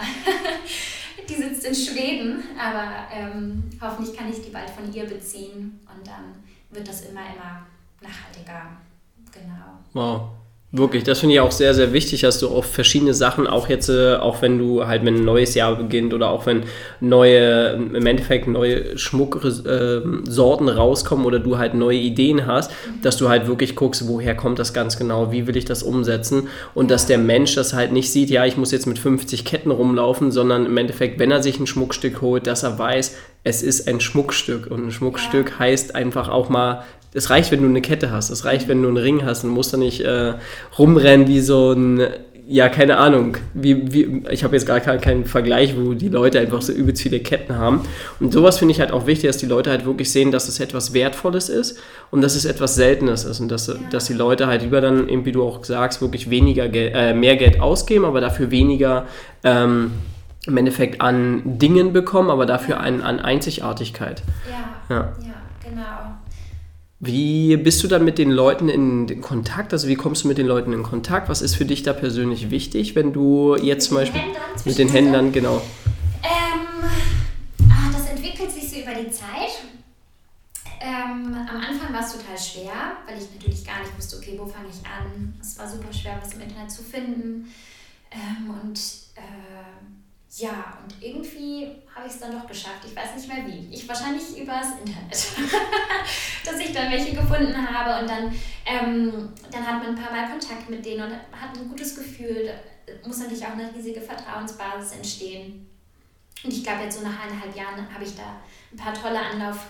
die 1.29 1.35
sitzt 1.35 1.65
in 1.65 1.75
Schweden, 1.75 2.43
aber 2.59 3.07
ähm, 3.13 3.63
hoffentlich 3.79 4.15
kann 4.15 4.29
ich 4.31 4.41
die 4.41 4.49
bald 4.49 4.69
von 4.69 4.91
ihr 4.93 5.05
beziehen 5.05 5.79
und 5.93 6.05
dann 6.05 6.43
wird 6.71 6.87
das 6.87 7.01
immer, 7.01 7.21
immer 7.21 7.65
nachhaltiger. 8.01 8.77
Genau. 9.31 9.79
Wow. 9.93 10.40
Wirklich, 10.73 11.03
das 11.03 11.19
finde 11.19 11.35
ich 11.35 11.41
auch 11.41 11.51
sehr, 11.51 11.73
sehr 11.73 11.91
wichtig, 11.91 12.21
dass 12.21 12.39
du 12.39 12.47
auf 12.47 12.65
verschiedene 12.65 13.13
Sachen, 13.13 13.45
auch 13.45 13.67
jetzt, 13.67 13.89
äh, 13.89 14.15
auch 14.15 14.41
wenn 14.41 14.57
du 14.57 14.87
halt, 14.87 15.03
wenn 15.03 15.15
ein 15.15 15.25
neues 15.25 15.53
Jahr 15.53 15.75
beginnt 15.75 16.13
oder 16.13 16.29
auch 16.29 16.45
wenn 16.45 16.63
neue, 17.01 17.73
im 17.73 18.05
Endeffekt 18.05 18.47
neue 18.47 18.97
Schmucksorten 18.97 20.67
äh, 20.67 20.71
rauskommen 20.71 21.25
oder 21.25 21.39
du 21.39 21.57
halt 21.57 21.73
neue 21.73 21.97
Ideen 21.97 22.47
hast, 22.47 22.71
dass 23.01 23.17
du 23.17 23.27
halt 23.27 23.47
wirklich 23.47 23.75
guckst, 23.75 24.07
woher 24.07 24.33
kommt 24.33 24.59
das 24.59 24.73
ganz 24.73 24.97
genau, 24.97 25.33
wie 25.33 25.45
will 25.45 25.57
ich 25.57 25.65
das 25.65 25.83
umsetzen? 25.83 26.47
Und 26.73 26.89
dass 26.89 27.05
der 27.05 27.17
Mensch 27.17 27.53
das 27.53 27.73
halt 27.73 27.91
nicht 27.91 28.09
sieht, 28.09 28.29
ja, 28.29 28.45
ich 28.45 28.55
muss 28.55 28.71
jetzt 28.71 28.87
mit 28.87 28.97
50 28.97 29.43
Ketten 29.43 29.71
rumlaufen, 29.71 30.31
sondern 30.31 30.65
im 30.65 30.77
Endeffekt, 30.77 31.19
wenn 31.19 31.31
er 31.31 31.43
sich 31.43 31.59
ein 31.59 31.67
Schmuckstück 31.67 32.21
holt, 32.21 32.47
dass 32.47 32.63
er 32.63 32.79
weiß, 32.79 33.17
es 33.43 33.63
ist 33.63 33.87
ein 33.87 33.99
Schmuckstück. 33.99 34.67
Und 34.67 34.87
ein 34.87 34.91
Schmuckstück 34.91 35.49
ja. 35.51 35.59
heißt 35.59 35.95
einfach 35.95 36.29
auch 36.29 36.49
mal 36.49 36.83
es 37.13 37.29
reicht, 37.29 37.51
wenn 37.51 37.61
du 37.61 37.67
eine 37.67 37.81
Kette 37.81 38.11
hast, 38.11 38.29
es 38.29 38.45
reicht, 38.45 38.67
wenn 38.67 38.81
du 38.81 38.87
einen 38.87 38.97
Ring 38.97 39.25
hast 39.25 39.43
und 39.43 39.51
musst 39.51 39.73
da 39.73 39.77
nicht 39.77 40.01
äh, 40.01 40.33
rumrennen 40.77 41.27
wie 41.27 41.41
so 41.41 41.73
ein, 41.73 42.01
ja, 42.47 42.69
keine 42.69 42.97
Ahnung, 42.97 43.37
wie, 43.53 43.93
wie, 43.93 44.23
ich 44.29 44.43
habe 44.43 44.55
jetzt 44.55 44.65
gar 44.65 44.79
keinen 44.79 45.25
Vergleich, 45.25 45.75
wo 45.77 45.93
die 45.93 46.09
Leute 46.09 46.39
einfach 46.39 46.61
so 46.61 46.73
übelst 46.73 47.01
viele 47.01 47.19
Ketten 47.19 47.55
haben. 47.55 47.81
Und 48.19 48.33
sowas 48.33 48.57
finde 48.57 48.73
ich 48.73 48.81
halt 48.81 48.91
auch 48.91 49.07
wichtig, 49.07 49.29
dass 49.29 49.37
die 49.37 49.45
Leute 49.45 49.69
halt 49.69 49.85
wirklich 49.85 50.11
sehen, 50.11 50.31
dass 50.31 50.49
es 50.49 50.59
etwas 50.59 50.93
Wertvolles 50.93 51.49
ist 51.49 51.79
und 52.09 52.21
dass 52.21 52.35
es 52.35 52.45
etwas 52.45 52.75
Seltenes 52.75 53.23
ist 53.23 53.39
und 53.39 53.49
dass, 53.49 53.67
ja. 53.67 53.75
dass 53.89 54.05
die 54.05 54.13
Leute 54.13 54.47
halt 54.47 54.63
lieber 54.63 54.81
dann, 54.81 55.07
eben 55.07 55.25
wie 55.25 55.31
du 55.31 55.43
auch 55.43 55.63
sagst, 55.63 56.01
wirklich 56.01 56.29
weniger 56.29 56.67
Geld, 56.67 56.93
äh, 56.95 57.13
mehr 57.13 57.37
Geld 57.37 57.61
ausgeben, 57.61 58.05
aber 58.05 58.19
dafür 58.19 58.51
weniger 58.51 59.05
ähm, 59.43 59.91
im 60.45 60.57
Endeffekt 60.57 60.99
an 60.99 61.57
Dingen 61.57 61.93
bekommen, 61.93 62.29
aber 62.29 62.45
dafür 62.45 62.79
an, 62.79 63.01
an 63.01 63.19
Einzigartigkeit. 63.19 64.23
Ja, 64.49 64.95
ja, 64.95 65.01
ja 65.21 65.33
genau. 65.63 66.20
Wie 67.03 67.57
bist 67.57 67.81
du 67.81 67.87
dann 67.87 68.05
mit 68.05 68.19
den 68.19 68.29
Leuten 68.29 68.69
in 68.69 69.21
Kontakt? 69.21 69.73
Also 69.73 69.87
wie 69.87 69.95
kommst 69.95 70.23
du 70.23 70.27
mit 70.27 70.37
den 70.37 70.45
Leuten 70.45 70.71
in 70.71 70.83
Kontakt? 70.83 71.29
Was 71.29 71.41
ist 71.41 71.55
für 71.55 71.65
dich 71.65 71.81
da 71.81 71.93
persönlich 71.93 72.51
wichtig, 72.51 72.95
wenn 72.95 73.11
du 73.11 73.55
jetzt 73.55 73.87
zum 73.87 73.97
Beispiel 73.97 74.21
mit 74.65 74.77
den 74.77 74.87
Händlern, 74.87 75.31
genau. 75.31 75.63
Ähm, 76.21 76.83
ah, 77.71 77.89
das 77.91 78.07
entwickelt 78.07 78.51
sich 78.51 78.69
so 78.69 78.75
über 78.81 78.93
die 78.93 79.09
Zeit. 79.09 79.65
Ähm, 80.79 81.33
am 81.33 81.57
Anfang 81.57 81.91
war 81.91 82.01
es 82.01 82.11
total 82.11 82.37
schwer, 82.37 82.97
weil 83.07 83.17
ich 83.17 83.27
natürlich 83.33 83.65
gar 83.65 83.79
nicht 83.79 83.97
wusste, 83.97 84.17
okay, 84.17 84.35
wo 84.37 84.45
fange 84.45 84.67
ich 84.69 84.85
an? 84.85 85.33
Es 85.41 85.57
war 85.57 85.67
super 85.67 85.91
schwer, 85.91 86.19
was 86.21 86.35
im 86.35 86.41
Internet 86.41 86.69
zu 86.69 86.83
finden. 86.83 87.51
Ähm, 88.11 88.53
und 88.61 88.77
äh, 89.15 89.80
ja, 90.37 90.77
und 90.81 91.03
irgendwie 91.03 91.67
habe 91.93 92.07
ich 92.07 92.13
es 92.13 92.19
dann 92.19 92.31
doch 92.31 92.47
geschafft. 92.47 92.85
Ich 92.85 92.95
weiß 92.95 93.15
nicht 93.15 93.27
mehr 93.27 93.45
wie. 93.45 93.67
Ich 93.73 93.87
wahrscheinlich 93.87 94.37
übers 94.37 94.79
Internet, 94.79 95.11
dass 96.45 96.59
ich 96.59 96.71
dann 96.71 96.89
welche 96.89 97.13
gefunden 97.13 97.55
habe 97.55 98.01
und 98.01 98.09
dann, 98.09 98.33
ähm, 98.65 99.29
dann 99.51 99.67
hat 99.67 99.83
man 99.83 99.87
ein 99.87 100.01
paar 100.01 100.11
Mal 100.11 100.29
Kontakt 100.29 100.69
mit 100.69 100.85
denen 100.85 101.03
und 101.03 101.11
hat 101.11 101.57
ein 101.57 101.67
gutes 101.67 101.95
Gefühl. 101.95 102.49
Da 102.85 103.07
muss 103.07 103.19
natürlich 103.19 103.45
auch 103.45 103.51
eine 103.51 103.73
riesige 103.75 103.99
Vertrauensbasis 103.99 104.93
entstehen. 104.93 105.69
Und 106.43 106.53
ich 106.53 106.63
glaube, 106.63 106.83
jetzt 106.83 106.99
so 106.99 107.03
nach 107.05 107.23
eineinhalb 107.23 107.55
Jahren 107.55 107.93
habe 107.93 108.03
ich 108.03 108.15
da 108.15 108.41
ein 108.71 108.77
paar 108.77 108.93
tolle 108.93 109.19
Anlauf, 109.19 109.67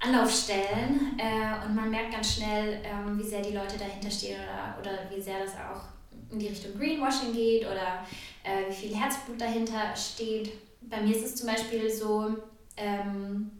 Anlaufstellen 0.00 1.16
äh, 1.16 1.64
und 1.64 1.76
man 1.76 1.88
merkt 1.90 2.12
ganz 2.12 2.34
schnell, 2.34 2.82
ähm, 2.82 3.16
wie 3.16 3.28
sehr 3.28 3.40
die 3.40 3.54
Leute 3.54 3.78
dahinter 3.78 4.10
stehen 4.10 4.40
oder, 4.40 4.78
oder 4.80 5.10
wie 5.10 5.22
sehr 5.22 5.38
das 5.38 5.52
auch 5.52 5.92
in 6.30 6.38
die 6.38 6.48
Richtung 6.48 6.78
Greenwashing 6.78 7.32
geht 7.32 7.64
oder 7.64 8.06
äh, 8.42 8.68
wie 8.68 8.74
viel 8.74 8.96
Herzblut 8.96 9.40
dahinter 9.40 9.94
steht. 9.94 10.52
Bei 10.80 11.00
mir 11.00 11.14
ist 11.16 11.24
es 11.24 11.36
zum 11.36 11.46
Beispiel 11.46 11.90
so, 11.90 12.36
ähm, 12.76 13.50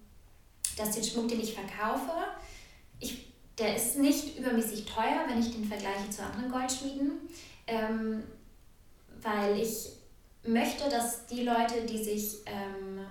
dass 0.77 0.93
den 0.93 1.05
Schmuck, 1.05 1.29
den 1.29 1.41
ich 1.41 1.55
verkaufe, 1.55 2.13
ich, 2.99 3.27
der 3.59 3.77
ist 3.77 3.99
nicht 3.99 4.39
übermäßig 4.39 4.87
teuer, 4.87 5.25
wenn 5.29 5.41
ich 5.41 5.53
den 5.53 5.65
vergleiche 5.65 6.09
zu 6.11 6.23
anderen 6.23 6.51
Goldschmieden, 6.51 7.13
ähm, 7.67 8.23
weil 9.21 9.61
ich 9.61 9.91
möchte, 10.45 10.89
dass 10.89 11.27
die 11.27 11.43
Leute, 11.43 11.83
die 11.89 12.03
sich 12.03 12.39
ähm, 12.47 13.07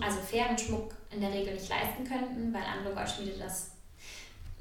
also 0.00 0.18
fairen 0.20 0.56
Schmuck 0.56 0.94
in 1.10 1.20
der 1.20 1.32
Regel 1.32 1.54
nicht 1.54 1.68
leisten 1.68 2.04
könnten, 2.04 2.52
weil 2.54 2.62
andere 2.62 2.94
Goldschmiede 2.94 3.38
das 3.38 3.72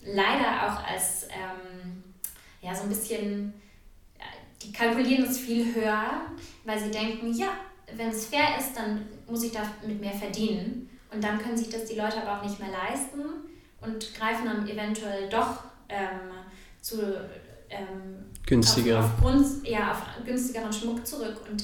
leider 0.04 0.68
auch 0.68 0.84
als 0.84 1.28
ähm, 1.30 2.04
ja, 2.66 2.74
so 2.74 2.84
ein 2.84 2.90
bisschen, 2.90 3.54
die 4.62 4.72
kalkulieren 4.72 5.26
es 5.26 5.38
viel 5.38 5.74
höher, 5.76 6.22
weil 6.64 6.80
sie 6.80 6.90
denken, 6.90 7.32
ja, 7.34 7.50
wenn 7.96 8.10
es 8.10 8.26
fair 8.26 8.58
ist, 8.58 8.76
dann 8.76 9.06
muss 9.28 9.44
ich 9.44 9.52
damit 9.52 10.02
mehr 10.02 10.14
verdienen. 10.14 10.90
Und 11.14 11.24
dann 11.24 11.38
können 11.38 11.56
sich 11.56 11.70
das 11.70 11.86
die 11.86 11.96
Leute 11.96 12.22
aber 12.22 12.40
auch 12.40 12.44
nicht 12.44 12.60
mehr 12.60 12.70
leisten 12.72 13.22
und 13.82 14.14
greifen 14.16 14.46
dann 14.46 14.68
eventuell 14.68 15.30
doch 15.30 15.64
ähm, 15.88 16.32
zu 16.82 17.00
ähm, 17.70 18.26
günstiger. 18.46 19.00
Auf, 19.00 19.12
aufgrund, 19.14 19.68
ja, 19.68 19.92
auf 19.92 20.26
günstigeren 20.26 20.74
Schmuck 20.74 21.06
zurück. 21.06 21.42
Und 21.50 21.64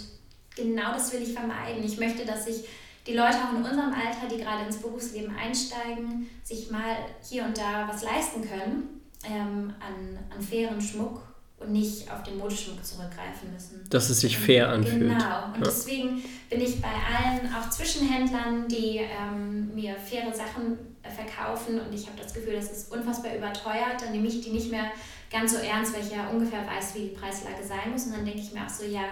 genau 0.56 0.94
das 0.94 1.12
will 1.12 1.24
ich 1.24 1.34
vermeiden. 1.34 1.84
Ich 1.84 1.98
möchte, 1.98 2.26
dass 2.26 2.46
sich 2.46 2.68
die 3.08 3.16
Leute 3.16 3.38
auch 3.38 3.52
in 3.54 3.64
unserem 3.64 3.92
Alter, 3.92 4.28
die 4.32 4.38
gerade 4.38 4.66
ins 4.66 4.78
Berufsleben 4.78 5.36
einsteigen, 5.36 6.30
sich 6.44 6.70
mal 6.70 6.98
hier 7.28 7.46
und 7.46 7.58
da 7.58 7.90
was 7.92 8.04
leisten 8.04 8.48
können 8.48 9.01
ähm, 9.26 9.74
an, 9.80 10.20
an 10.36 10.42
fairen 10.42 10.82
Schmuck 10.82 11.22
und 11.60 11.72
nicht 11.72 12.12
auf 12.12 12.24
den 12.24 12.38
Modeschmuck 12.38 12.84
zurückgreifen 12.84 13.54
müssen. 13.54 13.88
Dass 13.90 14.10
es 14.10 14.22
sich 14.22 14.38
fair 14.38 14.70
anfühlt. 14.70 15.02
Genau. 15.02 15.46
Und 15.46 15.58
ja. 15.58 15.66
deswegen 15.66 16.24
bin 16.50 16.62
ich 16.62 16.82
bei 16.82 16.90
allen, 16.90 17.54
auch 17.54 17.70
Zwischenhändlern, 17.70 18.68
die 18.68 18.98
ähm, 18.98 19.74
mir 19.76 19.96
faire 19.96 20.34
Sachen 20.34 20.78
verkaufen 21.04 21.80
und 21.80 21.94
ich 21.94 22.08
habe 22.08 22.18
das 22.22 22.34
Gefühl, 22.34 22.54
das 22.54 22.72
ist 22.72 22.92
unfassbar 22.92 23.36
überteuert, 23.36 24.02
dann 24.02 24.12
nehme 24.12 24.28
ich 24.28 24.42
die 24.42 24.52
nicht 24.52 24.70
mehr 24.70 24.92
ganz 25.32 25.54
so 25.54 25.58
ernst, 25.58 25.94
weil 25.94 26.04
ich 26.04 26.12
ja 26.12 26.30
ungefähr 26.30 26.66
weiß, 26.68 26.96
wie 26.96 27.10
die 27.10 27.16
Preislage 27.16 27.64
sein 27.64 27.92
muss. 27.92 28.06
Und 28.06 28.14
dann 28.14 28.26
denke 28.26 28.40
ich 28.40 28.52
mir 28.52 28.66
auch 28.66 28.70
so, 28.70 28.86
ja, 28.86 29.04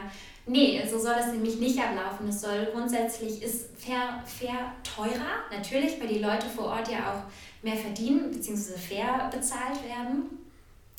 nee, 0.45 0.82
so 0.89 0.99
soll 0.99 1.15
es 1.19 1.28
nämlich 1.28 1.60
nicht 1.60 1.80
ablaufen. 1.80 2.28
Es 2.30 2.41
soll 2.41 2.67
grundsätzlich, 2.71 3.41
ist 3.41 3.69
fair, 3.78 4.23
fair 4.25 4.73
teurer, 4.84 5.43
natürlich, 5.52 5.99
weil 5.99 6.08
die 6.08 6.19
Leute 6.19 6.47
vor 6.47 6.65
Ort 6.65 6.89
ja 6.89 7.13
auch 7.13 7.63
mehr 7.63 7.75
verdienen, 7.75 8.32
beziehungsweise 8.32 8.78
fair 8.78 9.30
bezahlt 9.32 9.84
werden 9.84 10.39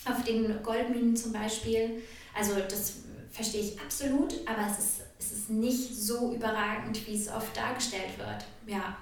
auf 0.05 0.22
den 0.24 0.62
Goldminen 0.62 1.16
zum 1.16 1.33
Beispiel. 1.33 2.03
Also 2.35 2.55
das 2.68 2.94
verstehe 3.33 3.62
ich 3.62 3.81
absolut, 3.81 4.35
aber 4.46 4.66
es 4.70 4.79
ist, 4.79 5.00
es 5.18 5.33
ist 5.33 5.50
nicht 5.50 5.94
so 5.94 6.33
überragend, 6.33 7.07
wie 7.07 7.14
es 7.14 7.29
oft 7.29 7.57
dargestellt 7.57 8.18
wird. 8.18 8.44
Ja, 8.66 8.96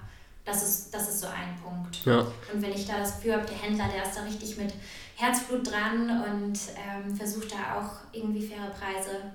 das 0.45 0.63
ist, 0.63 0.95
das 0.95 1.09
ist 1.09 1.21
so 1.21 1.27
ein 1.27 1.57
Punkt. 1.63 2.05
Ja. 2.05 2.21
Und 2.53 2.63
wenn 2.63 2.73
ich 2.73 2.87
da 2.87 2.99
das 2.99 3.17
Gefühl 3.17 3.35
habe, 3.35 3.47
der 3.47 3.57
Händler, 3.57 3.89
der 3.95 4.03
ist 4.05 4.17
da 4.17 4.23
richtig 4.23 4.57
mit 4.57 4.73
Herzblut 5.17 5.71
dran 5.71 6.09
und 6.09 6.59
ähm, 6.77 7.15
versucht 7.15 7.53
da 7.53 7.79
auch 7.79 8.15
irgendwie 8.15 8.47
faire 8.47 8.71
Preise 8.71 9.33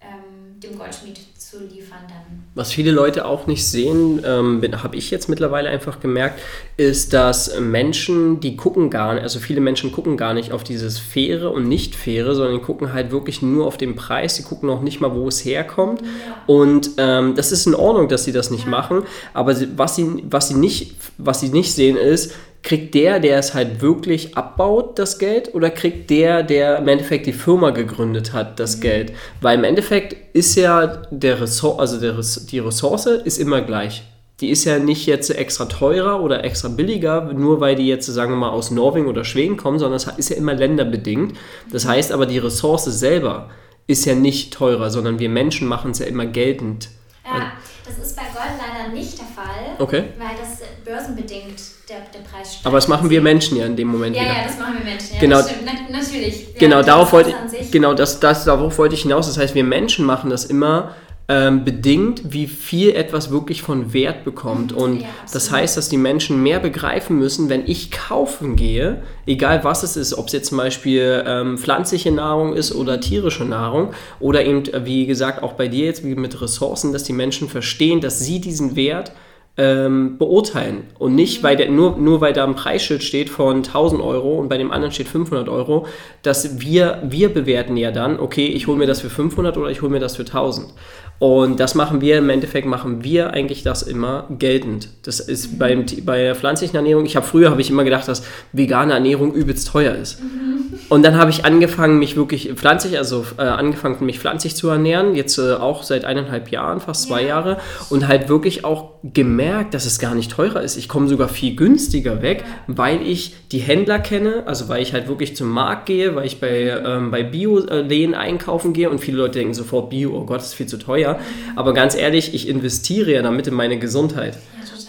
ähm, 0.00 0.60
dem 0.60 0.78
Goldschmied 0.78 1.18
zu 1.38 1.58
liefern 1.60 2.00
dann. 2.08 2.44
Was 2.54 2.72
viele 2.72 2.90
Leute 2.90 3.24
auch 3.24 3.46
nicht 3.46 3.66
sehen, 3.66 4.22
ähm, 4.24 4.62
habe 4.82 4.96
ich 4.96 5.10
jetzt 5.10 5.28
mittlerweile 5.28 5.68
einfach 5.68 6.00
gemerkt, 6.00 6.40
ist, 6.76 7.12
dass 7.12 7.58
Menschen, 7.60 8.40
die 8.40 8.56
gucken 8.56 8.90
gar 8.90 9.14
nicht, 9.14 9.22
also 9.22 9.38
viele 9.38 9.60
Menschen 9.60 9.92
gucken 9.92 10.16
gar 10.16 10.34
nicht 10.34 10.52
auf 10.52 10.64
dieses 10.64 10.98
Faire 10.98 11.52
und 11.52 11.68
Nicht-Faire, 11.68 12.34
sondern 12.34 12.58
die 12.58 12.64
gucken 12.64 12.92
halt 12.92 13.10
wirklich 13.10 13.42
nur 13.42 13.66
auf 13.66 13.76
den 13.76 13.94
Preis, 13.94 14.36
die 14.36 14.42
gucken 14.42 14.70
auch 14.70 14.80
nicht 14.80 15.00
mal, 15.00 15.14
wo 15.14 15.28
es 15.28 15.44
herkommt. 15.44 16.00
Ja. 16.00 16.08
Und 16.46 16.92
ähm, 16.98 17.34
das 17.34 17.52
ist 17.52 17.66
in 17.66 17.74
Ordnung, 17.74 18.08
dass 18.08 18.24
sie 18.24 18.32
das 18.32 18.50
nicht 18.50 18.64
ja. 18.64 18.70
machen, 18.70 19.02
aber 19.34 19.54
was 19.76 19.96
sie, 19.96 20.24
was, 20.28 20.48
sie 20.48 20.54
nicht, 20.54 20.96
was 21.18 21.40
sie 21.40 21.50
nicht 21.50 21.74
sehen 21.74 21.96
ist, 21.96 22.32
kriegt 22.66 22.94
der, 22.94 23.20
der 23.20 23.38
es 23.38 23.54
halt 23.54 23.80
wirklich 23.80 24.36
abbaut, 24.36 24.98
das 24.98 25.20
Geld 25.20 25.54
oder 25.54 25.70
kriegt 25.70 26.10
der, 26.10 26.42
der 26.42 26.78
im 26.78 26.88
Endeffekt 26.88 27.26
die 27.26 27.32
Firma 27.32 27.70
gegründet 27.70 28.32
hat, 28.32 28.58
das 28.58 28.78
mhm. 28.78 28.80
Geld? 28.80 29.12
Weil 29.40 29.56
im 29.56 29.62
Endeffekt 29.64 30.16
ist 30.34 30.56
ja 30.56 30.86
der 31.10 31.40
Ressource, 31.40 31.78
also 31.78 32.00
der, 32.00 32.20
die 32.50 32.58
Ressource 32.58 33.06
ist 33.06 33.38
immer 33.38 33.60
gleich. 33.60 34.02
Die 34.40 34.50
ist 34.50 34.64
ja 34.64 34.80
nicht 34.80 35.06
jetzt 35.06 35.30
extra 35.30 35.66
teurer 35.66 36.20
oder 36.20 36.42
extra 36.44 36.68
billiger, 36.68 37.32
nur 37.32 37.60
weil 37.60 37.76
die 37.76 37.86
jetzt, 37.86 38.06
sagen 38.06 38.32
wir 38.32 38.36
mal, 38.36 38.50
aus 38.50 38.72
Norwegen 38.72 39.06
oder 39.06 39.24
Schweden 39.24 39.56
kommen, 39.56 39.78
sondern 39.78 39.96
es 39.96 40.06
ist 40.18 40.30
ja 40.30 40.36
immer 40.36 40.52
länderbedingt. 40.52 41.36
Das 41.70 41.86
heißt 41.86 42.10
aber, 42.10 42.26
die 42.26 42.38
Ressource 42.38 42.84
selber 42.86 43.48
ist 43.86 44.04
ja 44.06 44.16
nicht 44.16 44.52
teurer, 44.52 44.90
sondern 44.90 45.20
wir 45.20 45.28
Menschen 45.28 45.68
machen 45.68 45.92
es 45.92 46.00
ja 46.00 46.06
immer 46.06 46.26
geltend. 46.26 46.88
Ja, 47.24 47.52
das 47.86 48.04
ist 48.04 48.16
bei 48.16 48.22
Gold 48.22 48.58
leider 48.58 48.92
nicht 48.92 49.16
der 49.18 49.26
Fall, 49.26 49.76
okay. 49.78 50.04
weil 50.18 50.36
das 50.36 50.62
börsenbedingt 50.84 51.75
der, 51.88 51.98
der 52.12 52.28
Preis 52.28 52.54
steigt. 52.54 52.66
Aber 52.66 52.76
das 52.76 52.88
machen 52.88 53.10
wir 53.10 53.20
Menschen 53.20 53.56
ja 53.56 53.66
in 53.66 53.76
dem 53.76 53.88
Moment 53.88 54.16
ja, 54.16 54.22
wieder. 54.22 54.32
Ja, 54.32 54.44
das 54.46 54.58
machen 54.58 54.74
wir 54.78 54.84
Menschen. 54.84 55.14
Ja, 55.14 55.20
genau, 55.20 55.40
Na, 55.64 55.98
natürlich. 55.98 56.54
Genau, 56.58 56.82
darauf 56.82 57.12
wollte, 57.12 57.34
genau 57.70 57.94
das, 57.94 58.18
das, 58.18 58.44
darauf 58.44 58.76
wollte 58.78 58.94
ich 58.94 59.02
hinaus. 59.02 59.26
Das 59.26 59.38
heißt, 59.38 59.54
wir 59.54 59.64
Menschen 59.64 60.04
machen 60.04 60.30
das 60.30 60.44
immer 60.44 60.94
ähm, 61.28 61.64
bedingt, 61.64 62.32
wie 62.32 62.46
viel 62.46 62.94
etwas 62.94 63.30
wirklich 63.30 63.62
von 63.62 63.92
Wert 63.92 64.24
bekommt. 64.24 64.72
Mhm. 64.72 64.78
Und 64.78 65.00
ja, 65.02 65.08
das 65.32 65.50
heißt, 65.50 65.76
dass 65.76 65.88
die 65.88 65.96
Menschen 65.96 66.42
mehr 66.42 66.58
begreifen 66.58 67.18
müssen, 67.18 67.48
wenn 67.48 67.66
ich 67.66 67.90
kaufen 67.90 68.56
gehe, 68.56 69.02
egal 69.26 69.62
was 69.62 69.82
es 69.82 69.96
ist, 69.96 70.14
ob 70.14 70.26
es 70.26 70.32
jetzt 70.32 70.48
zum 70.48 70.58
Beispiel 70.58 71.24
ähm, 71.26 71.58
pflanzliche 71.58 72.10
Nahrung 72.12 72.54
ist 72.54 72.74
oder 72.74 73.00
tierische 73.00 73.44
Nahrung 73.44 73.92
oder 74.18 74.44
eben, 74.44 74.64
wie 74.84 75.06
gesagt, 75.06 75.42
auch 75.42 75.52
bei 75.52 75.68
dir 75.68 75.84
jetzt 75.84 76.04
wie 76.04 76.14
mit 76.14 76.40
Ressourcen, 76.40 76.92
dass 76.92 77.04
die 77.04 77.12
Menschen 77.12 77.48
verstehen, 77.48 78.00
dass 78.00 78.20
sie 78.20 78.40
diesen 78.40 78.76
Wert 78.76 79.12
ähm, 79.58 80.18
beurteilen. 80.18 80.84
Und 80.98 81.14
nicht, 81.14 81.42
weil 81.42 81.56
der, 81.56 81.70
nur, 81.70 81.96
nur 81.96 82.20
weil 82.20 82.32
da 82.32 82.44
ein 82.44 82.54
Preisschild 82.54 83.02
steht 83.02 83.30
von 83.30 83.58
1000 83.58 84.02
Euro 84.02 84.38
und 84.38 84.48
bei 84.48 84.58
dem 84.58 84.70
anderen 84.70 84.92
steht 84.92 85.08
500 85.08 85.48
Euro, 85.48 85.86
dass 86.22 86.60
wir, 86.60 87.02
wir 87.08 87.32
bewerten 87.32 87.76
ja 87.76 87.90
dann, 87.90 88.20
okay, 88.20 88.46
ich 88.46 88.66
hole 88.66 88.78
mir 88.78 88.86
das 88.86 89.00
für 89.00 89.10
500 89.10 89.56
oder 89.56 89.70
ich 89.70 89.80
hole 89.80 89.90
mir 89.90 90.00
das 90.00 90.16
für 90.16 90.24
1000. 90.24 90.74
Und 91.18 91.60
das 91.60 91.74
machen 91.74 92.00
wir, 92.00 92.18
im 92.18 92.28
Endeffekt 92.28 92.66
machen 92.66 93.02
wir 93.02 93.32
eigentlich 93.32 93.62
das 93.62 93.82
immer 93.82 94.26
geltend. 94.38 94.88
Das 95.02 95.18
ist 95.20 95.58
beim, 95.58 95.86
bei 96.04 96.24
der 96.24 96.34
pflanzlichen 96.34 96.76
Ernährung, 96.76 97.06
ich 97.06 97.16
habe 97.16 97.26
früher, 97.26 97.50
habe 97.50 97.60
ich 97.60 97.70
immer 97.70 97.84
gedacht, 97.84 98.06
dass 98.06 98.22
vegane 98.52 98.92
Ernährung 98.92 99.32
übelst 99.32 99.68
teuer 99.68 99.94
ist. 99.94 100.20
Mhm. 100.22 100.56
Und 100.88 101.04
dann 101.04 101.16
habe 101.16 101.30
ich 101.30 101.44
angefangen, 101.44 101.98
mich 101.98 102.16
wirklich 102.16 102.52
pflanzlich, 102.54 102.98
also 102.98 103.24
äh, 103.38 103.42
angefangen, 103.42 104.04
mich 104.04 104.20
pflanzlich 104.20 104.54
zu 104.54 104.68
ernähren, 104.68 105.14
jetzt 105.14 105.38
äh, 105.38 105.54
auch 105.54 105.82
seit 105.82 106.04
eineinhalb 106.04 106.50
Jahren, 106.50 106.80
fast 106.80 107.04
zwei 107.04 107.22
ja. 107.22 107.28
Jahre, 107.28 107.58
und 107.88 108.06
halt 108.06 108.28
wirklich 108.28 108.64
auch 108.64 108.90
gemerkt, 109.02 109.74
dass 109.74 109.86
es 109.86 109.98
gar 109.98 110.14
nicht 110.14 110.30
teurer 110.30 110.62
ist. 110.62 110.76
Ich 110.76 110.88
komme 110.88 111.08
sogar 111.08 111.28
viel 111.28 111.56
günstiger 111.56 112.22
weg, 112.22 112.44
weil 112.66 113.02
ich 113.02 113.34
die 113.52 113.58
Händler 113.58 113.98
kenne, 113.98 114.44
also 114.46 114.68
weil 114.68 114.82
ich 114.82 114.92
halt 114.92 115.08
wirklich 115.08 115.34
zum 115.34 115.50
Markt 115.50 115.86
gehe, 115.86 116.14
weil 116.14 116.26
ich 116.26 116.40
bei, 116.40 116.68
ähm, 116.84 117.10
bei 117.10 117.22
Bio-Läden 117.22 118.14
einkaufen 118.14 118.72
gehe 118.72 118.90
und 118.90 118.98
viele 118.98 119.16
Leute 119.16 119.38
denken 119.38 119.54
sofort, 119.54 119.90
Bio, 119.90 120.16
oh 120.16 120.24
Gott, 120.24 120.40
ist 120.40 120.54
viel 120.54 120.66
zu 120.66 120.78
teuer 120.78 121.05
teuer. 121.06 121.20
Aber 121.54 121.74
ganz 121.74 121.94
ehrlich, 121.94 122.34
ich 122.34 122.48
investiere 122.48 123.12
ja 123.12 123.22
damit 123.22 123.46
in 123.46 123.54
meine 123.54 123.78
Gesundheit. 123.78 124.38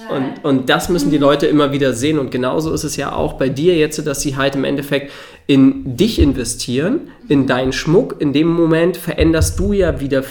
Und, 0.09 0.45
und 0.45 0.69
das 0.69 0.87
müssen 0.87 1.11
die 1.11 1.17
Leute 1.17 1.47
immer 1.47 1.71
wieder 1.73 1.93
sehen. 1.93 2.17
Und 2.17 2.31
genauso 2.31 2.73
ist 2.73 2.85
es 2.85 2.95
ja 2.95 3.13
auch 3.13 3.33
bei 3.33 3.49
dir 3.49 3.75
jetzt, 3.75 4.05
dass 4.05 4.21
sie 4.21 4.37
halt 4.37 4.55
im 4.55 4.63
Endeffekt 4.63 5.11
in 5.47 5.97
dich 5.97 6.19
investieren, 6.19 7.09
in 7.27 7.45
deinen 7.45 7.73
Schmuck. 7.73 8.15
In 8.19 8.31
dem 8.31 8.47
Moment 8.47 8.95
veränderst 8.95 9.59
du 9.59 9.73
ja 9.73 9.99
wieder 9.99 10.23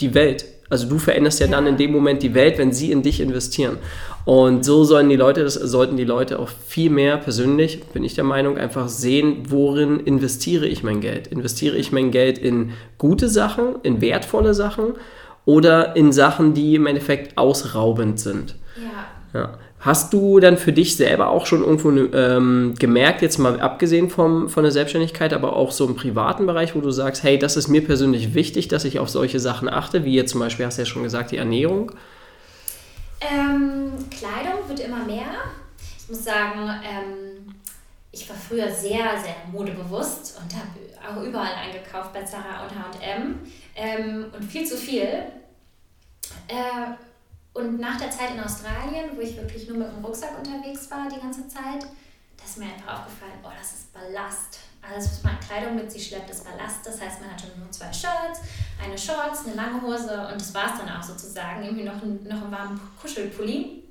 die 0.00 0.14
Welt. 0.14 0.44
Also 0.68 0.88
du 0.88 0.98
veränderst 0.98 1.40
ja 1.40 1.46
dann 1.46 1.66
in 1.66 1.76
dem 1.76 1.92
Moment 1.92 2.22
die 2.22 2.34
Welt, 2.34 2.56
wenn 2.56 2.72
sie 2.72 2.92
in 2.92 3.02
dich 3.02 3.20
investieren. 3.20 3.76
Und 4.24 4.64
so 4.64 4.84
sollen 4.84 5.08
die 5.08 5.16
Leute, 5.16 5.42
das 5.42 5.54
sollten 5.54 5.96
die 5.96 6.04
Leute 6.04 6.38
auch 6.38 6.48
viel 6.48 6.90
mehr 6.90 7.18
persönlich, 7.18 7.82
bin 7.92 8.04
ich 8.04 8.14
der 8.14 8.24
Meinung, 8.24 8.56
einfach 8.56 8.88
sehen, 8.88 9.42
worin 9.48 10.00
investiere 10.00 10.66
ich 10.66 10.82
mein 10.82 11.00
Geld. 11.00 11.26
Investiere 11.26 11.76
ich 11.76 11.92
mein 11.92 12.10
Geld 12.10 12.38
in 12.38 12.70
gute 12.98 13.28
Sachen, 13.28 13.74
in 13.82 14.00
wertvolle 14.00 14.54
Sachen 14.54 14.94
oder 15.44 15.96
in 15.96 16.12
Sachen, 16.12 16.54
die 16.54 16.76
im 16.76 16.86
Endeffekt 16.86 17.36
ausraubend 17.36 18.20
sind. 18.20 18.56
Ja. 18.76 19.40
ja. 19.40 19.58
Hast 19.80 20.12
du 20.12 20.38
dann 20.38 20.58
für 20.58 20.72
dich 20.72 20.96
selber 20.96 21.30
auch 21.30 21.44
schon 21.44 21.64
irgendwo 21.64 21.90
ähm, 21.90 22.74
gemerkt, 22.78 23.20
jetzt 23.20 23.38
mal 23.38 23.60
abgesehen 23.60 24.10
vom, 24.10 24.48
von 24.48 24.62
der 24.62 24.70
Selbstständigkeit, 24.70 25.32
aber 25.32 25.56
auch 25.56 25.72
so 25.72 25.86
im 25.86 25.96
privaten 25.96 26.46
Bereich, 26.46 26.76
wo 26.76 26.80
du 26.80 26.92
sagst, 26.92 27.24
hey, 27.24 27.36
das 27.36 27.56
ist 27.56 27.66
mir 27.66 27.84
persönlich 27.84 28.32
wichtig, 28.32 28.68
dass 28.68 28.84
ich 28.84 29.00
auf 29.00 29.08
solche 29.08 29.40
Sachen 29.40 29.68
achte, 29.68 30.04
wie 30.04 30.14
jetzt 30.14 30.30
zum 30.30 30.38
Beispiel, 30.38 30.66
hast 30.66 30.78
du 30.78 30.82
ja 30.82 30.86
schon 30.86 31.02
gesagt, 31.02 31.32
die 31.32 31.36
Ernährung? 31.36 31.90
Ähm, 33.20 33.90
Kleidung 34.08 34.68
wird 34.68 34.78
immer 34.80 35.04
mehr. 35.04 35.26
Ich 35.98 36.08
muss 36.08 36.24
sagen, 36.24 36.60
ähm, 36.84 37.54
ich 38.12 38.28
war 38.28 38.36
früher 38.36 38.70
sehr, 38.70 39.18
sehr 39.20 39.34
modebewusst 39.50 40.38
und 40.40 40.54
habe 40.54 40.91
auch 41.06 41.22
überall 41.22 41.54
eingekauft 41.54 42.12
bei 42.12 42.22
Zara 42.22 42.64
und 42.64 42.70
H&M 42.70 43.40
ähm, 43.76 44.32
und 44.34 44.44
viel 44.44 44.66
zu 44.66 44.76
viel. 44.76 45.24
Äh, 46.48 46.94
und 47.54 47.80
nach 47.80 47.98
der 47.98 48.10
Zeit 48.10 48.30
in 48.30 48.40
Australien, 48.40 49.10
wo 49.14 49.20
ich 49.20 49.36
wirklich 49.36 49.68
nur 49.68 49.78
mit 49.78 49.88
dem 49.88 50.04
Rucksack 50.04 50.38
unterwegs 50.38 50.90
war 50.90 51.08
die 51.08 51.20
ganze 51.20 51.46
Zeit, 51.48 51.82
da 51.82 52.44
ist 52.44 52.58
mir 52.58 52.64
einfach 52.64 53.00
aufgefallen, 53.00 53.38
oh, 53.42 53.50
das 53.58 53.72
ist 53.72 53.92
Ballast. 53.92 54.60
Alles, 54.80 55.04
was 55.04 55.22
man 55.22 55.38
Kleidung 55.38 55.76
mit 55.76 55.92
sich 55.92 56.08
schleppt, 56.08 56.30
ist 56.30 56.44
Ballast. 56.44 56.84
Das 56.84 57.00
heißt, 57.00 57.20
man 57.20 57.30
hat 57.30 57.40
schon 57.40 57.50
nur 57.58 57.70
zwei 57.70 57.92
Shirts, 57.92 58.40
eine 58.82 58.98
Shorts, 58.98 59.46
eine 59.46 59.54
lange 59.54 59.80
Hose 59.82 60.28
und 60.32 60.40
das 60.40 60.52
war 60.54 60.72
es 60.72 60.78
dann 60.78 60.88
auch 60.88 61.02
sozusagen. 61.02 61.62
Irgendwie 61.62 61.84
noch, 61.84 62.02
noch 62.02 62.42
einen 62.42 62.50
warmen 62.50 62.80
Kuschelpulli. 63.00 63.84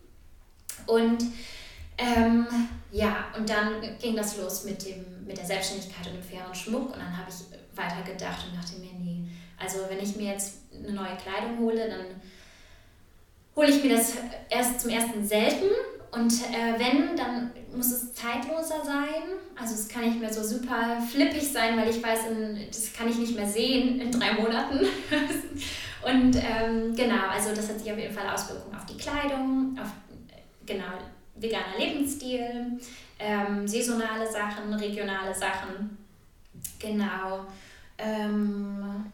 Und 0.88 1.24
Ähm, 2.02 2.48
ja, 2.92 3.26
und 3.38 3.48
dann 3.48 3.98
ging 4.00 4.16
das 4.16 4.38
los 4.38 4.64
mit, 4.64 4.84
dem, 4.86 5.06
mit 5.32 5.38
der 5.38 5.46
Selbstständigkeit 5.46 6.08
und 6.08 6.16
dem 6.16 6.24
fairen 6.24 6.54
Schmuck. 6.54 6.94
Und 6.94 7.00
dann 7.00 7.18
habe 7.18 7.30
ich 7.30 7.46
weitergedacht 7.76 8.46
und 8.48 8.58
dachte 8.58 8.80
mir, 8.80 8.92
nee, 9.00 9.24
also 9.58 9.80
wenn 9.90 10.00
ich 10.00 10.16
mir 10.16 10.34
jetzt 10.34 10.60
eine 10.74 10.92
neue 10.92 11.16
Kleidung 11.16 11.60
hole, 11.60 11.88
dann 11.88 12.06
hole 13.56 13.70
ich 13.70 13.84
mir 13.84 13.96
das 13.96 14.14
erst 14.50 14.82
zum 14.82 14.90
ersten 14.92 15.26
selten. 15.26 15.68
Und 16.12 16.34
äh, 16.34 16.78
wenn, 16.78 17.16
dann 17.16 17.52
muss 17.74 17.92
es 17.94 18.14
zeitloser 18.14 18.84
sein. 18.84 19.40
Also 19.56 19.76
es 19.76 19.88
kann 19.88 20.04
nicht 20.04 20.20
mehr 20.20 20.34
so 20.34 20.44
super 20.44 21.02
flippig 21.10 21.50
sein, 21.50 21.78
weil 21.78 21.90
ich 21.90 22.04
weiß, 22.04 22.28
in, 22.28 22.68
das 22.68 22.92
kann 22.92 23.10
ich 23.10 23.18
nicht 23.18 23.36
mehr 23.36 23.48
sehen 23.48 24.02
in 24.02 24.12
drei 24.12 24.34
Monaten. 24.34 24.80
und 26.04 26.36
ähm, 26.36 26.94
genau, 26.94 27.28
also 27.32 27.56
das 27.56 27.70
hat 27.70 27.80
sich 27.80 27.90
auf 27.90 27.98
jeden 27.98 28.14
Fall 28.14 28.30
Auswirkungen 28.30 28.76
auf 28.76 28.86
die 28.86 28.98
Kleidung, 28.98 29.78
auf 29.82 29.88
genau 30.66 30.98
veganer 31.36 31.78
Lebensstil, 31.80 32.80
ähm, 33.22 33.68
saisonale 33.68 34.30
Sachen, 34.30 34.74
regionale 34.74 35.34
Sachen. 35.34 35.98
Genau. 36.80 37.46
Ähm, 37.98 39.12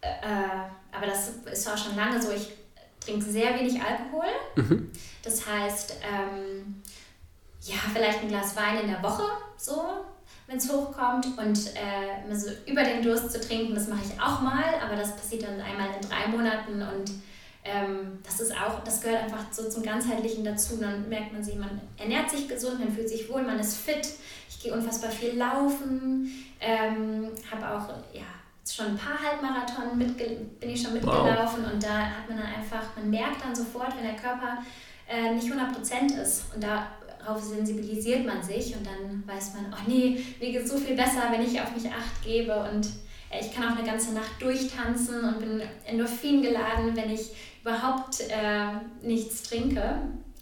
äh, 0.00 0.08
äh, 0.08 0.68
aber 0.92 1.06
das 1.06 1.30
ist 1.50 1.68
auch 1.68 1.78
schon 1.78 1.96
lange 1.96 2.20
so. 2.20 2.30
Ich 2.30 2.50
trinke 3.00 3.24
sehr 3.24 3.58
wenig 3.58 3.80
Alkohol. 3.80 4.28
Mhm. 4.56 4.90
Das 5.22 5.46
heißt, 5.46 5.96
ähm, 6.02 6.82
ja, 7.62 7.76
vielleicht 7.92 8.20
ein 8.20 8.28
Glas 8.28 8.54
Wein 8.56 8.80
in 8.80 8.88
der 8.88 9.02
Woche, 9.02 9.24
so, 9.56 9.82
wenn 10.46 10.58
es 10.58 10.70
hochkommt. 10.70 11.26
Und 11.38 11.58
äh, 11.74 12.34
so 12.34 12.50
über 12.66 12.84
den 12.84 13.02
Durst 13.02 13.30
zu 13.32 13.40
trinken, 13.40 13.74
das 13.74 13.88
mache 13.88 14.02
ich 14.04 14.20
auch 14.20 14.40
mal, 14.40 14.74
aber 14.82 14.96
das 14.96 15.16
passiert 15.16 15.44
dann 15.44 15.60
einmal 15.60 15.88
in 15.88 16.08
drei 16.08 16.28
Monaten 16.28 16.82
und 16.82 17.10
ähm, 17.64 18.18
das 18.22 18.40
ist 18.40 18.52
auch, 18.52 18.82
das 18.84 19.00
gehört 19.00 19.24
einfach 19.24 19.44
so 19.50 19.68
zum 19.68 19.82
Ganzheitlichen 19.82 20.44
dazu. 20.44 20.76
Dann 20.76 21.08
merkt 21.08 21.32
man 21.32 21.42
sich, 21.42 21.56
man 21.56 21.80
ernährt 21.96 22.30
sich 22.30 22.48
gesund, 22.48 22.78
man 22.78 22.92
fühlt 22.92 23.08
sich 23.08 23.28
wohl, 23.28 23.42
man 23.42 23.58
ist 23.58 23.76
fit. 23.76 24.08
Ich 24.48 24.60
gehe 24.60 24.72
unfassbar 24.72 25.10
viel 25.10 25.36
laufen, 25.36 26.30
ähm, 26.60 27.28
habe 27.50 27.68
auch, 27.68 27.88
ja, 28.12 28.24
schon 28.70 28.86
ein 28.86 28.98
paar 28.98 29.18
Halbmarathon 29.18 29.98
bin 29.98 30.70
ich 30.70 30.82
schon 30.82 30.92
mitgelaufen 30.92 31.64
wow. 31.64 31.72
und 31.72 31.82
da 31.82 32.04
hat 32.04 32.28
man 32.28 32.38
dann 32.38 32.46
einfach, 32.46 32.84
man 32.96 33.10
merkt 33.10 33.42
dann 33.42 33.54
sofort, 33.54 33.96
wenn 33.96 34.04
der 34.04 34.16
Körper 34.16 34.58
äh, 35.08 35.34
nicht 35.34 35.48
100% 35.50 36.20
ist 36.20 36.44
und 36.54 36.62
darauf 36.62 37.42
sensibilisiert 37.42 38.26
man 38.26 38.42
sich 38.42 38.76
und 38.76 38.86
dann 38.86 39.22
weiß 39.26 39.54
man, 39.54 39.72
oh 39.72 39.82
nee, 39.86 40.22
mir 40.38 40.52
geht 40.52 40.64
es 40.64 40.70
so 40.70 40.76
viel 40.76 40.96
besser, 40.96 41.22
wenn 41.30 41.42
ich 41.42 41.60
auf 41.60 41.74
mich 41.74 41.90
acht 41.90 42.22
gebe 42.22 42.54
und 42.54 42.88
ich 43.40 43.54
kann 43.54 43.64
auch 43.72 43.76
eine 43.76 43.86
ganze 43.86 44.14
Nacht 44.14 44.40
durchtanzen 44.40 45.24
und 45.24 45.38
bin 45.40 45.62
endorphin 45.86 46.42
geladen, 46.42 46.94
wenn 46.94 47.10
ich 47.10 47.30
überhaupt 47.62 48.20
äh, 48.20 49.06
nichts 49.06 49.42
trinke 49.42 49.82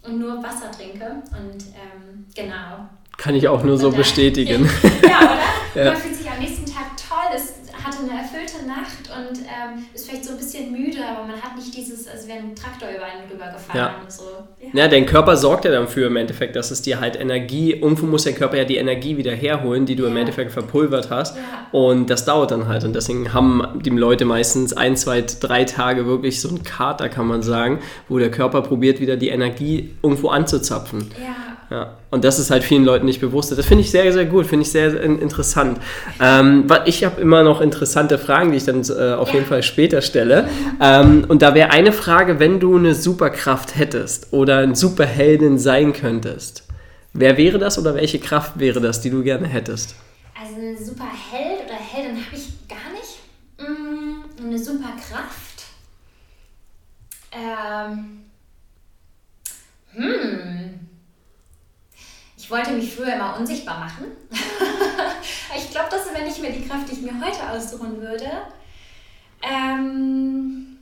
und 0.03 0.19
nur 0.19 0.41
Wasser 0.41 0.71
trinke 0.71 1.21
und 1.31 1.63
ähm, 1.75 2.25
genau. 2.33 2.87
Kann 3.17 3.35
ich 3.35 3.47
auch 3.47 3.63
nur 3.63 3.77
so 3.77 3.91
bestätigen. 3.91 4.69
ja, 5.03 5.19
oder? 5.19 5.39
Ja. 5.75 5.91
Man 5.91 6.01
fühlt 6.01 6.15
sich 6.15 6.27
am 6.27 6.39
nächsten 6.39 6.65
Tag 6.65 6.97
toll, 6.97 7.35
ist 7.35 7.56
hatte 7.87 7.99
eine 8.03 8.19
erfüllte 8.19 8.65
Nacht 8.67 9.09
und 9.15 9.39
ähm, 9.39 9.85
ist 9.93 10.09
vielleicht 10.09 10.25
so 10.25 10.31
ein 10.31 10.37
bisschen 10.37 10.71
müde, 10.71 10.99
aber 11.07 11.25
man 11.25 11.41
hat 11.41 11.55
nicht 11.55 11.75
dieses, 11.75 12.07
als 12.07 12.27
wäre 12.27 12.39
ein 12.39 12.55
Traktor 12.55 12.89
über 12.89 13.05
einen 13.05 13.29
rübergefahren 13.31 13.79
ja. 13.79 14.01
und 14.01 14.11
so. 14.11 14.23
Ja. 14.59 14.83
ja, 14.83 14.87
dein 14.87 15.05
Körper 15.05 15.37
sorgt 15.37 15.65
ja 15.65 15.71
dafür 15.71 16.07
im 16.07 16.15
Endeffekt, 16.17 16.55
dass 16.55 16.71
es 16.71 16.81
dir 16.81 16.99
halt 16.99 17.19
Energie, 17.19 17.71
irgendwo 17.73 18.05
muss 18.05 18.23
der 18.23 18.33
Körper 18.33 18.57
ja 18.57 18.65
die 18.65 18.77
Energie 18.77 19.17
wieder 19.17 19.33
herholen, 19.33 19.85
die 19.85 19.95
du 19.95 20.03
ja. 20.03 20.09
im 20.09 20.17
Endeffekt 20.17 20.51
verpulvert 20.51 21.09
hast. 21.09 21.37
Ja. 21.37 21.41
Und 21.71 22.09
das 22.09 22.25
dauert 22.25 22.51
dann 22.51 22.67
halt. 22.67 22.83
Und 22.83 22.93
deswegen 22.93 23.33
haben 23.33 23.81
die 23.83 23.89
Leute 23.89 24.25
meistens 24.25 24.73
ein, 24.73 24.97
zwei, 24.97 25.21
drei 25.21 25.63
Tage 25.63 26.05
wirklich 26.05 26.41
so 26.41 26.49
einen 26.49 26.63
Kater, 26.63 27.09
kann 27.09 27.27
man 27.27 27.41
sagen, 27.41 27.79
wo 28.09 28.19
der 28.19 28.31
Körper 28.31 28.61
probiert, 28.61 28.99
wieder 28.99 29.15
die 29.15 29.29
Energie 29.29 29.95
irgendwo 30.03 30.29
anzuzapfen. 30.29 31.09
Ja. 31.21 31.46
Ja, 31.69 31.97
und 32.11 32.23
das 32.23 32.39
ist 32.39 32.49
halt 32.49 32.63
vielen 32.63 32.85
Leuten 32.85 33.05
nicht 33.05 33.19
bewusst. 33.19 33.51
Das 33.51 33.65
finde 33.65 33.83
ich 33.83 33.91
sehr, 33.91 34.13
sehr 34.13 34.25
gut, 34.25 34.45
finde 34.45 34.63
ich 34.63 34.71
sehr, 34.71 34.91
sehr 34.91 35.03
interessant. 35.03 35.79
Ähm, 36.21 36.65
ich 36.85 37.03
habe 37.03 37.19
immer 37.19 37.43
noch 37.43 37.59
interessante 37.59 38.17
Fragen, 38.17 38.51
die 38.51 38.57
ich 38.57 38.63
dann 38.63 38.83
äh, 38.83 39.13
auf 39.13 39.29
ja. 39.29 39.35
jeden 39.35 39.47
Fall 39.47 39.63
später 39.63 40.01
stelle. 40.01 40.47
Ähm, 40.79 41.25
und 41.27 41.41
da 41.41 41.53
wäre 41.55 41.71
eine 41.71 41.91
Frage, 41.91 42.39
wenn 42.39 42.61
du 42.61 42.77
eine 42.77 42.95
Superkraft 42.95 43.75
hättest 43.75 44.31
oder 44.31 44.59
ein 44.59 44.75
Superheldin 44.75 45.59
sein 45.59 45.91
könntest, 45.91 46.63
wer 47.11 47.35
wäre 47.35 47.59
das 47.59 47.77
oder 47.77 47.95
welche 47.95 48.19
Kraft 48.19 48.59
wäre 48.59 48.79
das, 48.79 49.01
die 49.01 49.09
du 49.09 49.21
gerne 49.21 49.47
hättest? 49.47 49.95
Also 50.41 50.55
eine 50.55 50.77
Superheld 50.77 51.65
oder 51.65 51.75
Heldin 51.75 52.15
habe 52.25 52.35
ich 52.35 52.47
gar 52.69 52.93
nicht. 52.93 53.19
Mm, 53.59 54.45
eine 54.45 54.57
Superkraft. 54.57 55.63
Ähm. 57.33 58.21
Hm 59.93 60.66
ich 62.47 62.51
wollte 62.51 62.71
mich 62.71 62.95
früher 62.95 63.13
immer 63.13 63.35
unsichtbar 63.37 63.77
machen. 63.77 64.05
ich 65.57 65.69
glaube, 65.69 65.89
das 65.91 66.05
wäre 66.13 66.23
nicht 66.23 66.41
mehr 66.41 66.53
die 66.53 66.65
Kraft, 66.65 66.87
die 66.87 66.93
ich 66.93 67.01
mir 67.01 67.19
heute 67.19 67.49
aussuchen 67.49 67.99
würde. 67.99 68.31
Ähm, 69.43 70.77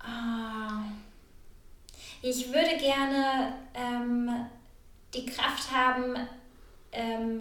oh, 0.00 0.82
ich 2.22 2.48
würde 2.48 2.76
gerne 2.76 3.54
ähm, 3.72 4.46
die 5.14 5.26
Kraft 5.26 5.70
haben, 5.70 6.16
ähm, 6.90 7.40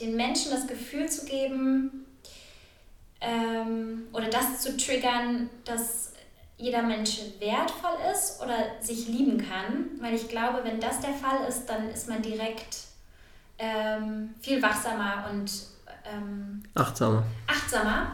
den 0.00 0.16
Menschen 0.16 0.50
das 0.50 0.66
Gefühl 0.66 1.08
zu 1.08 1.24
geben 1.24 2.04
ähm, 3.20 4.08
oder 4.12 4.28
das 4.28 4.60
zu 4.60 4.76
triggern, 4.76 5.48
dass 5.64 6.03
jeder 6.56 6.82
Mensch 6.82 7.18
wertvoll 7.40 7.96
ist 8.12 8.40
oder 8.40 8.56
sich 8.80 9.08
lieben 9.08 9.38
kann, 9.38 9.90
weil 10.00 10.14
ich 10.14 10.28
glaube, 10.28 10.60
wenn 10.64 10.80
das 10.80 11.00
der 11.00 11.12
Fall 11.12 11.46
ist, 11.48 11.66
dann 11.66 11.88
ist 11.90 12.08
man 12.08 12.22
direkt 12.22 12.78
ähm, 13.58 14.34
viel 14.40 14.62
wachsamer 14.62 15.28
und 15.30 15.50
ähm, 16.04 16.62
achtsamer. 16.74 17.24
Achtsamer. 17.46 18.12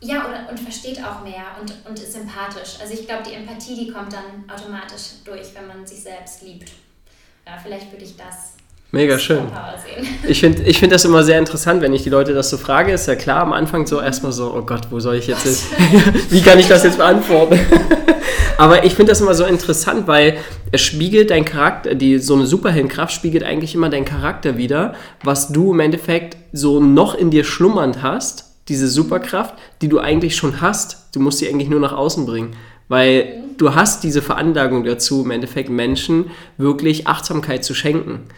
Ja, 0.00 0.28
oder, 0.28 0.50
und 0.50 0.60
versteht 0.60 1.02
auch 1.02 1.22
mehr 1.22 1.44
und, 1.60 1.72
und 1.88 1.98
ist 1.98 2.12
sympathisch. 2.12 2.78
Also 2.80 2.92
ich 2.92 3.06
glaube, 3.06 3.22
die 3.22 3.32
Empathie, 3.32 3.74
die 3.74 3.90
kommt 3.90 4.12
dann 4.12 4.48
automatisch 4.50 5.22
durch, 5.24 5.54
wenn 5.54 5.66
man 5.66 5.86
sich 5.86 6.02
selbst 6.02 6.42
liebt. 6.42 6.72
Ja, 7.46 7.56
vielleicht 7.56 7.90
würde 7.90 8.04
ich 8.04 8.16
das 8.16 8.54
Mega 8.94 9.18
schön. 9.18 9.42
Ich 10.28 10.38
finde 10.38 10.62
ich 10.62 10.78
find 10.78 10.92
das 10.92 11.04
immer 11.04 11.24
sehr 11.24 11.40
interessant, 11.40 11.82
wenn 11.82 11.92
ich 11.92 12.04
die 12.04 12.10
Leute 12.10 12.32
das 12.32 12.48
so 12.48 12.56
frage. 12.56 12.92
Ist 12.92 13.08
ja 13.08 13.16
klar, 13.16 13.42
am 13.42 13.52
Anfang 13.52 13.88
so 13.88 14.00
erstmal 14.00 14.30
so, 14.30 14.54
oh 14.54 14.62
Gott, 14.62 14.82
wo 14.90 15.00
soll 15.00 15.16
ich 15.16 15.26
jetzt, 15.26 15.66
wie 16.30 16.40
kann 16.40 16.60
ich 16.60 16.68
das 16.68 16.84
jetzt 16.84 16.98
beantworten? 16.98 17.58
Aber 18.56 18.84
ich 18.84 18.94
finde 18.94 19.10
das 19.10 19.20
immer 19.20 19.34
so 19.34 19.44
interessant, 19.46 20.06
weil 20.06 20.36
es 20.70 20.80
spiegelt 20.80 21.30
dein 21.30 21.44
Charakter, 21.44 21.96
die, 21.96 22.20
so 22.20 22.34
eine 22.34 22.46
Superheldenkraft 22.46 23.12
spiegelt 23.12 23.42
eigentlich 23.42 23.74
immer 23.74 23.90
deinen 23.90 24.04
Charakter 24.04 24.56
wieder, 24.56 24.94
was 25.24 25.48
du 25.48 25.72
im 25.72 25.80
Endeffekt 25.80 26.36
so 26.52 26.78
noch 26.78 27.16
in 27.16 27.32
dir 27.32 27.42
schlummernd 27.42 28.00
hast, 28.00 28.52
diese 28.68 28.86
Superkraft, 28.86 29.54
die 29.82 29.88
du 29.88 29.98
eigentlich 29.98 30.36
schon 30.36 30.60
hast. 30.60 31.08
Du 31.12 31.18
musst 31.18 31.40
sie 31.40 31.48
eigentlich 31.48 31.68
nur 31.68 31.80
nach 31.80 31.92
außen 31.92 32.26
bringen. 32.26 32.52
Weil 32.86 33.42
du 33.58 33.74
hast 33.74 34.04
diese 34.04 34.22
Veranlagung 34.22 34.84
dazu, 34.84 35.24
im 35.24 35.32
Endeffekt 35.32 35.68
Menschen 35.68 36.30
wirklich 36.58 37.08
Achtsamkeit 37.08 37.64
zu 37.64 37.74
schenken 37.74 38.28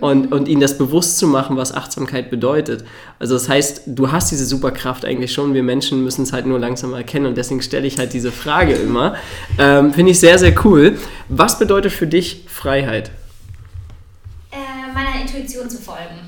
und, 0.00 0.32
und 0.32 0.48
ihnen 0.48 0.60
das 0.60 0.78
bewusst 0.78 1.18
zu 1.18 1.26
machen, 1.26 1.56
was 1.56 1.74
Achtsamkeit 1.74 2.30
bedeutet. 2.30 2.84
Also 3.18 3.34
das 3.34 3.48
heißt, 3.48 3.82
du 3.86 4.12
hast 4.12 4.30
diese 4.30 4.46
Superkraft 4.46 5.04
eigentlich 5.04 5.32
schon, 5.32 5.54
wir 5.54 5.62
Menschen 5.62 6.04
müssen 6.04 6.22
es 6.22 6.32
halt 6.32 6.46
nur 6.46 6.58
langsam 6.58 6.92
erkennen 6.94 7.26
und 7.26 7.36
deswegen 7.36 7.62
stelle 7.62 7.86
ich 7.86 7.98
halt 7.98 8.12
diese 8.12 8.30
Frage 8.30 8.74
immer. 8.74 9.16
Ähm, 9.58 9.92
Finde 9.92 10.12
ich 10.12 10.20
sehr, 10.20 10.38
sehr 10.38 10.54
cool. 10.64 10.98
Was 11.28 11.58
bedeutet 11.58 11.92
für 11.92 12.06
dich 12.06 12.44
Freiheit? 12.48 13.10
Äh, 14.52 14.92
meiner 14.94 15.20
Intuition 15.20 15.68
zu 15.68 15.78
folgen. 15.78 16.20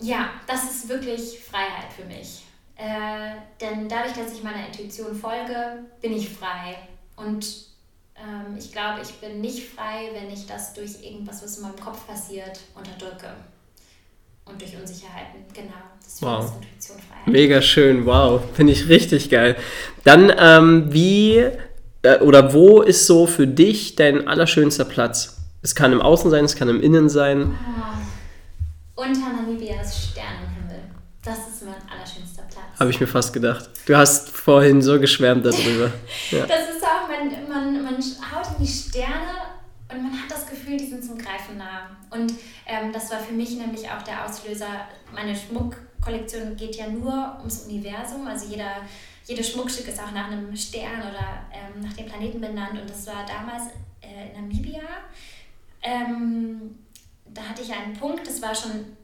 Ja, 0.00 0.30
das 0.46 0.64
ist 0.64 0.88
wirklich 0.88 1.40
Freiheit 1.50 1.92
für 1.94 2.04
mich. 2.04 2.42
Äh, 2.76 3.36
denn 3.60 3.88
dadurch, 3.88 4.12
dass 4.12 4.32
ich 4.32 4.42
meiner 4.42 4.66
Intuition 4.66 5.14
folge, 5.14 5.84
bin 6.00 6.12
ich 6.12 6.28
frei. 6.28 6.76
Und 7.16 7.65
ähm, 8.18 8.56
ich 8.56 8.72
glaube, 8.72 9.00
ich 9.02 9.12
bin 9.14 9.40
nicht 9.40 9.68
frei, 9.68 10.10
wenn 10.12 10.30
ich 10.30 10.46
das 10.46 10.74
durch 10.74 11.02
irgendwas, 11.02 11.42
was 11.42 11.58
in 11.58 11.62
meinem 11.62 11.76
Kopf 11.76 12.06
passiert, 12.06 12.60
unterdrücke. 12.74 13.28
Und 14.44 14.60
durch 14.60 14.76
Unsicherheiten, 14.76 15.40
genau. 15.52 15.72
Deswegen 16.04 16.30
wow. 16.30 16.44
ist 16.44 16.54
Intuition 16.54 16.98
frei. 16.98 17.30
Mega 17.30 17.60
schön, 17.60 18.06
wow. 18.06 18.40
Finde 18.54 18.72
ich 18.72 18.88
richtig 18.88 19.28
geil. 19.28 19.56
Dann, 20.04 20.32
ähm, 20.38 20.92
wie 20.92 21.44
äh, 22.02 22.20
oder 22.20 22.52
wo 22.54 22.82
ist 22.82 23.06
so 23.06 23.26
für 23.26 23.46
dich 23.46 23.96
dein 23.96 24.28
allerschönster 24.28 24.84
Platz? 24.84 25.36
Es 25.62 25.74
kann 25.74 25.92
im 25.92 26.00
Außen 26.00 26.30
sein, 26.30 26.44
es 26.44 26.54
kann 26.54 26.68
im 26.68 26.80
Innen 26.80 27.08
sein. 27.08 27.58
Oh. 28.96 29.02
Unter 29.02 29.32
Namibias 29.32 30.10
Sternenhimmel. 30.10 30.84
Das 31.24 31.38
ist 31.48 31.64
mein 31.64 31.74
allerschönster 31.90 32.44
Platz. 32.48 32.78
Habe 32.78 32.90
ich 32.90 33.00
mir 33.00 33.08
fast 33.08 33.32
gedacht. 33.32 33.68
Du 33.86 33.96
hast 33.96 34.30
vorhin 34.30 34.80
so 34.80 35.00
geschwärmt 35.00 35.44
darüber. 35.44 35.90
Ja. 36.30 36.46
Das 36.46 36.74
ist 36.74 36.75
man, 37.18 37.48
man, 37.48 37.82
man 37.82 37.94
haut 37.94 38.58
in 38.58 38.64
die 38.64 38.70
Sterne 38.70 39.56
und 39.90 40.02
man 40.02 40.12
hat 40.12 40.30
das 40.30 40.46
Gefühl, 40.46 40.76
die 40.76 40.86
sind 40.86 41.04
zum 41.04 41.16
Greifen 41.16 41.58
nah. 41.58 41.96
Und 42.10 42.32
ähm, 42.66 42.92
das 42.92 43.10
war 43.10 43.20
für 43.20 43.32
mich 43.32 43.56
nämlich 43.56 43.88
auch 43.88 44.02
der 44.02 44.24
Auslöser. 44.24 44.88
Meine 45.14 45.34
Schmuckkollektion 45.34 46.56
geht 46.56 46.76
ja 46.76 46.88
nur 46.88 47.36
ums 47.38 47.62
Universum. 47.62 48.26
Also 48.26 48.46
jeder, 48.48 48.82
jedes 49.24 49.50
Schmuckstück 49.50 49.88
ist 49.88 50.00
auch 50.00 50.10
nach 50.12 50.26
einem 50.26 50.54
Stern 50.56 51.00
oder 51.00 51.44
ähm, 51.52 51.82
nach 51.82 51.92
dem 51.92 52.06
Planeten 52.06 52.40
benannt. 52.40 52.80
Und 52.80 52.90
das 52.90 53.06
war 53.06 53.24
damals 53.26 53.64
äh, 54.00 54.34
in 54.34 54.40
Namibia. 54.40 54.82
Ähm, 55.82 56.78
da 57.26 57.42
hatte 57.42 57.62
ich 57.62 57.72
einen 57.72 57.94
Punkt, 57.94 58.26
das 58.26 58.42
war 58.42 58.54
schon 58.54 58.96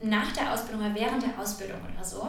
nach 0.00 0.32
der 0.32 0.52
Ausbildung 0.52 0.86
oder 0.86 0.94
während 0.94 1.22
der 1.22 1.38
Ausbildung 1.38 1.80
oder 1.92 2.04
so, 2.04 2.28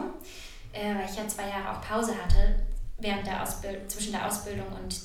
äh, 0.72 0.94
weil 0.94 1.08
ich 1.08 1.16
ja 1.16 1.26
zwei 1.28 1.48
Jahre 1.48 1.70
auch 1.70 1.80
Pause 1.80 2.12
hatte 2.12 2.56
während 2.98 3.26
der 3.26 3.44
zwischen 3.88 4.12
der 4.12 4.26
Ausbildung 4.26 4.66
und 4.82 4.96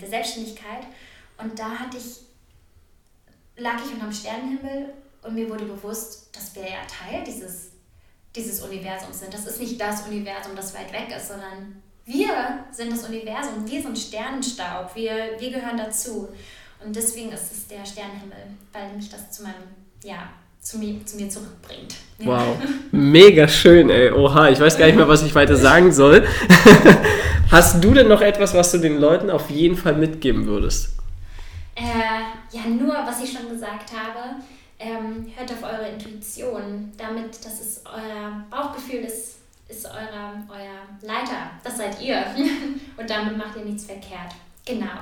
der 0.00 0.08
Selbstständigkeit. 0.08 0.86
Und 1.36 1.58
da 1.58 1.70
hatte 1.70 1.96
ich, 1.96 2.20
lag 3.56 3.76
ich 3.84 3.92
unterm 3.92 4.12
Sternenhimmel 4.12 4.92
und 5.22 5.34
mir 5.34 5.48
wurde 5.48 5.64
bewusst, 5.64 6.34
dass 6.34 6.54
wir 6.54 6.62
ja 6.62 6.84
Teil 6.86 7.24
dieses, 7.24 7.72
dieses 8.34 8.62
Universums 8.62 9.20
sind. 9.20 9.32
Das 9.32 9.46
ist 9.46 9.60
nicht 9.60 9.80
das 9.80 10.06
Universum, 10.06 10.54
das 10.56 10.74
weit 10.74 10.92
weg 10.92 11.14
ist, 11.16 11.28
sondern 11.28 11.82
wir 12.04 12.64
sind 12.70 12.90
das 12.90 13.04
Universum, 13.06 13.68
wir 13.68 13.82
sind 13.82 13.98
Sternenstaub, 13.98 14.94
wir, 14.94 15.38
wir 15.38 15.50
gehören 15.50 15.76
dazu. 15.76 16.28
Und 16.84 16.94
deswegen 16.94 17.32
ist 17.32 17.52
es 17.52 17.66
der 17.66 17.84
Sternenhimmel, 17.84 18.56
weil 18.72 18.92
mich 18.94 19.10
das 19.10 19.30
zu 19.30 19.42
meinem, 19.42 19.68
ja, 20.02 20.30
zu 20.68 20.76
mir, 20.76 21.04
zu 21.06 21.16
mir 21.16 21.30
zurückbringt. 21.30 21.94
Wow, 22.18 22.58
mega 22.92 23.48
schön, 23.48 23.88
ey. 23.88 24.10
Oha, 24.12 24.50
ich 24.50 24.60
weiß 24.60 24.76
gar 24.76 24.84
nicht 24.86 24.96
mehr, 24.96 25.08
was 25.08 25.22
ich 25.22 25.34
weiter 25.34 25.56
sagen 25.56 25.92
soll. 25.92 26.26
Hast 27.50 27.82
du 27.82 27.94
denn 27.94 28.08
noch 28.08 28.20
etwas, 28.20 28.52
was 28.52 28.70
du 28.72 28.78
den 28.78 28.98
Leuten 28.98 29.30
auf 29.30 29.48
jeden 29.48 29.78
Fall 29.78 29.94
mitgeben 29.94 30.44
würdest? 30.44 30.90
Äh, 31.74 32.54
ja, 32.54 32.66
nur, 32.68 32.92
was 32.92 33.22
ich 33.22 33.32
schon 33.32 33.48
gesagt 33.48 33.92
habe, 33.92 34.42
ähm, 34.78 35.26
hört 35.34 35.50
auf 35.52 35.62
eure 35.62 35.88
Intuition. 35.88 36.92
Damit, 36.98 37.42
das 37.42 37.60
ist 37.60 37.82
euer 37.86 38.44
Bauchgefühl, 38.50 39.04
ist, 39.04 39.38
ist 39.68 39.86
euer, 39.86 40.34
euer 40.50 41.08
Leiter. 41.08 41.52
Das 41.64 41.78
seid 41.78 41.98
ihr. 42.02 42.22
Und 42.98 43.08
damit 43.08 43.38
macht 43.38 43.56
ihr 43.56 43.64
nichts 43.64 43.84
verkehrt. 43.84 44.34
Genau. 44.66 44.98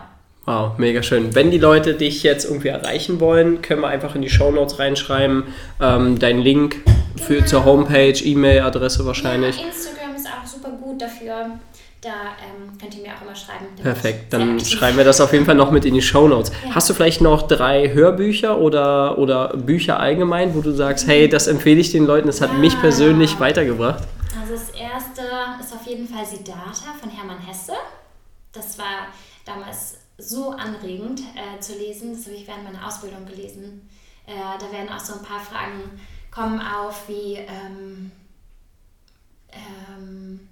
Wow, 0.47 0.79
mega 0.79 1.03
schön. 1.03 1.35
Wenn 1.35 1.51
die 1.51 1.59
Leute 1.59 1.95
dich 1.95 2.23
jetzt 2.23 2.45
irgendwie 2.45 2.69
erreichen 2.69 3.19
wollen, 3.19 3.63
können 3.63 3.81
wir 3.81 3.89
einfach 3.89 4.15
in 4.15 4.23
die 4.23 4.31
Show 4.31 4.53
Notes 4.53 4.79
reinschreiben. 4.79 5.43
Ähm, 5.81 6.21
deinen 6.21 6.41
Link 6.41 6.85
für, 7.17 7.35
genau. 7.35 7.47
zur 7.47 7.65
Homepage, 7.65 8.13
E-Mail-Adresse 8.13 9.05
wahrscheinlich. 9.05 9.59
Ja, 9.59 9.67
Instagram 9.67 10.15
ist 10.15 10.27
auch 10.29 10.47
super 10.47 10.71
gut 10.71 11.03
dafür. 11.03 11.51
Da 12.01 12.11
ähm, 12.11 12.79
könnt 12.81 12.95
ihr 12.95 13.03
mir 13.03 13.09
auch 13.09 13.23
immer 13.23 13.35
schreiben. 13.35 13.67
Perfekt, 13.83 14.33
dann 14.33 14.61
schreiben 14.61 14.97
wir 14.97 15.05
das 15.05 15.21
auf 15.21 15.33
jeden 15.33 15.47
Fall 15.47 15.57
noch 15.57 15.73
mit 15.73 15.85
in 15.85 15.95
die 15.95 16.03
Show 16.03 16.29
Notes. 16.29 16.53
Ja. 16.65 16.77
Hast 16.77 16.89
du 16.89 16.95
vielleicht 16.95 17.21
noch 17.21 17.49
drei 17.49 17.93
Hörbücher 17.93 18.57
oder, 18.57 19.19
oder 19.19 19.49
Bücher 19.49 19.99
allgemein, 19.99 20.55
wo 20.55 20.61
du 20.61 20.71
sagst, 20.71 21.09
hey, 21.09 21.29
das 21.29 21.49
empfehle 21.49 21.81
ich 21.81 21.91
den 21.91 22.07
Leuten, 22.07 22.29
das 22.29 22.41
hat 22.41 22.53
ja. 22.53 22.59
mich 22.59 22.81
persönlich 22.81 23.41
weitergebracht? 23.41 24.05
Also 24.41 24.53
das 24.53 24.71
erste 24.71 25.23
ist 25.61 25.75
auf 25.75 25.85
jeden 25.89 26.07
Fall 26.07 26.25
Siddhartha 26.25 26.95
von 27.01 27.11
Hermann 27.11 27.41
Hesse. 27.45 27.73
Das 28.53 28.79
war 28.79 29.09
damals 29.45 30.06
so 30.19 30.51
anregend 30.51 31.21
äh, 31.21 31.61
zu 31.61 31.75
lesen. 31.75 32.13
Das 32.13 32.27
habe 32.27 32.37
ich 32.37 32.47
während 32.47 32.65
meiner 32.65 32.87
Ausbildung 32.87 33.27
gelesen. 33.27 33.89
Äh, 34.27 34.59
da 34.59 34.73
werden 34.73 34.89
auch 34.89 35.01
so 35.01 35.15
ein 35.15 35.23
paar 35.23 35.41
Fragen 35.41 36.01
kommen 36.31 36.61
auf, 36.61 37.09
wie 37.09 37.35
ähm, 37.35 38.11
ähm, 39.51 40.49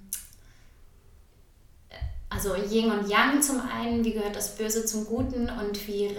also 2.34 2.54
Yin 2.56 2.90
und 2.90 3.08
Yang 3.08 3.42
zum 3.42 3.60
einen, 3.60 4.04
wie 4.04 4.12
gehört 4.12 4.34
das 4.34 4.56
Böse 4.56 4.84
zum 4.84 5.06
Guten 5.06 5.48
und 5.48 5.86
wie, 5.86 6.10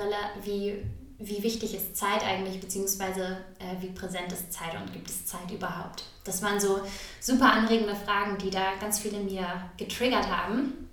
wie, 0.44 0.82
wie 1.20 1.44
wichtig 1.44 1.76
ist 1.76 1.98
Zeit 1.98 2.24
eigentlich, 2.24 2.62
beziehungsweise 2.62 3.38
äh, 3.60 3.82
wie 3.82 3.90
präsent 3.90 4.32
ist 4.32 4.54
Zeit 4.54 4.76
und 4.80 4.94
gibt 4.94 5.10
es 5.10 5.26
Zeit 5.26 5.52
überhaupt? 5.52 6.06
Das 6.24 6.42
waren 6.42 6.60
so 6.60 6.80
super 7.20 7.52
anregende 7.52 7.96
Fragen, 7.96 8.38
die 8.38 8.50
da 8.50 8.76
ganz 8.80 9.00
viele 9.00 9.20
mir 9.20 9.70
getriggert 9.78 10.28
haben. 10.30 10.90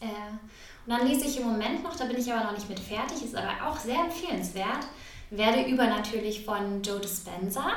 Äh, 0.00 0.06
und 0.90 0.98
dann 0.98 1.06
lese 1.06 1.24
ich 1.26 1.36
im 1.36 1.46
Moment 1.46 1.84
noch, 1.84 1.94
da 1.94 2.06
bin 2.06 2.18
ich 2.18 2.32
aber 2.32 2.46
noch 2.46 2.52
nicht 2.52 2.68
mit 2.68 2.80
fertig, 2.80 3.22
ist 3.22 3.36
aber 3.36 3.64
auch 3.64 3.78
sehr 3.78 4.00
empfehlenswert, 4.00 4.88
werde 5.30 5.70
übernatürlich 5.70 6.44
von 6.44 6.82
Joe 6.82 6.98
Dispenza. 6.98 7.74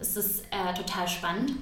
Es 0.00 0.16
ist 0.16 0.42
äh, 0.50 0.74
total 0.74 1.06
spannend. 1.06 1.52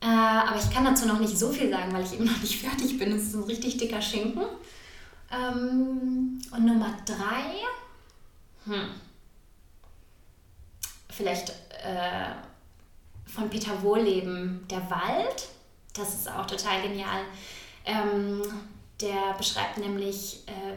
Äh, 0.00 0.06
aber 0.06 0.56
ich 0.56 0.68
kann 0.74 0.84
dazu 0.84 1.06
noch 1.06 1.20
nicht 1.20 1.38
so 1.38 1.52
viel 1.52 1.70
sagen, 1.70 1.92
weil 1.92 2.02
ich 2.02 2.14
eben 2.14 2.24
noch 2.32 2.40
nicht 2.40 2.60
fertig 2.60 2.98
bin. 2.98 3.12
Es 3.12 3.22
ist 3.22 3.34
ein 3.34 3.44
richtig 3.44 3.76
dicker 3.76 4.02
Schinken. 4.02 4.42
Ähm, 5.30 6.40
und 6.50 6.64
Nummer 6.64 6.96
drei, 7.04 7.54
hm, 8.64 8.90
vielleicht 11.08 11.50
äh, 11.84 12.34
von 13.26 13.48
Peter 13.48 13.80
Wohleben, 13.80 14.66
Der 14.68 14.90
Wald. 14.90 15.50
Das 15.94 16.14
ist 16.14 16.28
auch 16.28 16.46
total 16.46 16.82
genial. 16.82 17.20
Ähm, 17.84 18.42
der 19.02 19.34
beschreibt 19.36 19.78
nämlich, 19.78 20.44
äh, 20.46 20.76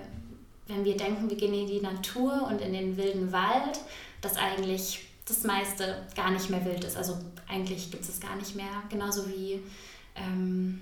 wenn 0.67 0.83
wir 0.83 0.97
denken, 0.97 1.29
wir 1.29 1.37
gehen 1.37 1.53
in 1.53 1.67
die 1.67 1.81
Natur 1.81 2.47
und 2.49 2.59
in 2.61 2.73
den 2.73 2.97
wilden 2.97 3.31
Wald, 3.31 3.79
dass 4.21 4.35
eigentlich 4.35 5.05
das 5.27 5.43
meiste 5.43 6.05
gar 6.15 6.31
nicht 6.31 6.49
mehr 6.49 6.63
wild 6.65 6.83
ist. 6.83 6.97
Also 6.97 7.17
eigentlich 7.47 7.91
gibt 7.91 8.03
es 8.03 8.09
es 8.09 8.19
gar 8.19 8.35
nicht 8.35 8.55
mehr. 8.55 8.83
Genauso 8.89 9.27
wie, 9.27 9.61
ähm, 10.15 10.81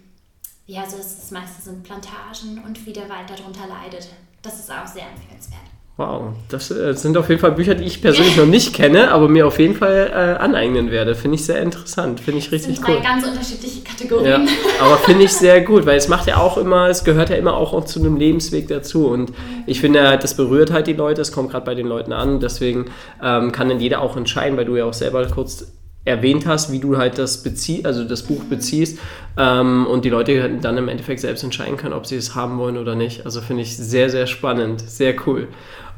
ja, 0.68 0.84
also 0.84 0.98
das, 0.98 1.20
das 1.20 1.32
meiste 1.32 1.62
sind 1.62 1.84
Plantagen 1.84 2.64
und 2.64 2.86
wie 2.86 2.94
der 2.94 3.10
Wald 3.10 3.30
darunter 3.30 3.68
leidet. 3.68 4.08
Das 4.42 4.60
ist 4.60 4.72
auch 4.72 4.88
sehr 4.88 5.10
empfehlenswert. 5.10 5.62
Wow, 5.96 6.34
das 6.50 6.72
äh, 6.72 6.96
sind 6.96 7.16
auf 7.18 7.30
jeden 7.30 7.40
Fall 7.40 7.52
Bücher, 7.52 7.76
die 7.76 7.84
ich 7.84 8.02
persönlich 8.02 8.36
noch 8.36 8.48
nicht 8.48 8.74
kenne, 8.74 9.12
aber 9.12 9.30
mir 9.30 9.46
auf 9.46 9.60
jeden 9.60 9.76
Fall 9.76 10.10
äh, 10.12 10.42
aneignen 10.42 10.90
werde. 10.90 11.14
Finde 11.14 11.36
ich 11.36 11.46
sehr 11.46 11.62
interessant, 11.62 12.20
finde 12.20 12.40
ich 12.40 12.52
richtig 12.52 12.78
das 12.78 12.86
sind 12.86 12.96
cool. 12.96 13.00
Drei 13.00 13.10
ganz 13.10 13.28
unterschiedliche 13.28 13.82
Kategorien. 13.84 14.48
Ja, 14.48 14.54
aber 14.84 14.98
finde 14.98 15.26
ich 15.26 15.34
sehr 15.34 15.62
gut, 15.62 15.86
weil 15.86 15.98
es 15.98 16.08
macht 16.08 16.26
ja 16.26 16.38
auch 16.38 16.58
immer, 16.58 16.90
es 16.90 17.04
gehört 17.04 17.30
ja 17.30 17.36
immer 17.36 17.56
auch 17.56 17.86
zu 17.86 18.00
einem 18.00 18.18
Lebensweg 18.18 18.68
dazu 18.70 19.06
und 19.08 19.34
ich 19.68 19.82
finde 19.82 20.18
das 20.18 20.36
berührt 20.36 20.72
halt 20.72 20.88
die 20.88 20.94
Leute, 20.94 21.22
es 21.22 21.32
kommt 21.32 21.52
gerade 21.52 21.66
bei 21.66 21.76
den 21.76 21.86
Leuten 21.86 22.12
an, 22.12 22.40
deswegen 22.40 22.86
ähm, 23.22 23.52
kann 23.52 23.70
dann 23.70 23.80
jeder 23.80 24.02
auch 24.02 24.18
entscheiden, 24.18 24.58
weil 24.58 24.66
du 24.66 24.76
ja 24.76 24.86
auch 24.86 24.94
selber 24.94 25.28
kurz 25.28 25.68
erwähnt 26.06 26.46
hast, 26.46 26.72
wie 26.72 26.80
du 26.80 26.98
halt 26.98 27.18
das 27.18 27.44
beziehst, 27.44 27.86
also 27.86 28.04
das 28.04 28.24
Buch 28.24 28.44
beziehst 28.44 29.00
ähm, 29.38 29.88
und 29.88 30.04
die 30.06 30.10
Leute 30.10 30.58
dann 30.62 30.78
im 30.78 30.90
Endeffekt 30.90 31.22
selbst 31.22 31.44
entscheiden 31.44 31.78
können, 31.78 31.94
ob 31.94 32.06
sie 32.06 32.16
es 32.16 32.36
haben 32.36 32.58
wollen 32.58 32.78
oder 32.78 32.96
nicht. 32.96 33.26
Also 33.26 33.42
finde 33.42 33.64
ich 33.64 33.78
sehr, 33.78 34.10
sehr 34.10 34.28
spannend, 34.28 34.82
sehr 34.82 35.16
cool. 35.26 35.48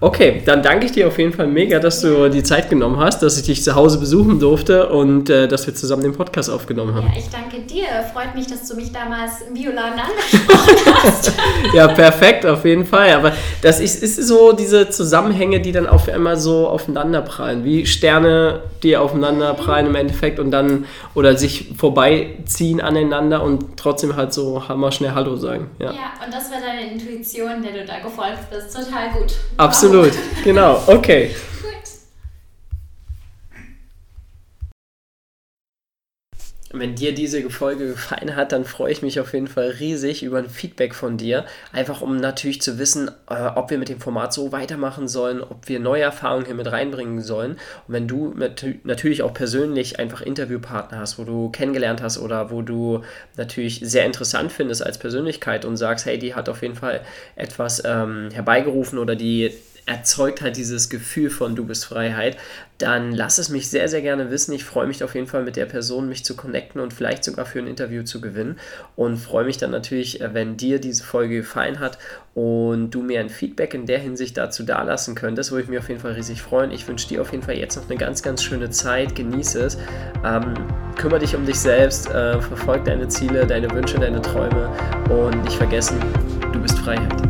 Okay, 0.02 0.41
dann 0.46 0.62
danke 0.62 0.88
ich 0.88 0.91
dir 0.91 1.08
auf 1.08 1.18
jeden 1.18 1.32
Fall 1.32 1.48
mega, 1.48 1.80
dass 1.80 2.02
du 2.02 2.30
die 2.30 2.43
Zeit 2.43 2.70
genommen 2.70 3.00
hast, 3.00 3.24
dass 3.24 3.38
ich 3.38 3.46
dich 3.46 3.64
zu 3.64 3.76
Hause 3.76 3.98
besuchen 3.98 4.41
durfte 4.41 4.89
und 4.89 5.30
äh, 5.30 5.48
dass 5.48 5.66
wir 5.68 5.74
zusammen 5.74 6.04
den 6.04 6.12
Podcast 6.12 6.50
aufgenommen 6.50 6.93
haben. 6.93 7.08
Ja, 7.08 7.18
ich 7.18 7.30
danke 7.30 7.62
dir. 7.62 7.86
Freut 8.14 8.36
mich, 8.36 8.46
dass 8.46 8.68
du 8.68 8.76
mich 8.76 8.91
damals 8.91 9.41
im 9.48 9.54
Bioladen 9.54 9.98
angesprochen 9.98 10.93
hast. 11.04 11.32
ja, 11.74 11.88
perfekt, 11.88 12.46
auf 12.46 12.66
jeden 12.66 12.86
Fall. 12.86 13.14
Aber 13.14 13.32
das 13.62 13.80
ist, 13.80 14.04
ist 14.04 14.18
so 14.28 14.52
diese 14.52 14.89
Zusammenhänge, 14.89 15.62
die 15.62 15.72
dann 15.72 15.88
auf 15.88 16.10
einmal 16.10 16.36
so 16.36 16.68
aufeinanderprallen, 16.68 17.64
wie 17.64 17.86
Sterne, 17.86 18.64
die 18.84 18.98
aufeinanderprallen 18.98 19.88
im 19.88 19.96
Endeffekt 19.96 20.39
und 20.39 20.52
dann 20.52 20.86
oder 21.14 21.38
sich 21.38 21.74
vorbeiziehen 21.78 22.82
aneinander 22.82 23.41
und 23.41 23.78
trotzdem 23.78 24.18
halt 24.18 24.34
so 24.34 24.68
hammer 24.68 24.91
schnell 24.91 25.12
Hallo 25.12 25.38
sagen. 25.38 25.70
Ja, 25.80 25.86
ja 25.86 26.26
und 26.26 26.34
das 26.34 26.52
war 26.52 26.58
deine 26.60 26.91
Intuition, 26.91 27.64
der 27.64 27.72
du 27.72 27.86
da 27.86 28.00
gefolgt 28.00 28.50
bist. 28.52 28.76
Total 28.76 29.10
gut. 29.18 29.34
Absolut. 29.56 29.85
Absolut, 29.86 30.14
genau. 30.44 30.82
Okay. 30.88 31.30
Wenn 36.80 36.96
dir 36.96 37.14
diese 37.14 37.50
Folge 37.50 37.88
gefallen 37.90 38.36
hat, 38.36 38.52
dann 38.52 38.66
freue 38.66 38.92
ich 38.92 39.02
mich 39.02 39.20
auf 39.20 39.34
jeden 39.34 39.48
Fall 39.48 39.70
riesig 39.80 40.24
über 40.24 40.40
ein 40.40 40.50
Feedback 40.50 40.94
von 40.94 41.18
dir. 41.18 41.46
Einfach 41.72 42.02
um 42.02 42.18
natürlich 42.18 42.62
zu 42.62 42.78
wissen, 42.80 43.10
äh, 43.30 43.48
ob 43.56 43.70
wir 43.70 43.78
mit 43.78 43.88
dem 43.88 44.02
Format 44.02 44.34
so 44.34 44.52
weitermachen 44.52 45.08
sollen, 45.08 45.42
ob 45.42 45.70
wir 45.70 45.80
neue 45.80 46.02
Erfahrungen 46.02 46.46
hier 46.46 46.56
mit 46.56 46.70
reinbringen 46.70 47.22
sollen. 47.22 47.52
Und 47.88 47.94
wenn 47.94 48.08
du 48.08 48.34
mit, 48.36 48.66
natürlich 48.84 49.22
auch 49.22 49.34
persönlich 49.34 50.00
einfach 50.00 50.22
Interviewpartner 50.22 51.00
hast, 51.00 51.18
wo 51.18 51.24
du 51.24 51.50
kennengelernt 51.50 52.02
hast 52.02 52.18
oder 52.18 52.52
wo 52.52 52.62
du 52.62 53.04
natürlich 53.38 53.80
sehr 53.82 54.06
interessant 54.06 54.52
findest 54.52 54.86
als 54.86 54.98
Persönlichkeit 54.98 55.64
und 55.64 55.78
sagst, 55.78 56.06
hey, 56.06 56.18
die 56.18 56.36
hat 56.36 56.50
auf 56.50 56.62
jeden 56.62 56.76
Fall 56.76 57.02
etwas 57.36 57.84
ähm, 57.86 58.32
herbeigerufen 58.34 59.00
oder 59.00 59.16
die 59.16 59.54
erzeugt 59.86 60.42
halt 60.42 60.58
dieses 60.58 60.90
Gefühl 60.90 61.30
von 61.30 61.56
du 61.56 61.66
bist 61.66 61.86
Freiheit, 61.86 62.38
dann 62.78 63.12
lass 63.12 63.38
es 63.38 63.50
mich 63.50 63.70
sehr, 63.70 63.88
sehr 63.88 64.02
gerne 64.02 64.32
wissen. 64.32 64.52
Ich 64.54 64.66
freue 64.66 64.88
mich 64.88 65.04
auf 65.04 65.16
jeden 65.16 65.28
Fall 65.28 65.44
mit 65.44 65.56
der 65.56 65.66
Person, 65.66 66.10
mich 66.10 66.26
zu 66.26 66.36
connecten 66.36 66.82
und 66.82 66.92
vielleicht 66.92 67.24
sogar 67.24 67.46
für 67.46 67.60
ein 67.60 67.68
Interview 67.68 68.04
zu 68.04 68.20
gewinnen. 68.20 68.58
Und 68.96 69.18
freue 69.18 69.46
mich 69.46 69.58
dann 69.58 69.72
natürlich, 69.72 70.22
äh, 70.22 70.34
wenn 70.34 70.58
dir 70.58 70.80
diese 70.80 71.04
Folge 71.04 71.38
gefallen 71.38 71.80
hat 71.80 72.00
und 72.34 72.92
du 72.92 73.02
mir 73.02 73.20
ein 73.20 73.30
Feedback 73.30 73.74
in 73.76 73.86
der 73.86 74.00
Hinsicht 74.00 74.38
dazu 74.38 74.64
dalassen 74.64 75.16
könntest, 75.16 75.52
würde 75.52 75.64
ich 75.64 75.70
mich 75.70 75.80
auf 75.80 75.88
jeden 75.88 76.02
Fall 76.02 76.14
riesig 76.14 76.42
freuen. 76.42 76.72
Ich 76.72 76.88
wünsche 76.88 77.08
dir 77.08 77.22
auf 77.22 77.32
jeden 77.32 77.44
Fall 77.44 77.56
jetzt 77.56 77.78
noch 77.78 77.88
eine 77.88 77.98
ganz, 77.98 78.24
ganz 78.24 78.44
schöne 78.44 78.72
Zeit. 78.72 79.16
Genieße 79.16 79.62
es. 79.62 79.78
Ähm, 80.26 80.56
kümmere 80.98 81.20
dich 81.20 81.36
um 81.36 81.46
dich 81.46 81.60
selbst. 81.60 82.10
Äh, 82.10 82.42
verfolg 82.42 82.84
deine 82.86 83.08
Ziele, 83.08 83.46
deine 83.46 83.72
Wünsche, 83.72 84.00
deine 84.00 84.22
Träume 84.22 84.70
und 85.10 85.44
nicht 85.44 85.56
vergessen, 85.56 85.98
du 86.52 86.60
bist 86.60 86.78
Freiheit. 86.80 87.25